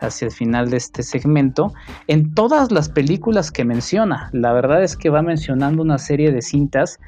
hacia 0.00 0.26
el 0.26 0.32
final 0.32 0.70
de 0.70 0.76
este 0.76 1.02
segmento, 1.02 1.72
en 2.06 2.32
todas 2.32 2.70
las 2.70 2.88
películas 2.88 3.50
que 3.50 3.64
menciona. 3.64 4.30
La 4.32 4.52
verdad 4.52 4.84
es 4.84 4.96
que 4.96 5.10
va 5.10 5.22
mencionando 5.22 5.82
una 5.82 5.98
serie 5.98 6.30
de 6.30 6.40
cintas 6.40 7.00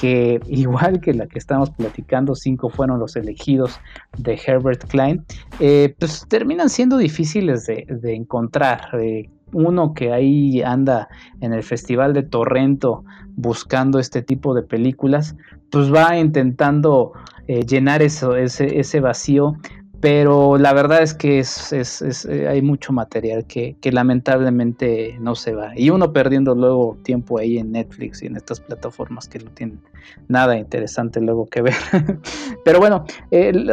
que 0.00 0.40
igual 0.46 1.00
que 1.00 1.14
la 1.14 1.26
que 1.26 1.38
estamos 1.38 1.70
platicando, 1.70 2.34
cinco 2.34 2.68
fueron 2.68 2.98
los 2.98 3.16
elegidos 3.16 3.80
de 4.18 4.38
Herbert 4.44 4.84
Klein, 4.88 5.24
eh, 5.60 5.94
pues 5.98 6.26
terminan 6.28 6.68
siendo 6.68 6.98
difíciles 6.98 7.66
de, 7.66 8.14
encontrar. 8.14 8.88
Eh, 9.00 9.30
uno 9.52 9.94
que 9.94 10.12
ahí 10.12 10.60
anda 10.62 11.08
en 11.40 11.52
el 11.52 11.62
Festival 11.62 12.12
de 12.12 12.24
Torrento 12.24 13.04
buscando 13.36 13.98
este 13.98 14.20
tipo 14.20 14.54
de 14.54 14.62
películas, 14.62 15.36
pues 15.70 15.92
va 15.92 16.18
intentando 16.18 17.12
eh, 17.46 17.64
llenar 17.64 18.02
eso, 18.02 18.34
ese, 18.36 18.80
ese 18.80 19.00
vacío 19.00 19.56
pero 20.00 20.58
la 20.58 20.72
verdad 20.72 21.02
es 21.02 21.14
que 21.14 21.38
es, 21.38 22.26
eh, 22.28 22.48
hay 22.48 22.62
mucho 22.62 22.92
material 22.92 23.46
que, 23.46 23.76
lamentablemente 23.90 25.16
no 25.20 25.34
se 25.34 25.54
va. 25.54 25.72
Y 25.76 25.90
uno 25.90 26.12
perdiendo 26.12 26.54
luego 26.54 26.98
tiempo 27.02 27.38
ahí 27.38 27.58
en 27.58 27.72
Netflix 27.72 28.22
y 28.22 28.26
en 28.26 28.36
estas 28.36 28.60
plataformas 28.60 29.28
que 29.28 29.38
no 29.38 29.50
tienen 29.52 29.80
nada 30.28 30.56
interesante 30.58 31.20
luego 31.20 31.46
que 31.46 31.62
ver. 31.62 31.74
pero 32.64 32.78
bueno, 32.78 33.04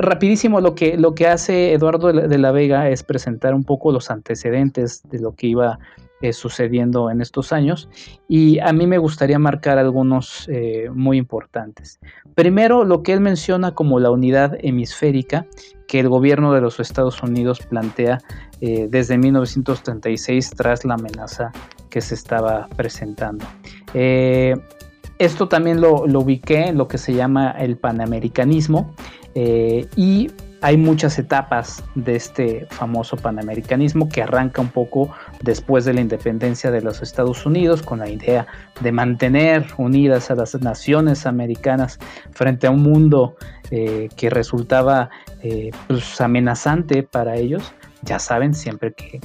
rapidísimo 0.01 0.61
lo 0.61 0.76
que, 0.76 0.97
lo 0.97 1.13
que 1.13 1.28
hace 1.28 1.74
Eduardo 1.74 2.13
de 2.13 2.38
la 2.38 2.51
Vega 2.51 2.89
es 2.89 3.03
presentar 3.03 3.53
un 3.53 3.63
poco 3.63 3.91
los 3.91 4.09
antecedentes 4.09 5.01
de 5.09 5.19
lo 5.19 5.34
que 5.34 5.47
iba 5.47 5.80
eh, 6.24 6.32
sucediendo 6.32 7.11
en 7.11 7.19
estos 7.19 7.51
años 7.51 7.89
y 8.30 8.57
a 8.59 8.71
mí 8.71 8.88
me 8.88 8.97
gustaría 8.97 9.38
marcar 9.39 9.78
algunos 9.78 10.47
eh, 10.47 10.89
muy 10.89 11.17
importantes. 11.17 11.99
Primero, 12.34 12.86
lo 12.86 13.03
que 13.03 13.11
él 13.11 13.19
menciona 13.19 13.76
como 13.76 13.99
la 13.99 14.09
unidad 14.09 14.57
hemisférica 14.61 15.45
que 15.86 15.99
el 15.99 16.07
gobierno 16.07 16.53
de 16.53 16.61
los 16.61 16.80
Estados 16.80 17.21
Unidos 17.21 17.59
plantea 17.59 18.19
eh, 18.61 18.88
desde 18.89 19.17
1936 19.17 20.51
tras 20.51 20.86
la 20.86 20.93
amenaza 20.93 21.51
que 21.89 21.99
se 21.99 22.15
estaba 22.15 22.69
presentando. 22.78 23.45
esto 23.93 25.49
también 25.49 25.82
lo, 25.82 26.07
lo, 26.07 26.21
ubiqué 26.21 26.67
en 26.67 26.78
lo 26.78 26.88
que 26.88 26.97
se 26.97 27.13
llama 27.13 27.51
el 27.51 27.76
panamericanismo 27.76 28.95
y 29.36 30.32
hay 30.64 30.78
muchas 30.78 31.20
etapas 31.20 31.84
de 31.93 32.16
este 32.16 32.68
famoso 32.70 33.18
panamericanismo 33.18 34.07
que 34.07 34.22
arranca 34.22 34.61
un 34.61 34.70
poco 34.70 35.14
después 35.41 35.84
de 35.84 35.93
la 35.93 35.99
independencia 35.99 36.72
de 36.72 36.82
los 36.82 37.01
Estados 37.01 37.45
Unidos 37.45 37.82
con 37.82 37.99
la 37.99 38.07
idea 38.07 38.47
de 38.80 38.93
mantener 38.93 39.68
unidas 39.78 40.32
a 40.32 40.36
las 40.36 40.55
naciones 40.61 41.26
americanas 41.26 41.99
frente 42.32 42.68
a 42.68 42.72
un 42.72 42.82
mundo 42.82 43.36
eh, 43.72 44.07
que 44.16 44.30
resultaba 44.30 45.09
eh, 45.41 45.72
pues, 45.88 46.22
amenazante 46.22 47.03
para 47.03 47.36
ellos 47.36 47.74
ya 48.04 48.20
saben, 48.20 48.54
siempre 48.54 48.93
que, 48.93 49.20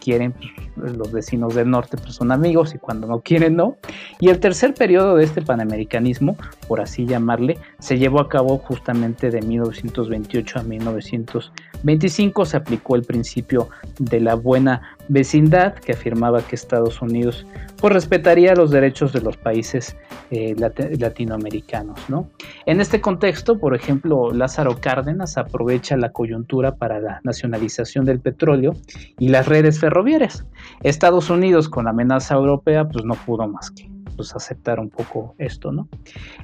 quieren, 0.00 0.34
pues, 0.74 0.96
los 0.96 1.12
vecinos 1.12 1.54
del 1.54 1.70
norte 1.70 1.96
pues, 1.96 2.14
son 2.14 2.32
amigos 2.32 2.74
y 2.74 2.78
cuando 2.78 3.06
no 3.06 3.20
quieren, 3.20 3.56
no. 3.56 3.76
Y 4.20 4.28
el 4.28 4.38
tercer 4.38 4.74
periodo 4.74 5.16
de 5.16 5.24
este 5.24 5.42
panamericanismo, 5.42 6.36
por 6.68 6.80
así 6.80 7.06
llamarle, 7.06 7.58
se 7.78 7.98
llevó 7.98 8.20
a 8.20 8.28
cabo 8.28 8.58
justamente 8.58 9.30
de 9.30 9.42
1928 9.42 10.58
a 10.58 10.62
1925. 10.62 12.46
Se 12.46 12.56
aplicó 12.56 12.96
el 12.96 13.02
principio 13.02 13.68
de 13.98 14.20
la 14.20 14.34
buena 14.34 14.91
vecindad 15.08 15.74
que 15.74 15.92
afirmaba 15.92 16.42
que 16.42 16.54
Estados 16.54 17.02
Unidos 17.02 17.44
pues, 17.80 17.92
respetaría 17.92 18.54
los 18.54 18.70
derechos 18.70 19.12
de 19.12 19.20
los 19.20 19.36
países 19.36 19.96
eh, 20.30 20.54
latinoamericanos. 20.98 21.98
¿no? 22.08 22.28
En 22.66 22.80
este 22.80 23.00
contexto, 23.00 23.58
por 23.58 23.74
ejemplo, 23.74 24.32
Lázaro 24.32 24.78
Cárdenas 24.80 25.36
aprovecha 25.36 25.96
la 25.96 26.12
coyuntura 26.12 26.76
para 26.76 27.00
la 27.00 27.20
nacionalización 27.24 28.04
de 28.04 28.12
del 28.12 28.20
petróleo 28.20 28.74
y 29.18 29.28
las 29.28 29.48
redes 29.48 29.80
ferroviarias. 29.80 30.44
Estados 30.82 31.30
Unidos 31.30 31.68
con 31.68 31.86
la 31.86 31.90
amenaza 31.90 32.34
europea 32.34 32.86
pues 32.88 33.04
no 33.04 33.14
pudo 33.14 33.48
más 33.48 33.70
que 33.70 33.91
pues, 34.16 34.34
aceptar 34.34 34.80
un 34.80 34.90
poco 34.90 35.34
esto, 35.38 35.72
¿no? 35.72 35.88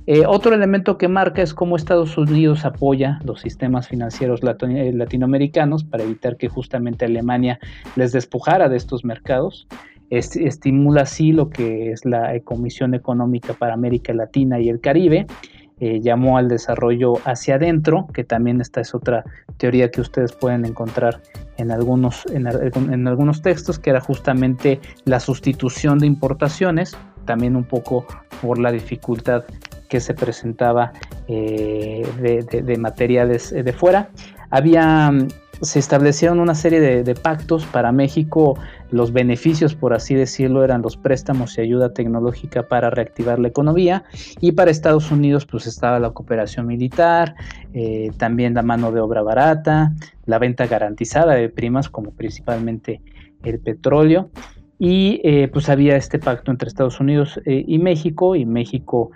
Eh, 0.06 0.24
otro 0.26 0.54
elemento 0.54 0.98
que 0.98 1.08
marca 1.08 1.42
es 1.42 1.54
cómo 1.54 1.76
Estados 1.76 2.16
Unidos 2.18 2.64
apoya 2.64 3.18
los 3.24 3.40
sistemas 3.40 3.88
financieros 3.88 4.40
eh, 4.42 4.92
latinoamericanos 4.92 5.84
para 5.84 6.04
evitar 6.04 6.36
que 6.36 6.48
justamente 6.48 7.04
Alemania 7.04 7.58
les 7.96 8.12
despojara 8.12 8.68
de 8.68 8.76
estos 8.76 9.04
mercados. 9.04 9.66
estimula 10.10 11.02
así 11.02 11.32
lo 11.32 11.50
que 11.50 11.92
es 11.92 12.04
la 12.04 12.38
Comisión 12.40 12.94
Económica 12.94 13.52
para 13.52 13.74
América 13.74 14.12
Latina 14.14 14.58
y 14.58 14.68
el 14.68 14.80
Caribe, 14.80 15.26
eh, 15.80 16.00
llamó 16.00 16.38
al 16.38 16.48
desarrollo 16.48 17.14
hacia 17.24 17.54
adentro, 17.54 18.06
que 18.12 18.24
también 18.24 18.60
esta 18.60 18.80
es 18.80 18.94
otra 18.94 19.24
teoría 19.58 19.90
que 19.90 20.00
ustedes 20.00 20.32
pueden 20.32 20.64
encontrar 20.64 21.20
en 21.56 21.70
algunos, 21.70 22.24
en, 22.26 23.06
algunos 23.06 23.42
textos, 23.42 23.78
que 23.78 23.90
era 23.90 24.00
justamente 24.00 24.80
la 25.04 25.20
sustitución 25.20 25.98
de 25.98 26.06
importaciones, 26.06 26.96
también 27.24 27.56
un 27.56 27.64
poco 27.64 28.06
por 28.42 28.58
la 28.58 28.72
dificultad 28.72 29.44
que 29.88 30.00
se 30.00 30.14
presentaba 30.14 30.92
eh, 31.28 32.06
de, 32.20 32.76
materiales 32.76 33.50
de 33.50 33.72
fuera. 33.72 34.10
Había 34.50 35.12
se 35.60 35.78
establecieron 35.78 36.40
una 36.40 36.54
serie 36.54 36.80
de, 36.80 37.14
pactos 37.14 37.66
para 37.66 37.92
México. 37.92 38.58
Los 38.90 39.12
beneficios, 39.12 39.74
por 39.74 39.92
así 39.92 40.14
decirlo, 40.14 40.64
eran 40.64 40.82
los 40.82 40.96
préstamos 40.96 41.58
y 41.58 41.62
ayuda 41.62 41.92
tecnológica 41.92 42.68
para 42.68 42.90
reactivar 42.90 43.38
la 43.38 43.48
economía. 43.48 44.04
Y 44.40 44.52
para 44.52 44.70
Estados 44.70 45.10
Unidos, 45.10 45.46
pues 45.46 45.66
estaba 45.66 45.98
la 45.98 46.10
cooperación 46.10 46.66
militar, 46.66 47.34
eh, 47.74 48.10
también 48.16 48.54
la 48.54 48.62
mano 48.62 48.92
de 48.92 49.00
obra 49.00 49.22
barata, 49.22 49.92
la 50.26 50.38
venta 50.38 50.66
garantizada 50.66 51.34
de 51.34 51.48
primas, 51.48 51.88
como 51.88 52.12
principalmente 52.12 53.00
el 53.42 53.58
petróleo. 53.58 54.30
Y 54.78 55.20
eh, 55.24 55.48
pues 55.52 55.68
había 55.68 55.96
este 55.96 56.20
pacto 56.20 56.52
entre 56.52 56.68
Estados 56.68 57.00
Unidos 57.00 57.40
eh, 57.44 57.64
y 57.66 57.78
México, 57.78 58.36
y 58.36 58.46
México 58.46 59.10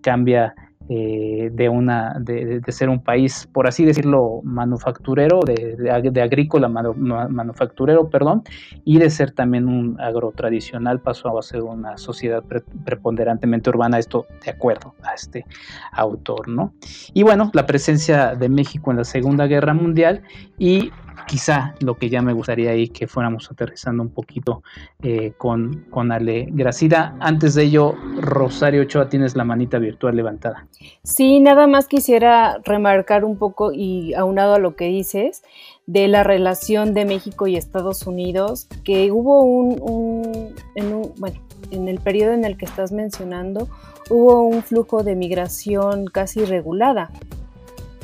cambia 0.00 0.54
eh, 0.88 1.50
de, 1.52 1.68
una, 1.68 2.16
de, 2.18 2.62
ser 2.68 2.88
un 2.88 3.02
país, 3.02 3.48
por 3.52 3.66
así 3.66 3.84
decirlo, 3.84 4.40
manufacturero, 4.42 5.40
de, 5.40 5.76
de 5.76 6.22
agrícola 6.22 6.68
manufacturero, 6.68 8.08
perdón, 8.08 8.42
y 8.84 8.98
de 8.98 9.10
ser 9.10 9.32
también 9.32 9.68
un 9.68 10.00
agrotradicional, 10.00 11.00
pasó 11.00 11.38
a 11.38 11.42
ser 11.42 11.62
una 11.62 11.98
sociedad 11.98 12.42
preponderantemente 12.84 13.70
urbana, 13.70 13.98
esto 13.98 14.26
de 14.44 14.50
acuerdo 14.50 14.94
a 15.02 15.14
este 15.14 15.44
autor, 15.92 16.48
¿no? 16.48 16.72
Y 17.12 17.22
bueno, 17.22 17.50
la 17.52 17.66
presencia 17.66 18.34
de 18.34 18.48
México 18.48 18.90
en 18.90 18.96
la 18.96 19.04
Segunda 19.04 19.46
Guerra 19.46 19.74
Mundial 19.74 20.22
y 20.58 20.90
quizá 21.26 21.74
lo 21.80 21.96
que 21.96 22.08
ya 22.08 22.22
me 22.22 22.32
gustaría 22.32 22.70
ahí 22.70 22.88
que 22.88 23.06
fuéramos 23.06 23.50
aterrizando 23.50 24.02
un 24.02 24.10
poquito 24.10 24.62
eh, 25.02 25.32
con, 25.36 25.86
con 25.90 26.12
Ale 26.12 26.48
Gracida. 26.50 27.16
Antes 27.20 27.54
de 27.54 27.64
ello, 27.64 27.94
Rosario 28.20 28.82
Ochoa, 28.82 29.08
tienes 29.08 29.36
la 29.36 29.44
manita 29.44 29.78
virtual 29.78 30.16
levantada. 30.16 30.66
Sí, 31.02 31.40
nada 31.40 31.66
más 31.66 31.86
quisiera 31.86 32.58
remarcar 32.64 33.24
un 33.24 33.36
poco 33.36 33.72
y 33.72 34.14
aunado 34.14 34.54
a 34.54 34.58
lo 34.58 34.76
que 34.76 34.86
dices 34.86 35.42
de 35.86 36.06
la 36.06 36.22
relación 36.22 36.92
de 36.92 37.06
México 37.06 37.46
y 37.46 37.56
Estados 37.56 38.06
Unidos, 38.06 38.68
que 38.84 39.10
hubo 39.10 39.42
un, 39.42 40.54
en 40.74 40.92
un 40.92 41.12
bueno, 41.16 41.40
en 41.70 41.88
el 41.88 41.98
periodo 41.98 42.32
en 42.32 42.44
el 42.44 42.56
que 42.56 42.66
estás 42.66 42.92
mencionando, 42.92 43.68
hubo 44.10 44.42
un 44.42 44.62
flujo 44.62 45.02
de 45.02 45.16
migración 45.16 46.06
casi 46.06 46.44
regulada 46.44 47.10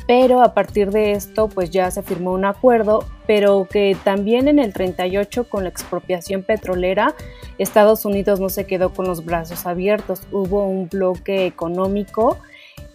pero 0.07 0.41
a 0.41 0.53
partir 0.53 0.91
de 0.91 1.13
esto 1.13 1.47
pues 1.47 1.71
ya 1.71 1.89
se 1.91 2.03
firmó 2.03 2.33
un 2.33 2.45
acuerdo, 2.45 3.05
pero 3.25 3.67
que 3.69 3.97
también 4.03 4.47
en 4.47 4.59
el 4.59 4.73
38 4.73 5.49
con 5.49 5.63
la 5.63 5.69
expropiación 5.69 6.43
petrolera 6.43 7.15
Estados 7.57 8.05
Unidos 8.05 8.39
no 8.39 8.49
se 8.49 8.65
quedó 8.65 8.93
con 8.93 9.05
los 9.07 9.25
brazos 9.25 9.65
abiertos, 9.65 10.21
hubo 10.31 10.65
un 10.65 10.89
bloque 10.89 11.45
económico 11.45 12.37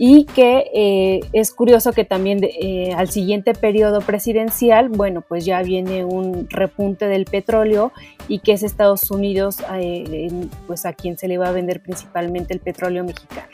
y 0.02 0.24
que 0.24 0.70
eh, 0.74 1.20
es 1.32 1.52
curioso 1.52 1.92
que 1.92 2.04
también 2.04 2.40
eh, 2.42 2.94
al 2.96 3.10
siguiente 3.10 3.52
periodo 3.52 4.00
presidencial, 4.00 4.88
bueno, 4.88 5.20
pues 5.20 5.44
ya 5.44 5.62
viene 5.62 6.04
un 6.04 6.48
repunte 6.48 7.06
del 7.06 7.26
petróleo 7.26 7.92
y 8.26 8.38
que 8.38 8.52
es 8.52 8.62
Estados 8.62 9.10
Unidos 9.10 9.58
eh, 9.74 10.28
pues 10.66 10.86
a 10.86 10.94
quien 10.94 11.18
se 11.18 11.28
le 11.28 11.36
va 11.36 11.48
a 11.48 11.52
vender 11.52 11.82
principalmente 11.82 12.54
el 12.54 12.60
petróleo 12.60 13.04
mexicano. 13.04 13.48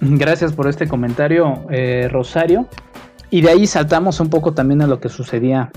Gracias 0.00 0.52
por 0.52 0.66
este 0.66 0.88
comentario, 0.88 1.64
Rosario. 2.08 2.66
Y 3.32 3.40
de 3.40 3.48
ahí 3.48 3.66
saltamos 3.66 4.20
un 4.20 4.28
poco 4.28 4.52
también 4.52 4.82
a 4.82 4.86
lo 4.86 5.00
que 5.00 5.08
sucedía 5.08 5.70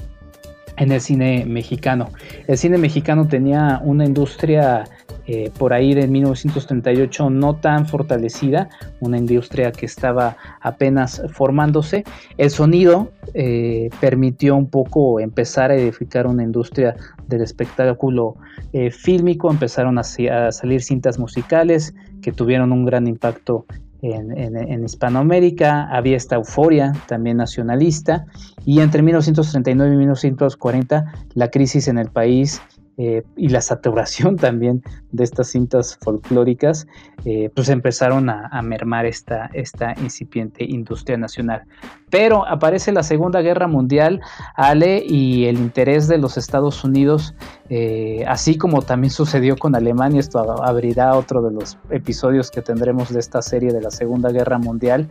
en 0.75 0.91
el 0.91 0.99
cine 0.99 1.45
mexicano. 1.47 2.09
El 2.47 2.57
cine 2.57 2.77
mexicano 2.77 3.29
tenía 3.29 3.79
una 3.81 4.03
industria 4.03 4.83
eh, 5.25 5.49
por 5.57 5.71
ahí 5.71 5.93
de 5.93 6.05
1938 6.05 7.29
no 7.29 7.55
tan 7.55 7.87
fortalecida, 7.87 8.67
una 8.99 9.17
industria 9.17 9.71
que 9.71 9.85
estaba 9.85 10.35
apenas 10.59 11.21
formándose. 11.31 12.03
El 12.37 12.49
sonido 12.49 13.13
eh, 13.33 13.89
permitió 14.01 14.57
un 14.57 14.69
poco 14.69 15.21
empezar 15.21 15.71
a 15.71 15.75
edificar 15.75 16.27
una 16.27 16.43
industria 16.43 16.97
del 17.29 17.41
espectáculo 17.41 18.35
eh, 18.73 18.91
fílmico, 18.91 19.49
empezaron 19.49 19.97
a, 19.97 20.01
a, 20.01 20.51
salir 20.51 20.83
cintas 20.83 21.17
musicales 21.17 21.95
que 22.21 22.33
tuvieron 22.33 22.73
un 22.73 22.83
gran 22.83 23.07
impacto 23.07 23.65
en, 24.13 24.83
Hispanoamérica, 24.83 25.87
había 25.89 26.17
esta 26.17 26.35
euforia 26.35 26.93
también 27.07 27.37
nacionalista 27.37 28.25
y 28.65 28.79
entre 28.79 29.01
1939 29.01 29.93
y 29.93 29.97
1940 29.97 31.05
la 31.33 31.49
crisis 31.49 31.87
en 31.87 31.97
el 31.97 32.09
país 32.09 32.61
eh, 32.97 33.23
y 33.35 33.49
la 33.49 33.59
saturación 33.59 34.37
también 34.37 34.81
de 35.11 35.23
estas 35.23 35.49
cintas 35.49 35.97
folclóricas, 36.01 36.87
eh, 37.25 37.49
pues 37.53 37.69
empezaron 37.69 38.29
a, 38.29 38.61
mermar 38.61 39.05
esta, 39.05 39.49
esta 39.53 39.93
incipiente 40.01 40.63
industria 40.63 41.17
nacional. 41.17 41.63
Pero 42.09 42.47
aparece 42.47 42.91
la 42.91 43.03
Segunda 43.03 43.41
Guerra 43.41 43.67
Mundial, 43.67 44.21
Ale, 44.55 45.03
y 45.05 45.45
el 45.45 45.57
interés 45.57 46.07
de 46.07 46.17
los 46.17 46.37
Estados 46.37 46.83
Unidos, 46.83 47.35
eh, 47.69 48.23
así 48.27 48.57
como 48.57 48.81
también 48.81 49.11
sucedió 49.11 49.57
con 49.57 49.75
Alemania, 49.75 50.19
esto 50.19 50.39
abrirá 50.63 51.15
otro 51.15 51.41
de 51.41 51.51
los 51.51 51.77
episodios 51.89 52.49
que 52.51 52.61
tendremos 52.61 53.13
de 53.13 53.19
esta 53.19 53.41
serie 53.41 53.71
de 53.73 53.81
la 53.81 53.91
Segunda 53.91 54.31
Guerra 54.31 54.57
Mundial, 54.57 55.09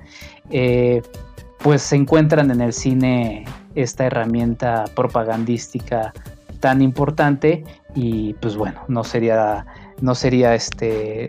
pues 1.59 1.83
se 1.83 1.97
encuentran 1.97 2.51
en 2.51 2.61
el 2.61 2.73
cine 2.73 3.45
esta 3.75 4.05
herramienta 4.07 4.85
propagandística 4.95 6.13
tan 6.65 6.81
importante 6.81 7.63
y 7.95 8.33
pues 8.41 8.57
bueno, 8.57 8.87
no 8.89 9.05
sería 9.05 9.67
no 10.01 10.15
sería 10.15 10.55
este 10.55 11.29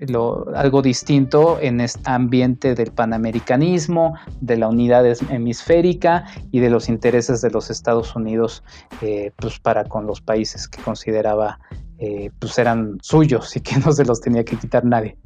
algo 0.55 0.81
distinto 0.81 1.59
en 1.59 1.81
este 1.81 2.09
ambiente 2.09 2.73
del 2.73 2.91
panamericanismo, 2.93 4.15
de 4.39 4.55
la 4.55 4.69
unidad 4.69 5.05
hemisférica 5.29 6.23
y 6.53 6.61
de 6.61 6.69
los 6.69 6.87
intereses 6.87 7.41
de 7.41 7.49
los 7.51 7.69
Estados 7.69 8.15
Unidos 8.15 8.63
eh, 9.01 9.33
pues 9.35 9.59
para 9.59 9.83
con 9.83 10.07
los 10.07 10.21
países 10.21 10.69
que 10.69 10.81
consideraba 10.81 11.59
eh, 11.99 12.31
pues 12.39 12.57
eran 12.57 12.97
suyos 13.01 13.57
y 13.57 13.59
que 13.59 13.75
no 13.79 13.91
se 13.91 14.05
los 14.05 14.21
tenía 14.21 14.45
que 14.45 14.55
quitar 14.55 14.85
nadie. 14.85 15.17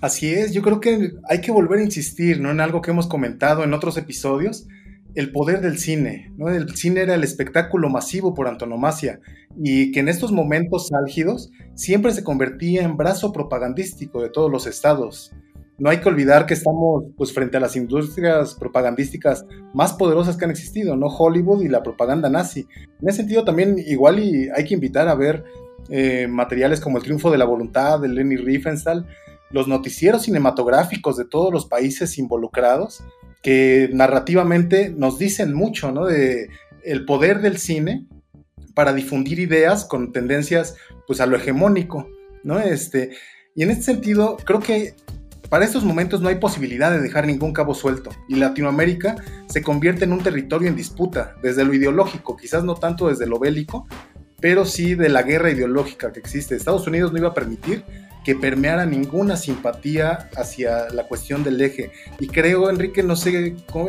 Así 0.00 0.34
es, 0.34 0.52
yo 0.52 0.62
creo 0.62 0.80
que 0.80 1.12
hay 1.28 1.40
que 1.40 1.52
volver 1.52 1.78
a 1.78 1.84
insistir 1.84 2.40
¿no? 2.40 2.50
en 2.50 2.60
algo 2.60 2.82
que 2.82 2.90
hemos 2.90 3.06
comentado 3.06 3.62
en 3.62 3.72
otros 3.72 3.96
episodios, 3.98 4.66
el 5.14 5.32
poder 5.32 5.60
del 5.60 5.78
cine. 5.78 6.32
¿no? 6.36 6.48
El 6.48 6.76
cine 6.76 7.02
era 7.02 7.14
el 7.14 7.24
espectáculo 7.24 7.88
masivo 7.88 8.34
por 8.34 8.48
antonomasia 8.48 9.20
y 9.56 9.92
que 9.92 10.00
en 10.00 10.08
estos 10.08 10.32
momentos 10.32 10.90
álgidos 10.92 11.50
siempre 11.74 12.12
se 12.12 12.24
convertía 12.24 12.82
en 12.82 12.96
brazo 12.96 13.32
propagandístico 13.32 14.22
de 14.22 14.30
todos 14.30 14.50
los 14.50 14.66
estados. 14.66 15.32
No 15.78 15.90
hay 15.90 15.98
que 15.98 16.08
olvidar 16.08 16.46
que 16.46 16.54
estamos 16.54 17.04
pues, 17.16 17.32
frente 17.32 17.56
a 17.56 17.60
las 17.60 17.76
industrias 17.76 18.54
propagandísticas 18.54 19.46
más 19.74 19.92
poderosas 19.92 20.36
que 20.36 20.44
han 20.44 20.50
existido, 20.50 20.96
¿no? 20.96 21.06
Hollywood 21.06 21.62
y 21.62 21.68
la 21.68 21.84
propaganda 21.84 22.28
nazi. 22.28 22.66
En 23.00 23.08
ese 23.08 23.18
sentido 23.18 23.44
también 23.44 23.76
igual 23.78 24.18
y 24.18 24.48
hay 24.48 24.64
que 24.64 24.74
invitar 24.74 25.06
a 25.06 25.14
ver 25.14 25.44
eh, 25.88 26.26
materiales 26.28 26.80
como 26.80 26.98
El 26.98 27.04
triunfo 27.04 27.30
de 27.30 27.38
la 27.38 27.44
voluntad 27.44 28.00
de 28.00 28.08
Leni 28.08 28.36
Riefenstahl, 28.36 29.06
los 29.50 29.68
noticieros 29.68 30.22
cinematográficos 30.22 31.16
de 31.16 31.24
todos 31.24 31.52
los 31.52 31.66
países 31.66 32.18
involucrados, 32.18 33.04
que 33.42 33.90
narrativamente 33.92 34.90
nos 34.90 35.18
dicen 35.18 35.54
mucho, 35.54 35.92
¿no? 35.92 36.06
De 36.06 36.50
el 36.84 37.04
poder 37.04 37.40
del 37.40 37.58
cine 37.58 38.06
para 38.74 38.92
difundir 38.92 39.38
ideas 39.38 39.84
con 39.84 40.12
tendencias, 40.12 40.76
pues, 41.06 41.20
a 41.20 41.26
lo 41.26 41.36
hegemónico, 41.36 42.08
¿no? 42.44 42.58
Este, 42.58 43.10
y 43.54 43.62
en 43.62 43.70
este 43.70 43.84
sentido, 43.84 44.36
creo 44.44 44.60
que 44.60 44.94
para 45.48 45.64
estos 45.64 45.82
momentos 45.82 46.20
no 46.20 46.28
hay 46.28 46.36
posibilidad 46.36 46.90
de 46.90 47.00
dejar 47.00 47.26
ningún 47.26 47.52
cabo 47.52 47.74
suelto, 47.74 48.10
y 48.28 48.36
Latinoamérica 48.36 49.16
se 49.48 49.62
convierte 49.62 50.04
en 50.04 50.12
un 50.12 50.22
territorio 50.22 50.68
en 50.68 50.76
disputa, 50.76 51.34
desde 51.42 51.64
lo 51.64 51.74
ideológico, 51.74 52.36
quizás 52.36 52.64
no 52.64 52.74
tanto 52.74 53.08
desde 53.08 53.26
lo 53.26 53.38
bélico, 53.38 53.86
pero 54.40 54.64
sí 54.64 54.94
de 54.94 55.08
la 55.08 55.22
guerra 55.22 55.50
ideológica 55.50 56.12
que 56.12 56.20
existe. 56.20 56.54
Estados 56.54 56.86
Unidos 56.86 57.12
no 57.12 57.18
iba 57.18 57.28
a 57.28 57.34
permitir 57.34 57.82
que 58.28 58.34
permeara 58.34 58.84
ninguna 58.84 59.38
simpatía 59.38 60.28
hacia 60.36 60.90
la 60.90 61.04
cuestión 61.04 61.42
del 61.44 61.58
eje. 61.62 61.92
Y 62.20 62.26
creo, 62.26 62.68
Enrique, 62.68 63.02
no 63.02 63.16
sé 63.16 63.56
cómo, 63.72 63.88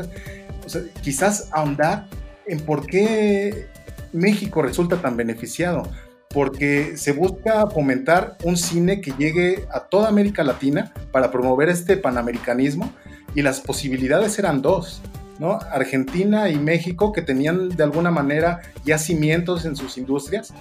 quizás 1.01 1.49
ahondar 1.51 2.07
en 2.45 2.61
por 2.61 2.85
qué 2.85 3.67
México 4.13 4.61
resulta 4.61 5.01
tan 5.01 5.17
beneficiado? 5.17 5.91
Porque 6.29 6.95
se 6.95 7.11
busca 7.11 7.67
fomentar 7.67 8.37
un 8.45 8.55
cine 8.55 9.01
que 9.01 9.11
llegue 9.17 9.65
a 9.73 9.81
toda 9.81 10.07
América 10.07 10.41
Latina 10.45 10.93
para 11.11 11.31
promover 11.31 11.67
este 11.67 11.97
panamericanismo 11.97 12.93
y 13.35 13.41
las 13.41 13.59
posibilidades 13.59 14.39
eran 14.39 14.61
dos. 14.61 15.01
¿no? 15.37 15.59
Argentina 15.69 16.47
y 16.47 16.57
México 16.57 17.11
que 17.11 17.21
tenían 17.21 17.67
de 17.67 17.83
alguna 17.83 18.09
manera 18.09 18.61
ya 18.85 18.97
cimientos 18.97 19.65
en 19.65 19.75
sus 19.75 19.97
industrias, 19.97 20.53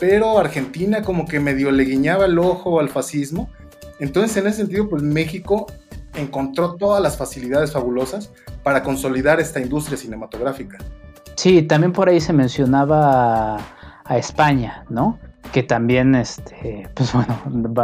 pero 0.00 0.38
Argentina 0.38 1.02
como 1.02 1.26
que 1.26 1.38
medio 1.38 1.70
le 1.70 1.84
guiñaba 1.84 2.24
el 2.24 2.38
ojo 2.38 2.80
al 2.80 2.88
fascismo. 2.88 3.50
Entonces 4.00 4.36
en 4.38 4.46
ese 4.46 4.56
sentido 4.62 4.88
pues 4.88 5.02
México 5.02 5.66
encontró 6.14 6.74
todas 6.74 7.02
las 7.02 7.16
facilidades 7.16 7.72
fabulosas 7.72 8.32
para 8.62 8.82
consolidar 8.82 9.38
esta 9.38 9.60
industria 9.60 9.96
cinematográfica. 9.96 10.78
Sí, 11.36 11.62
también 11.62 11.92
por 11.92 12.08
ahí 12.08 12.20
se 12.20 12.32
mencionaba 12.32 13.56
a, 14.04 14.18
España, 14.18 14.84
¿no? 14.88 15.18
Que 15.52 15.62
también, 15.62 16.14
este, 16.14 16.88
pues 16.94 17.12
bueno, 17.14 17.38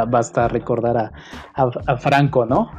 basta 0.09 0.49
recordar 0.49 0.97
a, 0.97 1.13
a, 1.55 1.97
Franco, 1.97 2.45
¿no? 2.45 2.71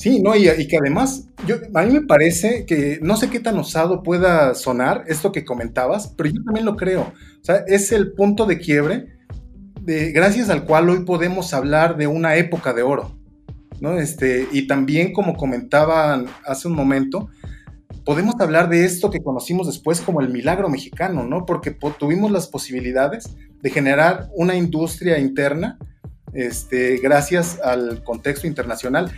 Sí, 0.00 0.22
no, 0.22 0.34
y, 0.34 0.44
que 0.66 0.78
además, 0.78 1.28
yo, 1.46 1.56
a 1.74 1.82
mí 1.82 1.92
me 1.92 2.00
parece 2.00 2.64
que 2.64 2.98
no 3.02 3.18
sé 3.18 3.28
qué 3.28 3.38
tan 3.38 3.58
osado 3.58 4.02
pueda 4.02 4.54
sonar 4.54 5.04
esto 5.08 5.30
que 5.30 5.44
comentabas, 5.44 6.14
pero 6.16 6.30
yo 6.30 6.42
también 6.42 6.64
lo 6.64 6.76
creo. 6.76 7.02
O 7.02 7.44
sea, 7.44 7.64
es 7.66 7.92
el 7.92 8.12
punto 8.14 8.46
de 8.46 8.58
quiebre 8.58 9.08
de, 9.82 10.10
gracias 10.12 10.48
al 10.48 10.64
cual 10.64 10.88
hoy 10.88 11.04
podemos 11.04 11.52
hablar 11.52 11.98
de 11.98 12.06
una 12.06 12.36
época 12.36 12.72
de 12.72 12.80
oro. 12.80 13.14
¿no? 13.82 13.98
Este, 13.98 14.48
y 14.52 14.66
también, 14.66 15.12
como 15.12 15.36
comentaban 15.36 16.28
hace 16.46 16.66
un 16.66 16.76
momento, 16.76 17.28
podemos 18.02 18.36
hablar 18.40 18.70
de 18.70 18.86
esto 18.86 19.10
que 19.10 19.22
conocimos 19.22 19.66
después 19.66 20.00
como 20.00 20.22
el 20.22 20.30
milagro 20.30 20.70
mexicano, 20.70 21.26
¿no? 21.26 21.44
Porque 21.44 21.76
tuvimos 21.98 22.30
las 22.30 22.48
posibilidades 22.48 23.36
de 23.60 23.68
generar 23.68 24.30
una 24.34 24.54
industria 24.54 25.18
interna 25.18 25.76
este, 26.32 26.98
gracias 26.98 27.60
al 27.60 28.02
contexto 28.04 28.46
internacional. 28.46 29.10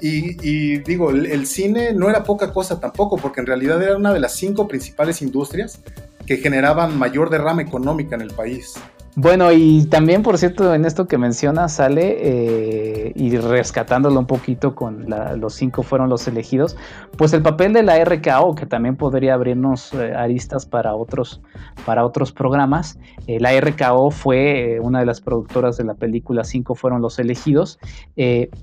Y, 0.00 0.78
digo, 0.78 1.10
el, 1.10 1.46
cine 1.46 1.92
no 1.92 2.08
era 2.08 2.24
poca 2.24 2.52
cosa 2.52 2.80
tampoco, 2.80 3.16
porque 3.16 3.40
en 3.40 3.46
realidad 3.46 3.82
era 3.82 3.96
una 3.96 4.12
de 4.12 4.20
las 4.20 4.34
cinco 4.34 4.66
principales 4.68 5.22
industrias 5.22 5.80
que 6.26 6.38
generaban 6.38 6.98
mayor 6.98 7.30
derrama 7.30 7.62
económica 7.62 8.14
en 8.14 8.22
el 8.22 8.30
país. 8.30 8.74
Bueno, 9.18 9.50
y 9.50 9.86
también, 9.86 10.22
por 10.22 10.36
cierto, 10.36 10.74
en 10.74 10.84
esto 10.84 11.08
que 11.08 11.16
menciona, 11.16 11.70
sale 11.70 12.18
eh, 12.20 13.12
y 13.14 13.34
rescatándolo 13.38 14.20
un 14.20 14.26
poquito 14.26 14.74
con 14.74 15.06
los 15.38 15.54
cinco 15.54 15.82
fueron 15.82 16.10
los 16.10 16.28
elegidos, 16.28 16.76
pues 17.16 17.32
el 17.32 17.40
papel 17.40 17.72
de 17.72 17.82
la 17.82 18.04
RKO, 18.04 18.54
que 18.54 18.66
también 18.66 18.94
podría 18.96 19.32
abrirnos 19.32 19.94
eh, 19.94 20.12
aristas 20.14 20.66
para 20.66 20.94
otros, 20.94 21.40
para 21.86 22.04
otros 22.04 22.30
programas. 22.30 22.98
Eh, 23.26 23.40
la 23.40 23.58
RKO 23.58 24.10
fue 24.10 24.80
una 24.82 25.00
de 25.00 25.06
las 25.06 25.22
productoras 25.22 25.78
de 25.78 25.84
la 25.84 25.94
película 25.94 26.44
Cinco 26.44 26.74
fueron 26.74 27.00
los 27.00 27.18
elegidos. 27.18 27.78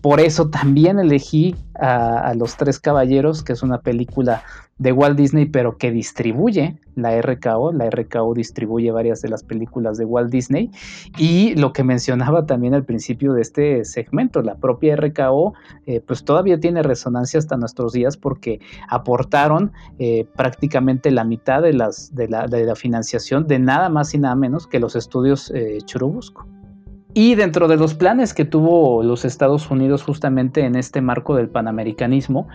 por 0.01 0.19
eso 0.19 0.51
también 0.51 0.99
elegí 0.99 1.55
a, 1.73 2.19
a 2.19 2.35
Los 2.35 2.57
Tres 2.57 2.79
Caballeros, 2.79 3.41
que 3.41 3.53
es 3.53 3.63
una 3.63 3.81
película 3.81 4.43
de 4.77 4.91
Walt 4.91 5.17
Disney, 5.17 5.45
pero 5.45 5.77
que 5.77 5.91
distribuye 5.91 6.77
la 6.95 7.19
RKO. 7.21 7.71
La 7.73 7.89
RKO 7.89 8.33
distribuye 8.33 8.91
varias 8.91 9.21
de 9.21 9.29
las 9.29 9.43
películas 9.43 9.97
de 9.97 10.05
Walt 10.05 10.31
Y 11.17 11.55
lo 11.55 11.73
que 11.73 11.83
mencionaba 11.83 12.45
también 12.45 12.73
al 12.73 12.83
principio 12.83 13.33
de 13.33 13.41
este 13.41 13.85
segmento, 13.85 14.41
la 14.41 14.55
propia 14.55 14.95
RKO, 14.95 15.53
eh, 15.85 16.01
pues 16.05 16.23
todavía 16.23 16.59
tiene 16.59 16.83
resonancia 16.83 17.39
hasta 17.39 17.57
nuestros 17.57 17.93
días 17.93 18.17
porque 18.17 18.59
aportaron 18.89 19.71
eh, 19.99 20.25
prácticamente 20.35 21.11
la 21.11 21.23
mitad 21.23 21.61
de, 21.61 21.73
las, 21.73 22.13
de, 22.15 22.27
la, 22.27 22.47
de 22.47 22.65
la 22.65 22.75
financiación 22.75 23.47
de 23.47 23.59
nada 23.59 23.89
más 23.89 24.13
y 24.13 24.19
nada 24.19 24.35
menos 24.35 24.67
que 24.67 24.79
los 24.79 24.95
estudios 24.95 25.51
eh, 25.51 25.79
Churubusco. 25.85 26.47
Y 27.15 27.35
dentro 27.35 27.67
de 27.67 27.77
los 27.77 27.93
planes 27.93 28.33
que 28.33 28.43
tuvo 28.43 29.03
los 29.03 29.23
Estados 29.23 29.69
Unidos 29.69 30.01
justamente 30.01 30.61
en 30.61 30.75
este 30.75 30.99
marco 30.99 31.35
del 31.35 31.47
panamericanismo, 31.47 32.47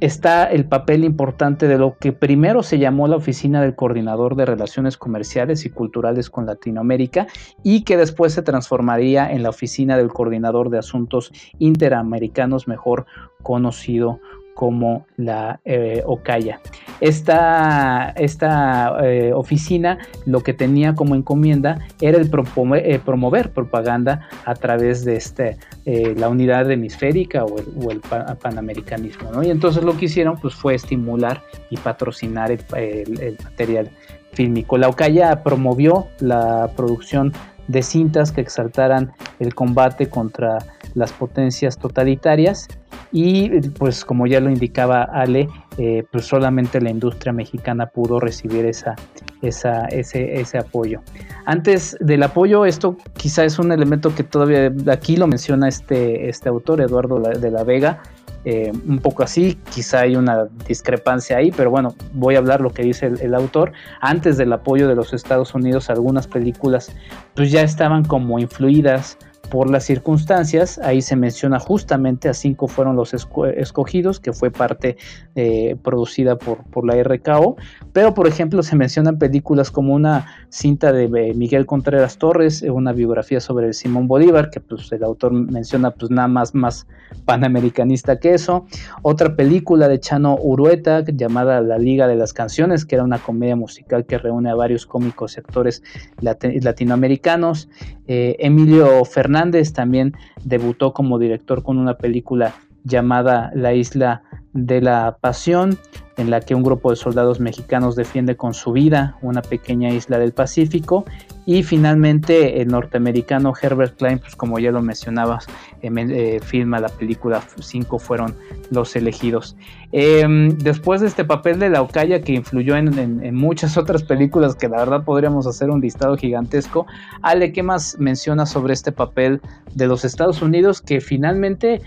está 0.00 0.44
el 0.44 0.64
papel 0.64 1.04
importante 1.04 1.68
de 1.68 1.78
lo 1.78 1.96
que 1.98 2.12
primero 2.12 2.62
se 2.62 2.78
llamó 2.78 3.06
la 3.06 3.16
Oficina 3.16 3.60
del 3.60 3.74
Coordinador 3.74 4.34
de 4.34 4.46
Relaciones 4.46 4.96
Comerciales 4.96 5.64
y 5.66 5.70
Culturales 5.70 6.30
con 6.30 6.46
Latinoamérica 6.46 7.26
y 7.62 7.82
que 7.82 7.96
después 7.96 8.32
se 8.32 8.42
transformaría 8.42 9.30
en 9.30 9.42
la 9.42 9.50
Oficina 9.50 9.96
del 9.96 10.08
Coordinador 10.08 10.70
de 10.70 10.78
Asuntos 10.78 11.32
Interamericanos, 11.58 12.66
mejor 12.66 13.06
conocido 13.42 14.20
como 14.60 15.06
la 15.16 15.58
eh, 15.64 16.02
Ocaya. 16.04 16.60
Esta, 17.00 18.10
esta 18.10 18.94
eh, 19.02 19.32
oficina 19.32 19.96
lo 20.26 20.42
que 20.42 20.52
tenía 20.52 20.94
como 20.94 21.14
encomienda 21.14 21.78
era 22.02 22.18
el 22.18 22.26
eh, 22.26 23.00
promover, 23.02 23.52
propaganda 23.52 24.28
a 24.44 24.54
través 24.54 25.02
de 25.06 25.16
este, 25.16 25.56
la 25.86 26.28
unidad 26.28 26.70
hemisférica 26.70 27.46
o 27.46 27.58
el, 27.90 28.02
panamericanismo. 28.42 29.42
Y 29.42 29.48
entonces 29.48 29.82
lo 29.82 29.96
que 29.96 30.04
hicieron 30.04 30.36
pues, 30.36 30.54
fue 30.54 30.74
estimular 30.74 31.42
y 31.70 31.78
patrocinar 31.78 32.50
el, 32.50 32.60
el 32.74 33.38
material 33.42 33.88
fílmico. 34.34 34.76
La 34.76 34.90
Ocaya 34.90 35.42
promovió 35.42 36.08
la 36.18 36.70
producción 36.76 37.32
de 37.66 37.82
cintas 37.82 38.30
que 38.30 38.42
exaltaran 38.42 39.12
el 39.38 39.54
combate 39.54 40.10
contra 40.10 40.58
las 40.94 41.12
potencias 41.12 41.78
totalitarias 41.78 42.68
y 43.12 43.60
pues 43.70 44.04
como 44.04 44.26
ya 44.26 44.40
lo 44.40 44.50
indicaba 44.50 45.02
Ale, 45.02 45.48
eh, 45.78 46.04
pues 46.12 46.26
solamente 46.26 46.80
la 46.80 46.90
industria 46.90 47.32
mexicana 47.32 47.86
pudo 47.86 48.20
recibir 48.20 48.66
esa, 48.66 48.94
esa, 49.42 49.86
ese, 49.86 50.40
ese 50.40 50.58
apoyo. 50.58 51.00
Antes 51.44 51.96
del 52.00 52.22
apoyo, 52.22 52.64
esto 52.66 52.96
quizá 53.16 53.44
es 53.44 53.58
un 53.58 53.72
elemento 53.72 54.14
que 54.14 54.22
todavía 54.22 54.72
aquí 54.90 55.16
lo 55.16 55.26
menciona 55.26 55.68
este, 55.68 56.28
este 56.28 56.48
autor, 56.48 56.80
Eduardo 56.80 57.18
de 57.20 57.50
la 57.50 57.64
Vega, 57.64 58.00
eh, 58.46 58.72
un 58.88 58.98
poco 59.00 59.22
así, 59.22 59.58
quizá 59.70 60.00
hay 60.00 60.16
una 60.16 60.46
discrepancia 60.66 61.36
ahí, 61.36 61.50
pero 61.50 61.70
bueno, 61.70 61.94
voy 62.14 62.36
a 62.36 62.38
hablar 62.38 62.62
lo 62.62 62.70
que 62.70 62.82
dice 62.82 63.06
el, 63.06 63.20
el, 63.20 63.34
autor. 63.34 63.72
Antes 64.00 64.38
del 64.38 64.50
apoyo 64.54 64.88
de 64.88 64.94
los 64.94 65.12
Estados 65.12 65.54
Unidos, 65.54 65.90
algunas 65.90 66.26
películas 66.26 66.90
pues 67.34 67.50
ya 67.50 67.60
estaban 67.60 68.02
como 68.02 68.38
influidas 68.38 69.18
por 69.50 69.68
las 69.68 69.84
circunstancias, 69.84 70.78
ahí 70.78 71.02
se 71.02 71.16
menciona 71.16 71.58
justamente 71.58 72.28
a 72.28 72.34
cinco 72.34 72.68
fueron 72.68 72.96
los 72.96 73.12
escogidos, 73.12 74.20
que 74.20 74.32
fue 74.32 74.50
parte 74.50 74.96
eh, 75.34 75.76
producida 75.82 76.36
por, 76.36 76.64
por, 76.70 76.86
la 76.86 77.02
RKO, 77.02 77.56
pero 77.92 78.14
por 78.14 78.28
ejemplo 78.28 78.62
se 78.62 78.76
mencionan 78.76 79.18
películas 79.18 79.70
como 79.70 79.92
una 79.92 80.26
cinta 80.50 80.92
de 80.92 81.04
eh, 81.04 81.34
Miguel 81.34 81.66
Contreras 81.66 82.16
Torres, 82.18 82.62
eh, 82.62 82.70
una 82.70 82.92
biografía 82.92 83.40
sobre 83.40 83.72
Simón 83.72 84.06
Bolívar, 84.06 84.50
que 84.50 84.60
pues 84.60 84.90
el 84.92 85.02
autor 85.02 85.32
menciona 85.32 85.90
pues 85.90 86.10
nada 86.10 86.28
más 86.28 86.54
más 86.54 86.86
panamericanista 87.24 88.20
que 88.20 88.34
eso, 88.34 88.66
otra 89.02 89.34
película 89.34 89.88
de 89.88 89.98
Chano 89.98 90.38
Urueta 90.40 91.04
llamada 91.04 91.60
La 91.60 91.78
Liga 91.78 92.06
de 92.06 92.14
las 92.14 92.32
Canciones, 92.32 92.84
que 92.84 92.94
era 92.94 93.04
una 93.04 93.18
comedia 93.18 93.56
musical 93.56 94.06
que 94.06 94.16
reúne 94.16 94.50
a 94.50 94.54
varios 94.54 94.86
cómicos 94.86 95.36
y 95.36 95.40
actores 95.40 95.82
latinoamericanos, 96.20 97.68
Emilio 98.06 99.04
Fernández, 99.04 99.29
también 99.72 100.14
debutó 100.44 100.92
como 100.92 101.18
director 101.18 101.62
con 101.62 101.78
una 101.78 101.94
película 101.94 102.54
llamada 102.84 103.50
La 103.54 103.74
Isla 103.74 104.22
de 104.52 104.80
la 104.80 105.18
Pasión, 105.20 105.78
en 106.16 106.30
la 106.30 106.40
que 106.40 106.54
un 106.54 106.62
grupo 106.62 106.90
de 106.90 106.96
soldados 106.96 107.40
mexicanos 107.40 107.96
defiende 107.96 108.36
con 108.36 108.52
su 108.52 108.72
vida 108.72 109.16
una 109.22 109.42
pequeña 109.42 109.90
isla 109.90 110.18
del 110.18 110.32
Pacífico. 110.32 111.04
Y 111.46 111.62
finalmente 111.62 112.60
el 112.60 112.68
norteamericano 112.68 113.54
Herbert 113.60 113.96
Klein, 113.96 114.18
pues 114.18 114.36
como 114.36 114.58
ya 114.58 114.70
lo 114.70 114.82
mencionabas, 114.82 115.46
eh, 115.82 115.90
eh, 115.96 116.40
filma 116.42 116.78
la 116.78 116.90
película 116.90 117.42
Cinco 117.60 117.98
fueron 117.98 118.36
los 118.70 118.94
elegidos. 118.94 119.56
Em, 119.92 120.56
después 120.58 121.00
de 121.00 121.08
este 121.08 121.24
papel 121.24 121.58
de 121.58 121.70
la 121.70 121.82
Ocaya 121.82 122.20
que 122.20 122.34
influyó 122.34 122.76
en, 122.76 123.34
muchas 123.34 123.76
otras 123.76 124.02
películas 124.02 124.54
que 124.54 124.68
la 124.68 124.76
verdad 124.76 125.04
podríamos 125.04 125.46
hacer 125.46 125.70
un 125.70 125.80
listado 125.80 126.16
gigantesco, 126.16 126.86
Ale, 127.22 127.52
¿qué 127.52 127.62
más 127.62 127.96
menciona 127.98 128.46
sobre 128.46 128.74
este 128.74 128.92
papel 128.92 129.40
de 129.74 129.86
los 129.86 130.04
Estados 130.04 130.42
Unidos 130.42 130.80
que 130.82 131.00
finalmente 131.00 131.80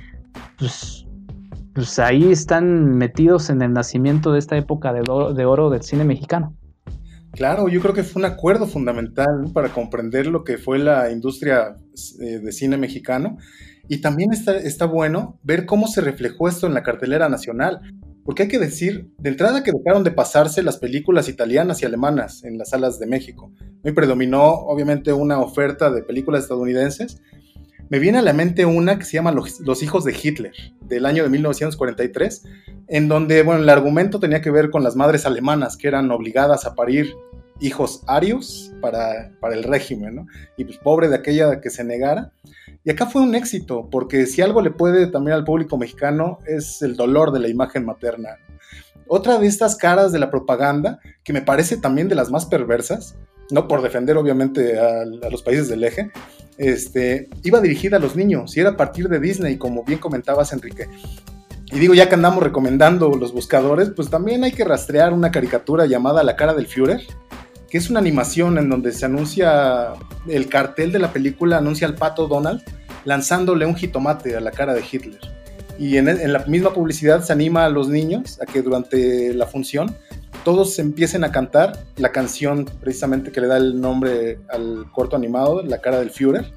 pues, 0.58 1.03
pues 1.74 2.00
ahí 2.00 2.32
están 2.32 2.98
metidos 2.98 3.50
en 3.50 3.62
el 3.62 3.74
nacimiento 3.74 4.32
de 4.32 4.40
esta 4.40 4.58
época 4.58 4.94
de 4.94 5.46
oro, 5.46 5.70
del 5.70 5.82
cine 5.82 6.04
mexicano. 6.04 6.56
Claro, 7.32 7.68
yo 7.68 7.82
creo 7.82 7.96
que 7.96 8.04
fue 8.04 8.20
un 8.20 8.26
acuerdo 8.26 8.68
fundamental 8.68 9.50
para 9.54 9.70
comprender 9.70 10.28
lo 10.28 10.44
que 10.44 10.60
fue 10.60 10.78
la 10.78 11.12
industria 11.12 11.76
eh, 12.20 12.40
de 12.40 12.52
cine 12.52 12.78
mexicano 12.78 13.38
y 13.90 14.02
también 14.02 14.30
está, 14.32 14.86
bueno 14.86 15.40
ver 15.44 15.66
cómo 15.66 15.88
se 15.88 16.02
reflejó 16.02 16.48
esto 16.48 16.68
en 16.68 16.76
la 16.76 16.84
cartelera 16.84 17.30
nacional. 17.30 17.82
Porque 18.24 18.44
hay 18.44 18.50
que 18.50 18.60
decir, 18.60 19.10
de 19.18 19.32
entrada 19.32 19.64
que 19.64 19.72
dejaron 19.74 20.06
de 20.06 20.12
pasarse 20.12 20.64
las 20.64 20.78
películas 20.78 21.28
italianas 21.28 21.82
y 21.82 21.86
alemanas 21.86 22.46
en 22.46 22.58
las 22.58 22.70
salas 22.70 22.98
de 22.98 23.08
México. 23.08 23.52
Hoy 23.84 23.92
predominó 23.92 24.46
obviamente 24.46 25.12
una 25.12 25.42
oferta 25.42 25.92
de 25.92 26.04
películas 26.04 26.44
estadounidenses, 26.44 27.20
Me 27.90 28.00
viene 28.00 28.20
a 28.20 28.22
la 28.22 28.34
mente 28.34 28.66
una 28.66 28.98
que 28.98 29.06
se 29.06 29.14
llama 29.14 29.32
Los, 29.32 29.84
hijos 29.84 30.04
de 30.04 30.18
Hitler, 30.22 30.54
del 30.82 31.06
año 31.06 31.24
de 31.24 31.30
1943, 31.30 32.44
en 32.88 33.08
donde, 33.08 33.44
bueno, 33.44 33.62
el 33.62 33.70
argumento 33.70 34.20
tenía 34.20 34.42
que 34.42 34.52
ver 34.52 34.70
con 34.70 34.84
las 34.84 34.96
madres 34.96 35.26
alemanas 35.26 35.78
que 35.78 35.88
eran 35.88 36.10
obligadas 36.12 36.66
a 36.66 36.76
parir 36.76 37.14
hijos 37.60 38.04
arios 38.08 38.74
para, 38.82 39.32
para 39.40 39.54
el 39.54 39.64
régimen. 39.64 40.26
Y 40.58 40.66
pues 40.66 40.78
pobre 40.78 41.10
de 41.10 41.16
aquella 41.16 41.62
que 41.62 41.70
se 41.70 41.84
negara. 41.84 42.32
Y 42.84 42.90
acá 42.90 43.06
fue 43.06 43.22
un 43.22 43.36
éxito, 43.36 43.88
porque 43.90 44.26
si 44.26 44.42
algo 44.42 44.62
le 44.62 44.72
puede 44.72 45.08
también 45.08 45.36
al 45.36 45.46
público 45.46 45.78
mexicano 45.78 46.40
es 46.46 46.82
el 46.82 46.96
dolor 46.96 47.32
de 47.32 47.40
la 47.40 47.48
imagen 47.48 47.86
materna. 47.86 48.38
Otra 49.08 49.38
de 49.38 49.48
estas 49.48 49.76
caras 49.76 50.12
de 50.12 50.20
la 50.20 50.32
propaganda, 50.32 51.00
que 51.24 51.34
me 51.34 51.42
parece 51.42 51.78
también 51.78 52.10
de 52.10 52.16
las 52.16 52.32
más 52.32 52.46
perversas, 52.46 53.18
no 53.52 53.68
por 53.68 53.82
defender 53.82 54.18
obviamente 54.18 54.80
a, 54.80 55.06
los 55.06 55.44
países 55.44 55.70
del 55.70 55.84
eje, 55.84 56.12
este, 56.58 57.30
iba 57.44 57.62
dirigida 57.62 57.98
a 57.98 58.00
los 58.00 58.16
niños 58.16 58.56
y 58.56 58.60
era 58.60 58.72
a 58.72 58.78
partir 58.78 59.10
de 59.10 59.20
Disney, 59.20 59.58
como 59.58 59.84
bien 59.84 60.00
comentabas 60.00 60.54
Enrique. 60.54 60.88
Y 61.72 61.80
digo, 61.80 61.94
ya 61.94 62.08
que 62.08 62.16
andamos 62.16 62.44
recomendando 62.44 63.10
los 63.16 63.34
buscadores, 63.34 63.90
pues 63.96 64.10
también 64.10 64.44
hay 64.44 64.52
que 64.52 64.64
rastrear 64.64 65.12
una 65.12 65.32
caricatura 65.32 65.86
llamada 65.88 66.24
La 66.24 66.36
cara 66.36 66.54
del 66.54 66.68
Führer, 66.68 67.02
que 67.68 67.80
es 67.80 67.90
una 67.90 68.00
animación 68.00 68.60
en 68.60 68.70
donde 68.70 68.92
se 68.92 69.06
anuncia 69.06 69.94
el 70.28 70.48
cartel 70.48 70.92
de 70.92 71.00
la 71.00 71.12
película, 71.12 71.58
anuncia 71.58 71.88
al 71.88 71.96
pato 71.96 72.28
Donald 72.28 72.62
lanzándole 73.06 73.66
un 73.66 73.76
jitomate 73.76 74.36
a 74.36 74.40
la 74.40 74.52
cara 74.52 74.74
de 74.74 74.84
Hitler. 74.90 75.20
Y 75.80 75.98
en 75.98 76.32
la 76.32 76.40
misma 76.46 76.72
publicidad 76.72 77.24
se 77.24 77.34
anima 77.34 77.66
a 77.66 77.70
los 77.70 77.90
niños 77.90 78.40
a 78.42 78.46
que 78.46 78.62
durante 78.62 79.34
la 79.34 79.48
función 79.48 79.96
todos 80.44 80.78
empiecen 80.80 81.24
a 81.24 81.32
cantar 81.32 81.80
la 81.98 82.12
canción 82.12 82.66
precisamente 82.82 83.32
que 83.32 83.42
le 83.42 83.48
da 83.48 83.58
el 83.58 83.80
nombre 83.80 84.40
al 84.50 84.92
corto 84.92 85.16
animado, 85.16 85.62
La 85.64 85.80
cara 85.80 86.00
del 86.00 86.12
Führer. 86.12 86.52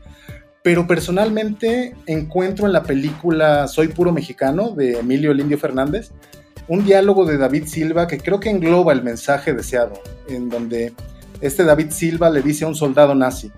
Pero 0.62 0.87
personalmente 0.87 1.95
encuentro 2.07 2.66
en 2.66 2.72
la 2.72 2.82
película 2.82 3.68
Soy 3.68 3.89
puro 3.89 4.12
mexicano 4.12 4.70
de 4.70 4.99
Emilio 4.99 5.30
el 5.30 5.41
Indio 5.41 5.59
Fernández 5.59 6.11
un 6.68 6.84
diálogo 6.84 7.24
de 7.24 7.39
David 7.39 7.66
Silva 7.66 8.07
que 8.07 8.18
creo 8.18 8.41
que 8.41 8.51
engloba 8.51 8.93
el 8.93 9.03
mensaje 9.03 9.55
deseado, 9.55 10.01
en 10.28 10.49
donde 10.49 10.93
este 11.41 11.64
David 11.64 11.91
Silva 11.91 12.30
le 12.30 12.43
dice 12.43 12.64
a 12.64 12.68
un 12.68 12.74
soldado 12.74 13.14
nazi, 13.14 13.53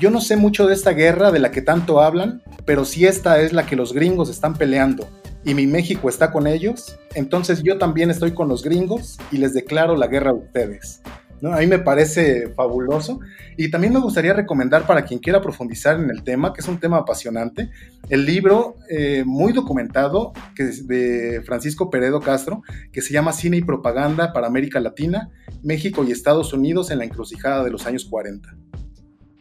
yo 0.00 0.10
no 0.10 0.20
sé 0.20 0.36
mucho 0.36 0.66
de 0.66 0.74
esta 0.74 0.92
guerra 0.92 1.30
de 1.30 1.38
la 1.38 1.50
que 1.50 1.62
tanto 1.62 2.00
hablan, 2.00 2.42
pero 2.64 2.84
si 2.84 3.06
esta 3.06 3.40
es 3.40 3.52
la 3.52 3.66
que 3.66 3.76
los 3.76 3.92
gringos 3.92 4.30
están 4.30 4.54
peleando 4.54 5.08
y 5.44 5.54
mi 5.54 5.66
México 5.66 6.08
está 6.08 6.30
con 6.30 6.46
ellos, 6.46 6.98
entonces 7.14 7.62
yo 7.62 7.78
también 7.78 8.10
estoy 8.10 8.32
con 8.32 8.48
los 8.48 8.62
gringos 8.62 9.18
y 9.30 9.38
les 9.38 9.54
declaro 9.54 9.96
la 9.96 10.06
guerra 10.06 10.30
a 10.30 10.34
ustedes. 10.34 11.02
¿no? 11.42 11.52
A 11.52 11.58
mí 11.58 11.66
me 11.66 11.80
parece 11.80 12.48
fabuloso. 12.54 13.20
Y 13.56 13.70
también 13.70 13.92
me 13.92 14.00
gustaría 14.00 14.32
recomendar 14.32 14.86
para 14.86 15.04
quien 15.04 15.18
quiera 15.18 15.42
profundizar 15.42 15.98
en 15.98 16.08
el 16.08 16.22
tema, 16.22 16.54
que 16.54 16.60
es 16.60 16.68
un 16.68 16.78
tema 16.78 16.98
apasionante, 16.98 17.68
el 18.08 18.24
libro 18.24 18.76
eh, 18.88 19.24
muy 19.26 19.52
documentado 19.52 20.32
que 20.54 20.62
es 20.62 20.86
de 20.86 21.42
Francisco 21.44 21.90
Peredo 21.90 22.20
Castro, 22.20 22.62
que 22.92 23.02
se 23.02 23.12
llama 23.12 23.32
Cine 23.32 23.58
y 23.58 23.62
Propaganda 23.62 24.32
para 24.32 24.46
América 24.46 24.80
Latina, 24.80 25.30
México 25.62 26.04
y 26.04 26.12
Estados 26.12 26.52
Unidos 26.52 26.90
en 26.90 26.98
la 26.98 27.04
encrucijada 27.04 27.64
de 27.64 27.70
los 27.70 27.86
años 27.86 28.04
40. 28.04 28.56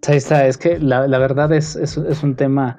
Ahí 0.07 0.17
está, 0.17 0.47
es 0.47 0.57
que 0.57 0.79
la, 0.79 1.05
verdad 1.05 1.53
es, 1.53 1.75
es, 1.75 1.95
un 2.23 2.35
tema 2.35 2.77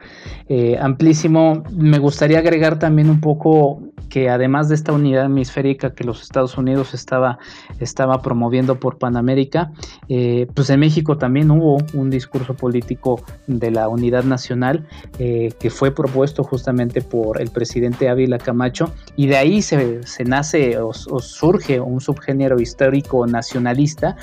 eh, 0.49 0.77
amplísimo. 0.81 1.63
Me 1.73 1.99
gustaría 2.01 2.39
agregar 2.39 2.81
también 2.81 3.09
un 3.11 3.21
poco 3.21 3.81
que 4.09 4.29
además 4.29 4.69
de 4.69 4.75
esta 4.75 4.93
unidad 4.93 5.27
hemisférica 5.27 5.95
que 5.95 6.03
los 6.03 6.21
Estados 6.21 6.59
Unidos 6.59 6.95
estaba, 6.95 7.39
estaba 7.79 8.21
promoviendo 8.21 8.79
por 8.81 8.99
Panamérica, 8.99 9.73
eh, 10.09 10.49
pues 10.53 10.69
en 10.71 10.81
México 10.81 11.17
también 11.17 11.51
hubo 11.51 11.79
un 11.95 12.11
discurso 12.11 12.55
político 12.55 13.23
de 13.47 13.71
la 13.71 13.89
unidad 13.89 14.25
nacional 14.25 14.87
eh, 15.19 15.53
que 15.61 15.71
fue 15.71 15.95
propuesto 15.95 16.43
justamente 16.43 17.03
por 17.03 17.41
el 17.41 17.51
presidente 17.51 18.09
Ávila 18.09 18.37
Camacho 18.37 18.93
y 19.17 19.29
de 19.29 19.37
ahí 19.37 19.63
se, 19.63 20.03
se 20.03 20.25
nace 20.25 20.77
o 20.77 20.93
surge 20.93 21.81
un 21.81 22.01
subgénero 22.01 22.61
histórico 22.61 23.27
nacionalista 23.27 24.17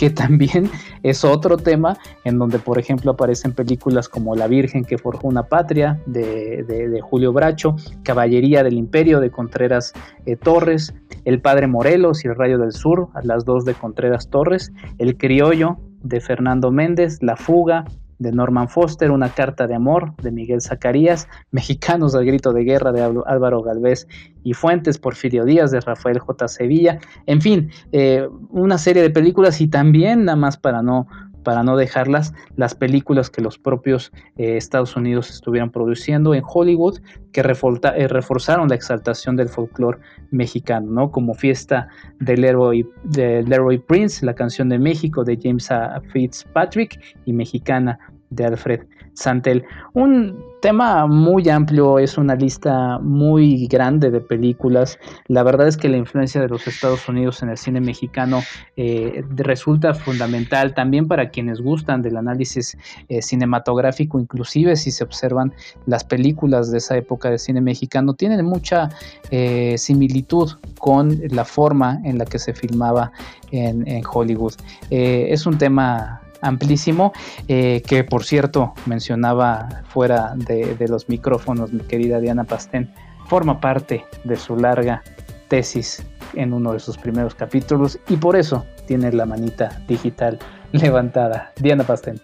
que 0.00 0.08
también 0.08 0.70
es 1.02 1.26
otro 1.26 1.58
tema 1.58 1.98
en 2.24 2.38
donde, 2.38 2.58
por 2.58 2.78
ejemplo, 2.78 3.10
aparecen 3.10 3.52
películas 3.52 4.08
como 4.08 4.34
La 4.34 4.48
Virgen 4.48 4.82
que 4.82 4.96
forjó 4.96 5.28
una 5.28 5.42
patria 5.42 6.00
de, 6.06 6.64
de, 6.64 7.00
Julio 7.02 7.34
Bracho, 7.34 7.76
Caballería 8.02 8.64
del 8.64 8.78
Imperio 8.78 9.20
de 9.20 9.30
Contreras 9.30 9.92
eh, 10.24 10.36
Torres, 10.36 10.94
El 11.26 11.42
Padre 11.42 11.66
Morelos 11.66 12.24
y 12.24 12.28
El 12.28 12.36
Rayo 12.36 12.56
del 12.56 12.72
Sur, 12.72 13.08
las 13.24 13.44
dos 13.44 13.66
de 13.66 13.74
Contreras 13.74 14.30
Torres, 14.30 14.72
El 14.96 15.18
Criollo 15.18 15.76
de 16.02 16.22
Fernando 16.22 16.70
Méndez, 16.70 17.18
La 17.20 17.36
Fuga, 17.36 17.84
de 18.20 18.30
Norman 18.30 18.68
Foster, 18.68 19.10
Una 19.10 19.30
carta 19.30 19.66
de 19.66 19.74
amor 19.74 20.14
de 20.22 20.30
Miguel 20.30 20.60
Zacarías, 20.60 21.26
Mexicanos 21.50 22.14
al 22.14 22.24
grito 22.24 22.52
de 22.52 22.62
guerra 22.62 22.92
de 22.92 23.02
Álvaro 23.02 23.62
Galvez 23.62 24.06
y 24.44 24.52
Fuentes, 24.52 24.98
Porfirio 24.98 25.44
Díaz 25.44 25.72
de 25.72 25.80
Rafael 25.80 26.20
J. 26.20 26.46
Sevilla, 26.46 27.00
en 27.26 27.40
fin, 27.40 27.70
eh, 27.92 28.28
una 28.50 28.78
serie 28.78 29.02
de 29.02 29.10
películas 29.10 29.60
y 29.60 29.68
también 29.68 30.26
nada 30.26 30.36
más 30.36 30.56
para 30.56 30.82
no 30.82 31.08
para 31.42 31.62
no 31.62 31.76
dejarlas 31.76 32.34
las 32.56 32.74
películas 32.74 33.30
que 33.30 33.40
los 33.40 33.58
propios 33.58 34.12
eh, 34.36 34.56
Estados 34.56 34.96
Unidos 34.96 35.30
estuvieran 35.30 35.70
produciendo 35.70 36.34
en 36.34 36.42
Hollywood 36.46 36.98
que 37.32 37.40
eh, 37.40 38.08
reforzaron 38.08 38.68
la 38.68 38.74
exaltación 38.74 39.36
del 39.36 39.48
folclore 39.48 39.98
mexicano, 40.30 40.90
¿no? 40.90 41.10
Como 41.10 41.34
Fiesta 41.34 41.88
del 42.18 42.42
Leroy, 42.42 42.88
de 43.04 43.42
Leroy 43.42 43.78
Prince, 43.78 44.26
la 44.26 44.34
canción 44.34 44.68
de 44.68 44.78
México 44.78 45.24
de 45.24 45.38
James. 45.40 45.70
Fitzpatrick 46.12 47.00
y 47.24 47.32
Mexicana 47.32 47.98
de 48.30 48.46
Alfred 48.46 48.80
Santel. 49.14 49.64
Un 49.92 50.50
tema 50.60 51.06
muy 51.06 51.48
amplio, 51.48 51.98
es 51.98 52.18
una 52.18 52.34
lista 52.34 52.98
muy 52.98 53.66
grande 53.66 54.10
de 54.10 54.20
películas. 54.20 54.98
La 55.26 55.42
verdad 55.42 55.68
es 55.68 55.76
que 55.76 55.88
la 55.88 55.96
influencia 55.96 56.40
de 56.40 56.48
los 56.48 56.66
Estados 56.66 57.08
Unidos 57.08 57.42
en 57.42 57.48
el 57.48 57.56
cine 57.56 57.80
mexicano 57.80 58.42
eh, 58.76 59.24
resulta 59.36 59.94
fundamental 59.94 60.74
también 60.74 61.08
para 61.08 61.30
quienes 61.30 61.60
gustan 61.60 62.02
del 62.02 62.16
análisis 62.16 62.76
eh, 63.08 63.22
cinematográfico, 63.22 64.20
inclusive 64.20 64.76
si 64.76 64.90
se 64.90 65.04
observan 65.04 65.52
las 65.86 66.04
películas 66.04 66.70
de 66.70 66.78
esa 66.78 66.96
época 66.96 67.30
de 67.30 67.38
cine 67.38 67.60
mexicano, 67.60 68.14
tienen 68.14 68.44
mucha 68.44 68.90
eh, 69.30 69.76
similitud 69.78 70.50
con 70.78 71.20
la 71.30 71.44
forma 71.44 72.00
en 72.04 72.18
la 72.18 72.24
que 72.24 72.38
se 72.38 72.52
filmaba 72.52 73.12
en, 73.50 73.86
en 73.88 74.02
Hollywood. 74.10 74.54
es 74.90 75.46
un 75.46 75.58
tema 75.58 76.20
amplísimo, 76.40 77.12
eh, 77.48 77.82
que 77.86 78.04
por 78.04 78.24
cierto 78.24 78.74
mencionaba 78.86 79.68
fuera 79.88 80.34
de, 80.36 80.76
los 80.88 81.08
micrófonos 81.08 81.72
mi 81.72 81.80
querida 81.80 82.20
Diana 82.20 82.44
Pastén, 82.44 82.92
forma 83.28 83.60
parte 83.60 84.04
de 84.24 84.36
su 84.36 84.56
larga 84.56 85.02
tesis 85.48 86.02
en 86.34 86.52
uno 86.52 86.72
de 86.72 86.80
sus 86.80 86.96
primeros 86.96 87.34
capítulos 87.34 87.98
y 88.08 88.16
por 88.16 88.36
eso 88.36 88.64
tiene 88.86 89.12
la 89.12 89.26
manita 89.26 89.82
digital 89.88 90.38
levantada. 90.72 91.52
Diana 91.56 91.84
Pastén. 91.84 92.20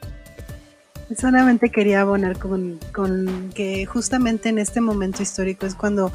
Solamente 1.17 1.71
quería 1.71 2.01
abonar 2.01 2.37
con 2.39 2.81
que 3.55 3.87
justamente 3.87 4.49
en 4.49 4.59
este 4.59 4.81
momento 4.81 5.23
histórico 5.23 5.65
es 5.65 5.77
cuando 5.77 6.11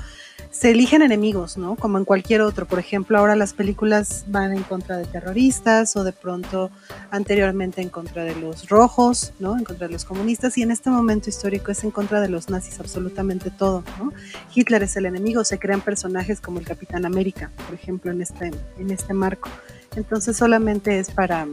se 0.52 0.72
eligen 0.72 1.02
enemigos, 1.02 1.58
¿no? 1.58 1.76
Como 1.76 1.98
en 1.98 2.06
cualquier 2.06 2.42
otro. 2.42 2.68
Por 2.68 2.78
ejemplo, 2.78 3.18
ahora 3.18 3.36
las 3.36 3.54
películas 3.54 4.26
van 4.28 4.54
en 4.54 4.64
contra 4.64 4.98
de 4.98 5.06
terroristas 5.06 5.96
o 5.96 6.04
de 6.04 6.12
pronto 6.12 6.70
anteriormente 7.10 7.82
en 7.82 7.90
contra 7.90 8.24
de 8.26 8.36
los 8.36 8.70
rojos, 8.70 9.34
¿no? 9.40 9.58
En 9.58 9.64
contra 9.64 9.88
de 9.88 9.94
los 9.94 10.06
comunistas 10.06 10.58
y 10.58 10.64
en 10.64 10.72
este 10.72 10.90
momento 10.90 11.30
histórico 11.30 11.72
es 11.72 11.84
en 11.84 11.92
contra 11.92 12.20
de 12.20 12.30
los 12.30 12.50
nazis 12.50 12.80
absolutamente 12.80 13.50
todo, 13.50 13.84
¿no? 13.98 14.12
Hitler 14.54 14.84
es 14.84 14.96
el 14.98 15.06
enemigo, 15.06 15.44
se 15.46 15.58
crean 15.58 15.82
personajes 15.82 16.42
como 16.42 16.60
el 16.60 16.66
Capitán 16.66 17.06
América, 17.06 17.50
por 17.66 17.74
ejemplo, 17.74 18.12
en 18.12 18.22
este, 18.22 18.52
en 18.78 18.92
este 18.92 19.14
marco. 19.14 19.50
Entonces 19.96 20.38
solamente 20.38 21.00
es 21.00 21.12
para 21.12 21.48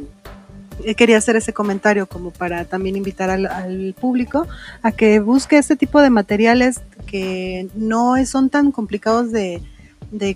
quería 0.96 1.18
hacer 1.18 1.36
ese 1.36 1.52
comentario 1.52 2.06
como 2.06 2.30
para 2.30 2.64
también 2.64 2.96
invitar 2.96 3.30
al, 3.30 3.94
público 4.00 4.46
a 4.82 4.92
que 4.92 5.20
busque 5.20 5.58
este 5.58 5.76
tipo 5.76 6.00
de 6.00 6.10
materiales 6.10 6.80
que 7.06 7.68
no 7.74 8.14
son 8.26 8.50
tan 8.50 8.72
complicados 8.72 9.32
de, 9.32 9.62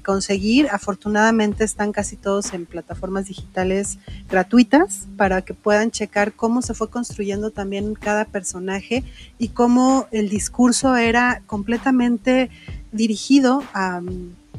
conseguir. 0.04 0.68
Afortunadamente 0.70 1.64
están 1.64 1.92
casi 1.92 2.16
todos 2.16 2.52
en 2.52 2.66
plataformas 2.66 3.26
digitales 3.26 3.98
gratuitas 4.28 5.06
para 5.16 5.40
que 5.40 5.54
puedan 5.54 5.90
checar 5.90 6.34
cómo 6.34 6.60
se 6.60 6.74
fue 6.74 6.90
construyendo 6.90 7.50
también 7.50 7.94
cada 7.94 8.26
personaje 8.26 9.02
y 9.38 9.48
cómo 9.48 10.08
el 10.10 10.28
discurso 10.28 10.94
era 10.96 11.42
completamente 11.46 12.50
dirigido 12.92 13.62
a 13.72 14.02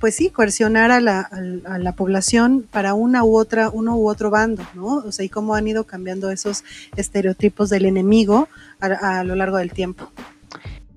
pues 0.03 0.15
sí, 0.15 0.31
coercionar 0.31 0.91
a 0.91 0.99
la, 0.99 1.21
a, 1.21 1.77
la, 1.77 1.93
población 1.93 2.65
para 2.69 2.93
una 2.93 3.23
u 3.23 3.37
otra, 3.37 3.69
uno 3.69 3.95
u 3.95 4.09
otro 4.09 4.29
bando, 4.29 4.61
¿no? 4.73 4.97
O 4.97 5.13
sea, 5.13 5.23
y 5.23 5.29
cómo 5.29 5.55
han 5.55 5.65
ido 5.65 5.85
cambiando 5.85 6.29
esos 6.29 6.65
estereotipos 6.97 7.69
del 7.69 7.85
enemigo 7.85 8.49
a 8.81 9.23
lo 9.23 9.33
largo 9.35 9.55
del 9.55 9.71
tiempo. 9.71 10.09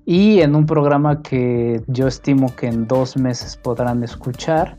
Y 0.05 0.41
en 0.41 0.55
un 0.55 0.65
programa 0.65 1.21
que 1.21 1.81
yo 1.87 2.09
estimo 2.09 2.53
que 2.53 2.67
en 2.67 2.85
dos 2.85 3.15
meses 3.15 3.55
podrán 3.55 4.03
escuchar, 4.03 4.75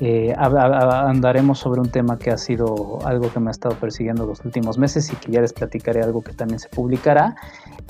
eh, 0.00 0.32
andaremos 0.38 1.58
sobre 1.58 1.80
un 1.80 1.90
tema 1.90 2.18
que 2.18 2.30
ha 2.30 2.38
sido 2.38 2.98
algo 3.04 3.32
que 3.32 3.40
me 3.40 3.48
ha 3.48 3.50
estado 3.50 3.74
persiguiendo 3.74 4.26
los 4.26 4.44
últimos 4.44 4.78
meses 4.78 5.12
y 5.12 5.16
que 5.16 5.32
ya 5.32 5.40
les 5.40 5.52
platicaré 5.52 6.02
algo 6.02 6.22
que 6.22 6.32
también 6.32 6.60
se 6.60 6.68
publicará. 6.68 7.34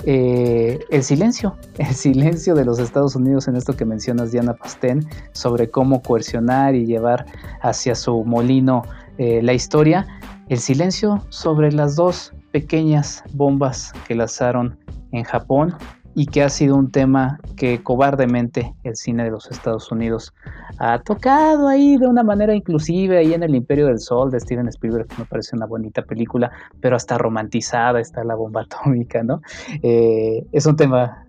Eh, 0.05 0.79
el 0.89 1.03
silencio, 1.03 1.55
el 1.77 1.93
silencio 1.93 2.55
de 2.55 2.65
los 2.65 2.79
Estados 2.79 3.15
Unidos 3.15 3.47
en 3.47 3.55
esto 3.55 3.73
que 3.73 3.85
mencionas 3.85 4.31
Diana 4.31 4.53
Pastén 4.53 5.07
sobre 5.33 5.69
cómo 5.69 6.01
coercionar 6.01 6.73
y 6.73 6.85
llevar 6.85 7.25
hacia 7.61 7.93
su 7.93 8.23
molino 8.25 8.83
eh, 9.19 9.41
la 9.43 9.53
historia. 9.53 10.07
El 10.47 10.57
silencio 10.57 11.23
sobre 11.29 11.71
las 11.71 11.95
dos 11.95 12.33
pequeñas 12.51 13.23
bombas 13.33 13.93
que 14.07 14.15
lanzaron 14.15 14.79
en 15.11 15.23
Japón 15.23 15.75
y 16.15 16.25
que 16.25 16.43
ha 16.43 16.49
sido 16.49 16.75
un 16.75 16.91
tema 16.91 17.39
que 17.55 17.81
cobardemente 17.81 18.73
el 18.83 18.95
cine 18.95 19.23
de 19.23 19.31
los 19.31 19.49
Estados 19.51 19.91
Unidos 19.91 20.33
ha 20.77 20.99
tocado 20.99 21.67
ahí 21.67 21.97
de 21.97 22.07
una 22.07 22.23
manera 22.23 22.53
inclusive 22.55 23.17
ahí 23.17 23.33
en 23.33 23.43
El 23.43 23.55
Imperio 23.55 23.87
del 23.87 23.99
Sol 23.99 24.31
de 24.31 24.39
Steven 24.39 24.67
Spielberg, 24.67 25.07
que 25.07 25.15
me 25.19 25.25
parece 25.25 25.55
una 25.55 25.65
bonita 25.65 26.01
película, 26.01 26.51
pero 26.81 26.95
hasta 26.95 27.17
romantizada 27.17 27.99
está 27.99 28.23
la 28.23 28.35
bomba 28.35 28.61
atómica, 28.69 29.23
¿no? 29.23 29.41
Eh, 29.83 30.45
es 30.51 30.65
un 30.65 30.75
tema... 30.75 31.25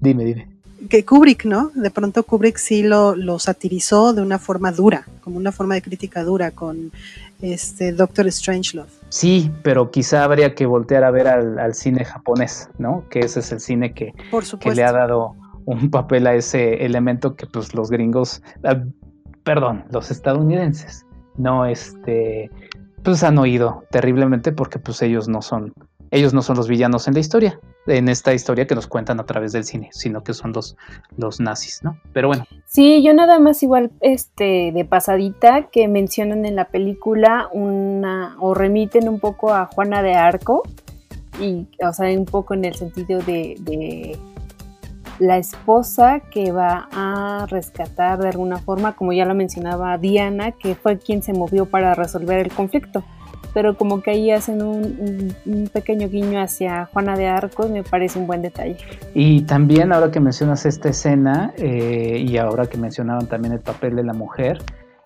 dime, 0.00 0.24
dime 0.24 0.55
que 0.88 1.04
Kubrick, 1.04 1.44
¿no? 1.44 1.70
De 1.74 1.90
pronto 1.90 2.22
Kubrick 2.22 2.58
sí 2.58 2.82
lo, 2.82 3.16
lo, 3.16 3.38
satirizó 3.38 4.12
de 4.12 4.22
una 4.22 4.38
forma 4.38 4.72
dura, 4.72 5.06
como 5.22 5.36
una 5.36 5.52
forma 5.52 5.74
de 5.74 5.82
crítica 5.82 6.22
dura 6.22 6.50
con 6.50 6.92
este 7.40 7.92
Doctor 7.92 8.30
Strangelove. 8.30 8.88
Sí, 9.08 9.50
pero 9.62 9.90
quizá 9.90 10.24
habría 10.24 10.54
que 10.54 10.66
voltear 10.66 11.04
a 11.04 11.10
ver 11.10 11.28
al, 11.28 11.74
cine 11.74 12.04
japonés, 12.04 12.68
¿no? 12.78 13.04
Que 13.08 13.20
ese 13.20 13.40
es 13.40 13.52
el 13.52 13.60
cine 13.60 13.92
que, 13.92 14.12
que, 14.60 14.74
le 14.74 14.84
ha 14.84 14.92
dado 14.92 15.34
un 15.64 15.90
papel 15.90 16.26
a 16.26 16.34
ese 16.34 16.84
elemento 16.84 17.34
que 17.36 17.46
pues 17.46 17.74
los 17.74 17.90
gringos, 17.90 18.42
ah, 18.64 18.82
perdón, 19.44 19.84
los 19.90 20.10
estadounidenses, 20.10 21.04
no 21.36 21.66
este, 21.66 22.50
pues 23.02 23.22
han 23.22 23.38
oído 23.38 23.84
terriblemente 23.90 24.52
porque 24.52 24.78
pues 24.78 25.02
ellos 25.02 25.28
no 25.28 25.42
son 25.42 25.72
ellos 26.10 26.34
no 26.34 26.42
son 26.42 26.56
los 26.56 26.68
villanos 26.68 27.08
en 27.08 27.14
la 27.14 27.20
historia, 27.20 27.60
en 27.86 28.08
esta 28.08 28.34
historia 28.34 28.66
que 28.66 28.74
nos 28.74 28.86
cuentan 28.86 29.20
a 29.20 29.26
través 29.26 29.52
del 29.52 29.64
cine, 29.64 29.88
sino 29.92 30.22
que 30.22 30.34
son 30.34 30.52
los, 30.52 30.76
los 31.16 31.40
nazis, 31.40 31.82
¿no? 31.82 31.98
Pero 32.12 32.28
bueno. 32.28 32.44
Sí, 32.64 33.02
yo 33.02 33.12
nada 33.14 33.38
más 33.38 33.62
igual 33.62 33.90
este 34.00 34.72
de 34.72 34.84
pasadita 34.84 35.68
que 35.70 35.88
mencionan 35.88 36.46
en 36.46 36.56
la 36.56 36.68
película 36.68 37.48
una 37.52 38.36
o 38.40 38.54
remiten 38.54 39.08
un 39.08 39.20
poco 39.20 39.52
a 39.52 39.66
Juana 39.66 40.02
de 40.02 40.14
Arco 40.14 40.62
y 41.40 41.66
o 41.84 41.92
sea, 41.92 42.08
un 42.16 42.24
poco 42.24 42.54
en 42.54 42.64
el 42.64 42.74
sentido 42.74 43.20
de, 43.20 43.56
de 43.60 44.18
la 45.18 45.38
esposa 45.38 46.20
que 46.30 46.52
va 46.52 46.88
a 46.92 47.46
rescatar 47.46 48.18
de 48.18 48.28
alguna 48.28 48.58
forma, 48.58 48.94
como 48.96 49.12
ya 49.12 49.24
lo 49.24 49.34
mencionaba 49.34 49.98
Diana, 49.98 50.52
que 50.52 50.74
fue 50.74 50.98
quien 50.98 51.22
se 51.22 51.32
movió 51.32 51.66
para 51.66 51.94
resolver 51.94 52.38
el 52.38 52.52
conflicto 52.52 53.04
pero 53.56 53.74
como 53.74 54.02
que 54.02 54.10
ahí 54.10 54.30
hacen 54.30 54.60
un, 54.60 55.34
pequeño 55.72 56.10
guiño 56.10 56.42
hacia 56.42 56.90
Juana 56.92 57.16
de 57.16 57.26
Arcos, 57.26 57.70
me 57.70 57.82
parece 57.82 58.18
un 58.18 58.26
buen 58.26 58.42
detalle. 58.42 58.76
Y 59.14 59.44
también 59.44 59.94
ahora 59.94 60.10
que 60.10 60.20
mencionas 60.20 60.66
esta 60.66 60.90
escena 60.90 61.54
eh, 61.56 62.18
y 62.18 62.36
ahora 62.36 62.66
que 62.66 62.76
mencionaban 62.76 63.28
también 63.28 63.54
el 63.54 63.60
papel 63.60 63.96
de 63.96 64.04
la 64.04 64.12
mujer, 64.12 64.58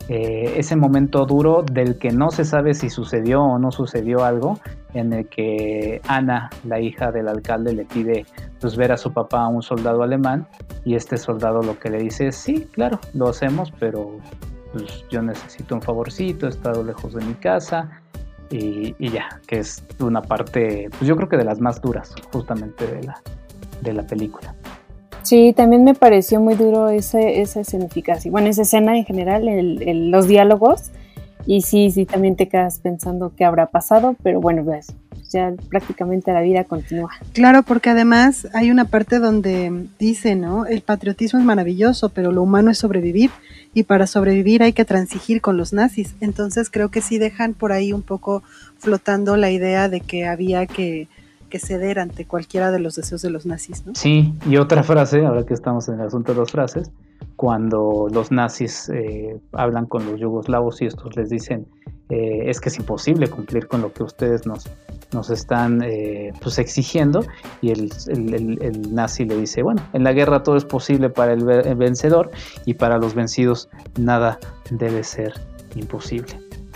eh, 0.08 0.54
ese 0.56 0.74
momento 0.74 1.26
duro 1.26 1.62
del 1.62 1.96
que 1.96 2.10
no 2.10 2.32
se 2.32 2.44
sabe 2.44 2.74
si 2.74 2.90
sucedió 2.90 3.40
o 3.40 3.60
no 3.60 3.70
sucedió 3.70 4.24
algo, 4.24 4.58
en 4.94 5.12
el 5.12 5.28
que 5.28 6.00
Ana, 6.08 6.50
la 6.64 6.80
hija 6.80 7.12
del 7.12 7.28
alcalde, 7.28 7.72
le 7.72 7.84
pide 7.84 8.26
pues, 8.60 8.76
ver 8.76 8.90
a 8.90 8.96
su 8.96 9.12
papá 9.12 9.42
a 9.42 9.46
un 9.48 9.62
soldado 9.62 10.02
alemán 10.02 10.48
y 10.84 10.96
este 10.96 11.18
soldado 11.18 11.62
lo 11.62 11.78
que 11.78 11.88
le 11.88 11.98
dice 11.98 12.26
es, 12.26 12.34
sí, 12.34 12.66
claro, 12.72 12.98
lo 13.14 13.28
hacemos, 13.28 13.72
pero 13.78 14.18
pues, 14.72 15.04
yo 15.08 15.22
necesito 15.22 15.76
un 15.76 15.82
favorcito, 15.82 16.46
he 16.46 16.50
estado 16.50 16.82
lejos 16.82 17.14
de 17.14 17.24
mi 17.24 17.34
casa, 17.34 18.02
y, 18.50 19.10
ya, 19.10 19.40
que 19.46 19.60
es 19.60 19.82
una 20.00 20.22
parte, 20.22 20.88
pues 20.90 21.08
yo 21.08 21.16
creo 21.16 21.28
que 21.28 21.36
de 21.36 21.44
las 21.44 21.60
más 21.60 21.80
duras 21.80 22.14
justamente 22.32 22.86
de 22.86 23.04
la, 23.04 23.22
de 23.80 23.92
la 23.92 24.02
película. 24.02 24.54
Sí, 25.22 25.52
también 25.54 25.84
me 25.84 25.94
pareció 25.94 26.40
muy 26.40 26.54
duro 26.54 26.88
ese, 26.88 27.40
esa 27.40 27.60
escenificación, 27.60 28.32
bueno, 28.32 28.48
esa 28.48 28.62
escena 28.62 28.96
en 28.96 29.04
general, 29.04 29.48
el, 29.48 30.10
los 30.10 30.26
diálogos, 30.26 30.90
y 31.46 31.62
sí, 31.62 31.90
sí, 31.90 32.06
también 32.06 32.36
te 32.36 32.48
quedas 32.48 32.80
pensando 32.80 33.32
qué 33.36 33.44
habrá 33.44 33.66
pasado, 33.66 34.16
pero 34.22 34.40
bueno, 34.40 34.64
pues 34.64 34.94
ya 35.30 35.52
prácticamente 35.68 36.32
la 36.32 36.40
vida 36.40 36.64
continúa. 36.64 37.10
Claro, 37.32 37.62
porque 37.62 37.90
además 37.90 38.48
hay 38.52 38.70
una 38.70 38.84
parte 38.84 39.18
donde 39.18 39.86
dice, 39.98 40.34
¿no? 40.34 40.66
El 40.66 40.82
patriotismo 40.82 41.38
es 41.38 41.44
maravilloso, 41.44 42.10
pero 42.10 42.32
lo 42.32 42.42
humano 42.42 42.70
es 42.70 42.78
sobrevivir 42.78 43.30
y 43.72 43.84
para 43.84 44.06
sobrevivir 44.06 44.62
hay 44.62 44.72
que 44.72 44.84
transigir 44.84 45.40
con 45.40 45.56
los 45.56 45.72
nazis. 45.72 46.16
Entonces 46.20 46.70
creo 46.70 46.90
que 46.90 47.00
sí 47.00 47.18
dejan 47.18 47.54
por 47.54 47.72
ahí 47.72 47.92
un 47.92 48.02
poco 48.02 48.42
flotando 48.78 49.36
la 49.36 49.50
idea 49.50 49.88
de 49.88 50.00
que 50.00 50.26
había 50.26 50.66
que, 50.66 51.08
ceder 51.52 51.98
ante 51.98 52.26
cualquiera 52.26 52.70
de 52.70 52.78
los 52.78 52.94
deseos 52.94 53.22
de 53.22 53.30
los 53.30 53.44
nazis. 53.44 53.84
¿no? 53.84 53.92
Sí, 53.96 54.34
y 54.48 54.56
otra 54.56 54.84
frase, 54.84 55.26
ahora 55.26 55.44
que 55.44 55.54
estamos 55.54 55.88
en 55.88 55.94
el 55.94 56.06
asunto 56.06 56.32
de 56.32 56.40
las 56.40 56.52
frases, 56.52 56.92
cuando 57.34 58.08
los 58.12 58.30
nazis 58.30 58.88
eh, 58.88 59.36
hablan 59.52 59.86
con 59.86 60.06
los 60.06 60.20
yugoslavos 60.20 60.80
y 60.80 60.86
estos 60.86 61.16
les 61.16 61.28
dicen 61.28 61.66
eh, 62.10 62.50
es 62.50 62.60
que 62.60 62.68
es 62.70 62.78
imposible 62.78 63.28
cumplir 63.28 63.68
con 63.68 63.82
lo 63.82 63.92
que 63.92 64.02
ustedes 64.02 64.44
nos, 64.44 64.68
nos 65.12 65.30
están 65.30 65.80
eh, 65.82 66.32
pues 66.42 66.58
exigiendo 66.58 67.24
y 67.62 67.70
el, 67.70 67.92
el, 68.08 68.94
nazi 68.94 69.24
le 69.24 69.36
dice, 69.36 69.62
bueno, 69.62 69.80
en 69.92 70.02
la 70.02 70.12
guerra 70.12 70.42
todo 70.42 70.56
es 70.56 70.64
posible 70.64 71.08
para 71.08 71.32
el, 71.32 71.44
vencedor 71.44 72.32
y 72.64 72.74
para 72.74 72.98
los 72.98 73.14
vencidos 73.14 73.68
nada 73.98 74.40
debe 74.70 75.04
ser 75.04 75.34
imposible. 75.76 76.32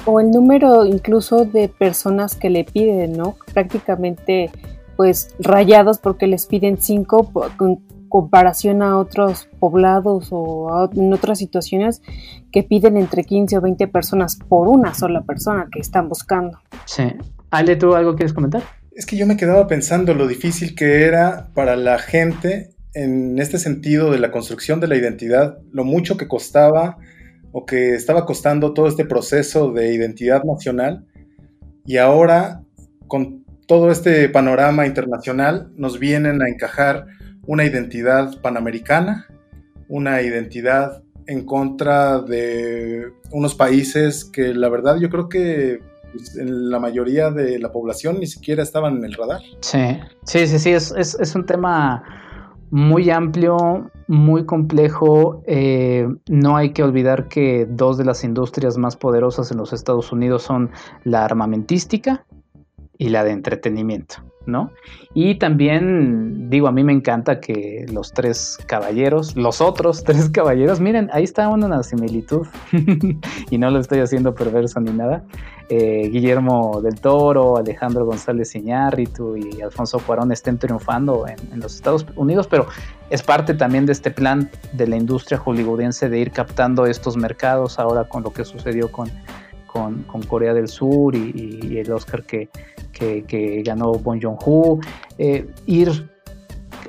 O 0.07 0.20
el 0.20 0.30
número 0.30 0.85
incluso 0.85 1.45
de 1.45 1.68
personas 1.68 2.37
que 2.37 2.51
le 2.51 2.64
piden, 2.64 3.14
¿no? 3.14 3.37
Prácticamente 3.53 4.53
pues 4.97 5.35
rayados 5.41 5.99
porque 5.99 6.28
les 6.28 6.47
piden 6.47 6.78
cinco 6.78 7.28
comparación 8.15 8.81
a 8.81 8.97
otros 8.97 9.49
poblados 9.59 10.29
o 10.31 10.89
en 10.95 11.12
otras 11.12 11.37
situaciones 11.37 12.01
que 12.53 12.62
piden 12.62 12.97
entre 12.97 13.25
15 13.25 13.59
o 13.59 13.61
20 13.61 13.89
personas 13.89 14.39
por 14.49 14.69
una 14.69 14.95
sola 14.95 15.23
persona 15.23 15.67
que 15.69 15.81
están 15.81 16.09
buscando. 16.09 16.61
Sí, 16.85 17.12
Ale, 17.51 17.75
¿tú 17.75 17.97
algo 17.97 18.15
quieres 18.15 18.33
comentar? 18.33 18.62
Es 18.93 19.05
que 19.05 19.17
yo 19.17 19.27
me 19.27 19.37
quedaba 19.37 19.67
pensando 19.67 20.15
lo 20.15 20.29
difícil 20.29 20.77
que 20.77 21.03
era 21.03 21.49
para 21.55 21.75
la 21.75 21.99
gente 21.99 22.77
en 22.93 23.37
este 23.41 23.59
sentido 23.59 24.12
de 24.12 24.21
la 24.21 24.31
construcción 24.31 24.79
de 24.79 24.87
la 24.87 24.95
identidad, 24.95 25.59
lo 25.73 25.83
mucho 25.83 26.17
que 26.17 26.29
costaba 26.29 26.99
o 27.51 27.67
que 27.67 27.97
estaba 27.97 28.27
costando 28.27 28.75
todo 28.75 28.87
este 28.87 29.05
proceso 29.05 29.73
de 29.73 29.93
identidad 29.93 30.45
nacional 30.45 31.05
y 31.85 31.97
ahora 31.97 32.62
con 33.09 33.45
todo 33.67 33.91
este 33.91 34.29
panorama 34.29 34.87
internacional 34.87 35.73
nos 35.75 35.99
vienen 35.99 36.43
a 36.43 36.49
encajar 36.49 37.07
una 37.47 37.64
identidad 37.64 38.40
panamericana, 38.40 39.26
una 39.88 40.22
identidad 40.22 41.03
en 41.26 41.45
contra 41.45 42.20
de 42.20 43.12
unos 43.32 43.55
países 43.55 44.24
que 44.24 44.55
la 44.55 44.68
verdad 44.68 44.97
yo 44.97 45.09
creo 45.11 45.28
que 45.28 45.80
pues, 46.12 46.34
la 46.36 46.78
mayoría 46.78 47.30
de 47.30 47.59
la 47.59 47.72
población 47.72 48.20
ni 48.20 48.26
siquiera 48.26 48.62
estaban 48.62 48.99
en 48.99 49.05
el 49.05 49.14
radar. 49.14 49.40
Sí, 49.61 49.99
sí, 50.24 50.47
sí, 50.47 50.59
sí, 50.59 50.70
es, 50.70 51.34
un 51.34 51.47
tema 51.47 52.05
muy 52.70 53.11
amplio, 53.11 53.90
muy 54.07 54.45
complejo. 54.45 55.42
Eh, 55.47 56.07
no 56.28 56.57
hay 56.57 56.70
que 56.70 56.82
olvidar 56.82 57.28
que 57.28 57.66
dos 57.68 57.99
de 57.99 58.05
las 58.05 58.24
industrias 58.24 58.78
más 58.78 58.97
poderosas 58.97 59.51
en 59.51 59.59
los 59.59 59.72
Estados 59.72 60.12
Unidos 60.12 60.42
son 60.42 60.70
la 61.05 61.24
armamentística 61.24 62.24
y 62.99 63.09
la 63.09 63.24
de 63.24 63.32
entretenimiento. 63.32 64.16
¿no? 64.47 64.70
Y 65.14 65.36
también, 65.36 66.51
digo, 66.51 66.68
a 66.68 66.72
mí 66.72 66.84
me 66.84 66.92
encanta 66.92 67.40
que 67.40 67.86
los 67.90 68.12
tres 68.12 68.59
caballeros, 68.66 69.36
los 69.36 69.61
otros 69.61 70.05
tres 70.05 70.28
caballeros, 70.30 70.80
miren, 70.80 71.11
ahí 71.12 71.24
está 71.24 71.49
una 71.49 71.82
similitud, 71.82 72.47
y 73.51 73.59
no 73.59 73.70
lo 73.70 73.78
estoy 73.78 74.01
haciendo 74.01 74.34
perverso 74.34 74.80
ni 74.80 74.90
nada. 74.90 75.24
Eh, 75.70 76.11
Guillermo 76.12 76.82
del 76.82 77.01
Toro, 77.01 77.57
Alejandro 77.57 78.05
González 78.05 78.55
Iñárritu 78.55 79.34
y 79.34 79.62
Alfonso 79.62 79.99
Cuarón 79.99 80.30
estén 80.30 80.59
triunfando 80.59 81.24
en, 81.26 81.59
los 81.59 81.76
Estados 81.76 82.05
Unidos, 82.16 82.47
pero 82.47 82.66
es 83.09 83.22
parte 83.22 83.55
también 83.55 83.86
de 83.86 83.92
este 83.92 84.11
plan 84.11 84.51
de 84.74 84.86
la 84.86 84.97
industria 84.97 85.38
hollywoodense 85.38 86.11
de 86.11 86.18
ir 86.18 86.32
captando 86.32 86.84
estos 86.84 87.16
mercados 87.16 87.78
ahora 87.78 88.05
con 88.05 88.22
lo 88.22 88.30
que 88.30 88.45
sucedió 88.45 88.92
con 88.92 89.11
con, 90.07 90.22
Corea 90.28 90.55
del 90.55 90.68
Sur 90.68 91.16
y, 91.16 91.78
el 91.78 91.90
Oscar 91.90 92.22
que, 92.22 92.49
que, 92.95 93.62
ganó 93.64 93.92
Bon 93.92 94.20
Joon-ho, 94.20 94.80
eh, 95.18 95.47
ir 95.66 96.09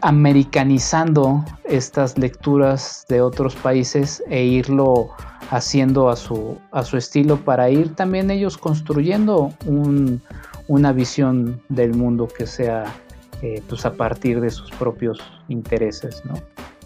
americanizando 0.02 1.44
estas 1.64 2.18
lecturas 2.18 3.06
de 3.10 3.22
otros 3.22 3.56
países 3.56 4.24
e 4.30 4.44
irlo 4.44 5.10
haciendo 5.52 6.10
a 6.10 6.16
su, 6.16 6.58
a 6.72 6.84
su 6.84 6.98
estilo 6.98 7.38
para 7.38 7.70
ir 7.70 7.96
también 7.96 8.32
ellos 8.32 8.58
construyendo 8.58 9.52
una 10.68 10.92
visión 10.92 11.62
del 11.70 11.94
mundo 11.94 12.28
que 12.28 12.48
sea 12.48 12.86
eh, 13.42 13.62
pues 13.68 13.86
a 13.86 13.94
partir 13.94 14.42
de 14.42 14.50
sus 14.50 14.72
propios 14.72 15.20
intereses, 15.50 16.24
¿no? 16.26 16.34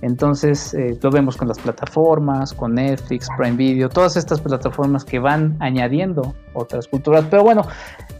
Entonces 0.01 0.73
eh, 0.73 0.97
lo 1.01 1.11
vemos 1.11 1.35
con 1.35 1.47
las 1.47 1.59
plataformas, 1.59 2.53
con 2.53 2.75
Netflix, 2.75 3.27
Prime 3.37 3.57
Video, 3.57 3.89
todas 3.89 4.15
estas 4.15 4.39
plataformas 4.39 5.03
que 5.03 5.19
van 5.19 5.57
añadiendo 5.59 6.33
otras 6.53 6.87
culturas. 6.87 7.25
Pero 7.29 7.43
bueno, 7.43 7.63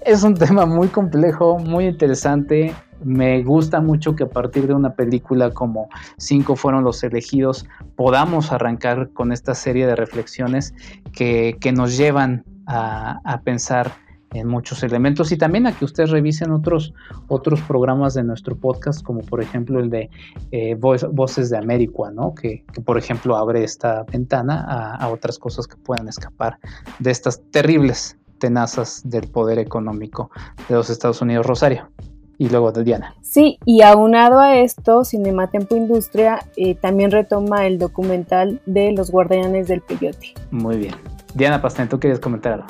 es 0.06 0.24
un 0.24 0.34
tema 0.36 0.66
muy 0.66 0.88
complejo, 0.88 1.60
muy 1.60 1.88
interesante. 1.88 2.74
Me 3.04 3.44
gusta 3.44 3.80
mucho 3.80 4.16
que 4.16 4.24
a 4.24 4.30
partir 4.30 4.68
de 4.68 4.74
una 4.74 4.94
película 4.94 5.52
como 5.52 5.88
Cinco 6.18 6.58
fueron 6.58 6.84
los 6.84 7.02
elegidos 7.04 7.66
podamos 7.96 8.52
arrancar 8.52 9.10
con 9.14 9.32
esta 9.32 9.56
serie 9.56 9.88
de 9.88 9.96
reflexiones 9.96 10.74
que, 11.14 11.56
que 11.62 11.72
nos 11.72 11.96
llevan 11.98 12.44
a, 12.68 13.42
pensar 13.44 13.92
en 14.34 14.48
muchos 14.48 14.84
elementos 14.84 15.32
y 15.32 15.38
también 15.38 15.66
a 15.66 15.72
que 15.72 15.86
ustedes 15.86 16.12
revisen 16.12 16.52
otros, 16.52 16.94
otros 17.30 17.62
programas 17.62 18.14
de 18.14 18.24
nuestro 18.24 18.56
podcast, 18.56 19.02
como 19.02 19.22
por 19.22 19.42
ejemplo 19.42 19.80
el 19.80 19.90
de 19.90 20.10
eh, 20.52 20.76
Voces 20.76 21.50
de 21.50 21.58
América, 21.58 22.12
¿no? 22.14 22.36
Que, 22.36 22.64
que, 22.72 22.82
por 22.82 22.98
ejemplo 22.98 23.38
abre 23.38 23.64
esta 23.64 24.04
ventana 24.04 24.66
a, 24.68 24.96
a, 24.98 25.08
otras 25.08 25.40
cosas 25.40 25.66
que 25.66 25.78
puedan 25.78 26.08
escapar 26.08 26.60
de 27.00 27.10
estas 27.10 27.42
terribles 27.50 28.19
tenazas 28.40 29.02
del 29.04 29.28
poder 29.28 29.60
económico 29.60 30.32
de 30.68 30.76
los 30.76 30.90
Estados 30.90 31.22
Unidos, 31.22 31.46
Rosario. 31.46 31.90
Y 32.38 32.48
luego 32.48 32.72
de 32.72 32.86
Diana. 32.86 33.16
Sí, 33.22 33.60
y 33.66 33.82
aunado 33.82 34.40
a 34.40 34.58
esto, 34.60 35.04
Cinematempo 35.04 35.76
Industria 35.76 36.40
eh, 36.56 36.74
también 36.74 37.12
retoma 37.12 37.68
el 37.68 37.78
documental 37.78 38.62
de 38.66 38.94
Los 38.94 39.12
Guardianes 39.12 39.68
del 39.68 39.82
Peyote. 39.82 40.34
Muy 40.50 40.78
bien. 40.78 40.96
Diana 41.34 41.62
Pastén, 41.62 41.90
¿tú 41.90 42.00
quieres 42.00 42.22
comentar 42.22 42.54
algo? 42.54 42.68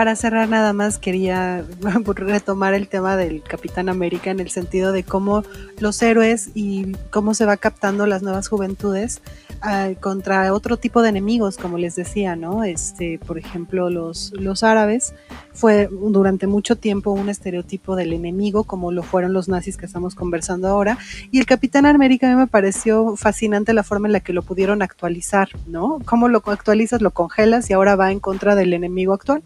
Para 0.00 0.16
cerrar 0.16 0.48
nada 0.48 0.72
más 0.72 0.96
quería 0.96 1.62
retomar 2.16 2.72
el 2.72 2.88
tema 2.88 3.18
del 3.18 3.42
Capitán 3.42 3.90
América 3.90 4.30
en 4.30 4.40
el 4.40 4.48
sentido 4.48 4.92
de 4.92 5.02
cómo 5.02 5.44
los 5.78 6.00
héroes 6.00 6.52
y 6.54 6.92
cómo 7.10 7.34
se 7.34 7.44
va 7.44 7.58
captando 7.58 8.06
las 8.06 8.22
nuevas 8.22 8.48
juventudes 8.48 9.20
uh, 9.62 9.94
contra 10.00 10.54
otro 10.54 10.78
tipo 10.78 11.02
de 11.02 11.10
enemigos, 11.10 11.58
como 11.58 11.76
les 11.76 11.96
decía, 11.96 12.34
¿no? 12.34 12.64
Este, 12.64 13.18
por 13.18 13.36
ejemplo, 13.36 13.90
los, 13.90 14.32
los 14.32 14.62
árabes 14.62 15.12
fue 15.52 15.90
durante 15.90 16.46
mucho 16.46 16.76
tiempo 16.76 17.10
un 17.10 17.28
estereotipo 17.28 17.94
del 17.94 18.14
enemigo, 18.14 18.64
como 18.64 18.92
lo 18.92 19.02
fueron 19.02 19.34
los 19.34 19.50
nazis 19.50 19.76
que 19.76 19.84
estamos 19.84 20.14
conversando 20.14 20.68
ahora, 20.68 20.96
y 21.30 21.40
el 21.40 21.44
Capitán 21.44 21.84
América 21.84 22.26
a 22.26 22.30
mí 22.30 22.36
me 22.36 22.46
pareció 22.46 23.16
fascinante 23.18 23.74
la 23.74 23.82
forma 23.82 24.08
en 24.08 24.14
la 24.14 24.20
que 24.20 24.32
lo 24.32 24.40
pudieron 24.40 24.80
actualizar, 24.80 25.50
¿no? 25.66 25.98
Cómo 26.06 26.28
lo 26.28 26.42
actualizas, 26.46 27.02
lo 27.02 27.10
congelas 27.10 27.68
y 27.68 27.74
ahora 27.74 27.96
va 27.96 28.10
en 28.10 28.20
contra 28.20 28.54
del 28.54 28.72
enemigo 28.72 29.12
actual. 29.12 29.42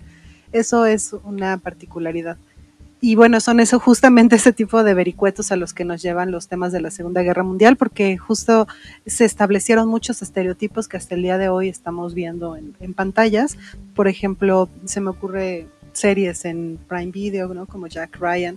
Eso 0.55 0.87
es 0.87 1.13
una 1.25 1.59
particularidad. 1.59 2.37
Y 3.01 3.17
bueno, 3.17 3.41
son 3.41 3.59
eso 3.59 3.81
justamente 3.81 4.37
ese 4.37 4.53
tipo 4.53 4.85
de 4.85 4.95
vericuetos 4.95 5.51
a 5.51 5.57
los 5.57 5.75
que 5.75 5.85
nos 5.85 6.01
llevan 6.01 6.31
los 6.31 6.47
temas 6.47 6.71
de 6.71 6.81
la 6.81 6.93
Segunda 6.93 7.23
Guerra 7.23 7.43
Mundial, 7.43 7.77
porque 7.77 8.17
justo 8.17 8.69
se 9.05 9.25
establecieron 9.25 9.89
muchos 9.89 10.23
estereotipos 10.23 10.87
que 10.87 10.97
hasta 10.97 11.17
el 11.17 11.23
día 11.23 11.39
de 11.39 11.49
hoy 11.49 11.69
estamos 11.69 12.15
viendo 12.15 12.57
en, 12.57 12.95
pantallas. 12.95 13.59
Por 13.97 14.07
ejemplo, 14.07 14.69
se 14.85 15.01
me 15.01 15.11
ocurre 15.11 15.67
series 15.93 16.45
en 16.45 16.79
Prime 16.89 17.11
Video. 17.11 17.53
Como 17.67 17.89
Jack 17.89 18.17
Ryan, 18.21 18.57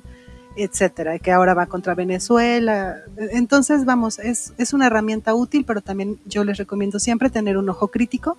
etcétera, 0.56 1.18
que 1.18 1.32
ahora 1.32 1.56
va 1.56 1.66
contra 1.66 1.96
Venezuela. 1.96 2.98
Entonces, 3.18 3.86
vamos, 3.86 4.20
es, 4.20 4.54
es 4.60 4.72
una 4.72 4.86
herramienta 4.86 5.34
útil, 5.34 5.66
pero 5.66 5.82
también 5.82 6.20
yo 6.26 6.44
les 6.44 6.58
recomiendo 6.58 7.00
siempre 7.00 7.32
tener 7.32 7.58
un 7.58 7.68
ojo 7.70 7.88
crítico 7.88 8.38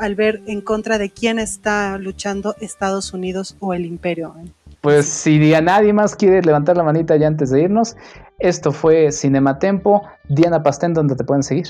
al 0.00 0.14
ver 0.14 0.40
en 0.46 0.60
contra 0.60 0.98
de 0.98 1.10
quién 1.10 1.38
está 1.38 1.98
luchando 1.98 2.56
Estados 2.60 3.12
Unidos 3.12 3.56
o 3.60 3.74
el 3.74 3.86
imperio. 3.86 4.34
Pues 4.80 5.06
si 5.06 5.54
a 5.54 5.60
nadie 5.60 5.92
más 5.92 6.16
quiere 6.16 6.42
levantar 6.42 6.76
la 6.76 6.82
manita 6.82 7.16
ya 7.16 7.26
antes 7.26 7.50
de 7.50 7.62
irnos, 7.62 7.96
esto 8.38 8.72
fue 8.72 9.12
Cinematempo. 9.12 10.02
Diana 10.28 10.62
Pastén, 10.62 10.94
¿dónde 10.94 11.14
te 11.14 11.24
pueden 11.24 11.42
seguir? 11.42 11.68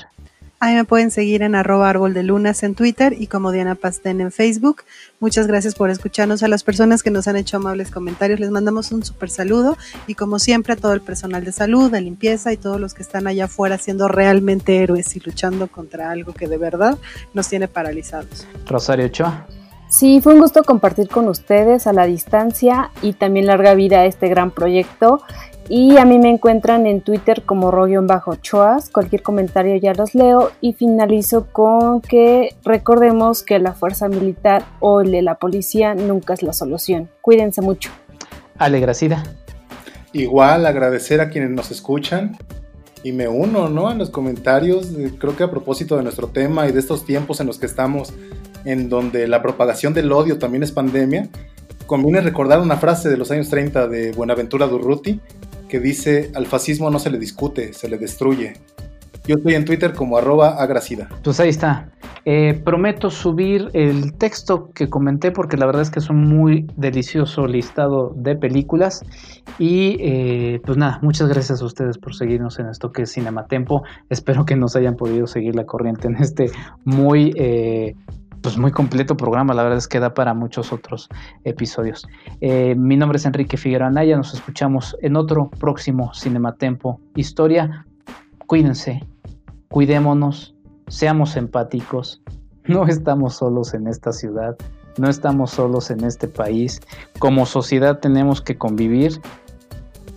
Ahí 0.63 0.75
me 0.75 0.85
pueden 0.85 1.09
seguir 1.09 1.41
en 1.41 1.55
arroba 1.55 1.89
árbol 1.89 2.13
de 2.13 2.21
lunas 2.21 2.61
en 2.61 2.75
Twitter 2.75 3.15
y 3.17 3.25
como 3.25 3.51
Diana 3.51 3.73
Pastén 3.73 4.21
en 4.21 4.31
Facebook. 4.31 4.83
Muchas 5.19 5.47
gracias 5.47 5.73
por 5.73 5.89
escucharnos. 5.89 6.43
A 6.43 6.47
las 6.47 6.63
personas 6.63 7.01
que 7.01 7.09
nos 7.09 7.27
han 7.27 7.35
hecho 7.35 7.57
amables 7.57 7.89
comentarios 7.89 8.39
les 8.39 8.51
mandamos 8.51 8.91
un 8.91 9.03
súper 9.03 9.31
saludo 9.31 9.75
y 10.05 10.13
como 10.13 10.37
siempre 10.37 10.73
a 10.73 10.75
todo 10.75 10.93
el 10.93 11.01
personal 11.01 11.43
de 11.43 11.51
salud, 11.51 11.89
de 11.89 12.01
limpieza 12.01 12.53
y 12.53 12.57
todos 12.57 12.79
los 12.79 12.93
que 12.93 13.01
están 13.01 13.25
allá 13.25 13.45
afuera 13.45 13.79
siendo 13.79 14.07
realmente 14.07 14.83
héroes 14.83 15.15
y 15.15 15.19
luchando 15.19 15.65
contra 15.65 16.11
algo 16.11 16.31
que 16.31 16.47
de 16.47 16.59
verdad 16.59 16.95
nos 17.33 17.47
tiene 17.47 17.67
paralizados. 17.67 18.45
Rosario 18.67 19.07
Ochoa. 19.07 19.47
Sí, 19.91 20.21
fue 20.21 20.35
un 20.35 20.39
gusto 20.39 20.63
compartir 20.63 21.09
con 21.09 21.27
ustedes 21.27 21.85
a 21.85 21.91
la 21.91 22.05
distancia 22.05 22.91
y 23.01 23.11
también 23.11 23.45
larga 23.47 23.73
vida 23.73 23.99
a 23.99 24.05
este 24.05 24.29
gran 24.29 24.51
proyecto. 24.51 25.21
Y 25.73 25.97
a 25.97 26.03
mí 26.03 26.19
me 26.19 26.29
encuentran 26.29 26.85
en 26.85 26.99
Twitter 26.99 27.43
como 27.45 27.71
ro-choas. 27.71 28.89
Cualquier 28.89 29.21
comentario 29.21 29.77
ya 29.77 29.93
los 29.93 30.13
leo. 30.13 30.51
Y 30.59 30.73
finalizo 30.73 31.47
con 31.49 32.01
que 32.01 32.53
recordemos 32.65 33.41
que 33.41 33.57
la 33.57 33.71
fuerza 33.71 34.09
militar 34.09 34.65
o 34.81 34.99
el 34.99 35.11
de 35.11 35.21
la 35.21 35.35
policía 35.35 35.95
nunca 35.95 36.33
es 36.33 36.43
la 36.43 36.51
solución. 36.51 37.09
Cuídense 37.21 37.61
mucho. 37.61 37.89
Ale 38.57 38.81
Gracida. 38.81 39.23
Igual 40.11 40.65
agradecer 40.65 41.21
a 41.21 41.29
quienes 41.29 41.51
nos 41.51 41.71
escuchan. 41.71 42.37
Y 43.01 43.13
me 43.13 43.29
uno, 43.29 43.69
¿no? 43.69 43.87
A 43.87 43.95
los 43.95 44.09
comentarios. 44.09 44.89
Creo 45.19 45.37
que 45.37 45.43
a 45.43 45.51
propósito 45.51 45.95
de 45.95 46.03
nuestro 46.03 46.27
tema 46.27 46.67
y 46.67 46.73
de 46.73 46.81
estos 46.81 47.05
tiempos 47.05 47.39
en 47.39 47.47
los 47.47 47.59
que 47.59 47.67
estamos, 47.67 48.11
en 48.65 48.89
donde 48.89 49.25
la 49.25 49.41
propagación 49.41 49.93
del 49.93 50.11
odio 50.11 50.37
también 50.37 50.63
es 50.63 50.73
pandemia, 50.73 51.29
conviene 51.85 52.19
recordar 52.19 52.59
una 52.59 52.75
frase 52.75 53.09
de 53.09 53.15
los 53.15 53.31
años 53.31 53.49
30 53.49 53.87
de 53.87 54.11
Buenaventura 54.11 54.67
Durruti, 54.67 55.21
que 55.71 55.79
dice, 55.79 56.31
al 56.35 56.45
fascismo 56.45 56.91
no 56.91 56.99
se 56.99 57.09
le 57.09 57.17
discute, 57.17 57.71
se 57.71 57.87
le 57.87 57.97
destruye. 57.97 58.53
Yo 59.25 59.35
estoy 59.35 59.53
en 59.53 59.63
Twitter 59.63 59.93
como 59.93 60.17
arroba 60.17 60.61
agracida. 60.61 61.07
Pues 61.23 61.39
ahí 61.39 61.49
está. 61.49 61.89
Eh, 62.25 62.59
prometo 62.63 63.09
subir 63.09 63.69
el 63.73 64.13
texto 64.13 64.71
que 64.73 64.89
comenté 64.89 65.31
porque 65.31 65.57
la 65.57 65.65
verdad 65.65 65.83
es 65.83 65.89
que 65.89 65.99
es 65.99 66.09
un 66.09 66.27
muy 66.27 66.67
delicioso 66.75 67.47
listado 67.47 68.13
de 68.17 68.35
películas. 68.35 69.05
Y 69.57 69.97
eh, 70.01 70.61
pues 70.65 70.77
nada, 70.77 70.99
muchas 71.01 71.29
gracias 71.29 71.61
a 71.61 71.65
ustedes 71.65 71.97
por 71.97 72.15
seguirnos 72.15 72.59
en 72.59 72.67
esto 72.67 72.91
que 72.91 73.03
es 73.03 73.13
Cinematempo. 73.13 73.83
Espero 74.09 74.45
que 74.45 74.57
nos 74.57 74.75
hayan 74.75 74.97
podido 74.97 75.25
seguir 75.25 75.55
la 75.55 75.65
corriente 75.65 76.07
en 76.07 76.17
este 76.17 76.51
muy 76.83 77.33
eh, 77.37 77.95
pues 78.41 78.57
muy 78.57 78.71
completo 78.71 79.15
programa, 79.15 79.53
la 79.53 79.63
verdad 79.63 79.77
es 79.77 79.87
que 79.87 79.99
da 79.99 80.13
para 80.13 80.33
muchos 80.33 80.73
otros 80.73 81.09
episodios. 81.43 82.07
Eh, 82.41 82.75
mi 82.75 82.97
nombre 82.97 83.17
es 83.17 83.25
Enrique 83.25 83.57
Figueroa 83.57 83.87
Anaya, 83.87 84.17
nos 84.17 84.33
escuchamos 84.33 84.97
en 85.01 85.15
otro 85.15 85.49
próximo 85.49 86.11
Cinematempo 86.13 86.99
Historia. 87.15 87.85
Cuídense, 88.47 89.05
cuidémonos, 89.69 90.55
seamos 90.87 91.37
empáticos, 91.37 92.21
no 92.65 92.85
estamos 92.87 93.35
solos 93.35 93.73
en 93.73 93.87
esta 93.87 94.11
ciudad, 94.11 94.57
no 94.97 95.09
estamos 95.09 95.51
solos 95.51 95.91
en 95.91 96.03
este 96.03 96.27
país, 96.27 96.81
como 97.19 97.45
sociedad 97.45 97.99
tenemos 97.99 98.41
que 98.41 98.57
convivir 98.57 99.21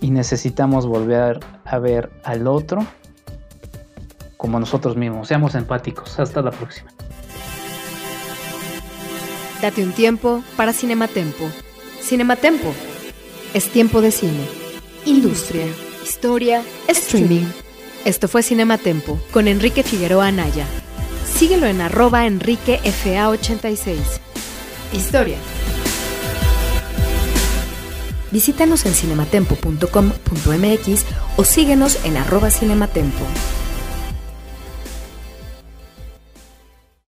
y 0.01 0.11
necesitamos 0.11 0.85
volver 0.85 1.39
a 1.63 1.79
ver 1.79 2.11
al 2.23 2.47
otro 2.47 2.85
como 4.37 4.59
nosotros 4.59 4.97
mismos, 4.97 5.27
seamos 5.27 5.55
empáticos, 5.55 6.19
hasta 6.19 6.41
la 6.41 6.51
próxima. 6.51 6.94
Date 9.65 9.83
un 9.83 9.93
tiempo 9.93 10.43
para 10.55 10.73
Cinematempo. 10.73 11.49
Cinematempo. 11.99 12.71
Es 13.55 13.67
tiempo 13.69 13.99
de 13.99 14.11
cine. 14.11 14.45
Industria. 15.05 15.65
Historia. 16.03 16.61
Streaming. 16.87 17.47
Esto 18.05 18.27
fue 18.27 18.43
Cinematempo 18.43 19.19
con 19.31 19.47
Enrique 19.47 19.81
Figueroa 19.81 20.27
Anaya. 20.27 20.67
Síguelo 21.35 21.65
en 21.65 21.81
arroba 21.81 22.27
enriquefa86. 22.27 23.97
Historia. 24.93 25.37
Visítanos 28.29 28.85
en 28.85 28.93
cinematempo.com.mx 28.93 31.05
o 31.37 31.43
síguenos 31.43 32.05
en 32.05 32.17
arroba 32.17 32.51
cinematempo. 32.51 33.25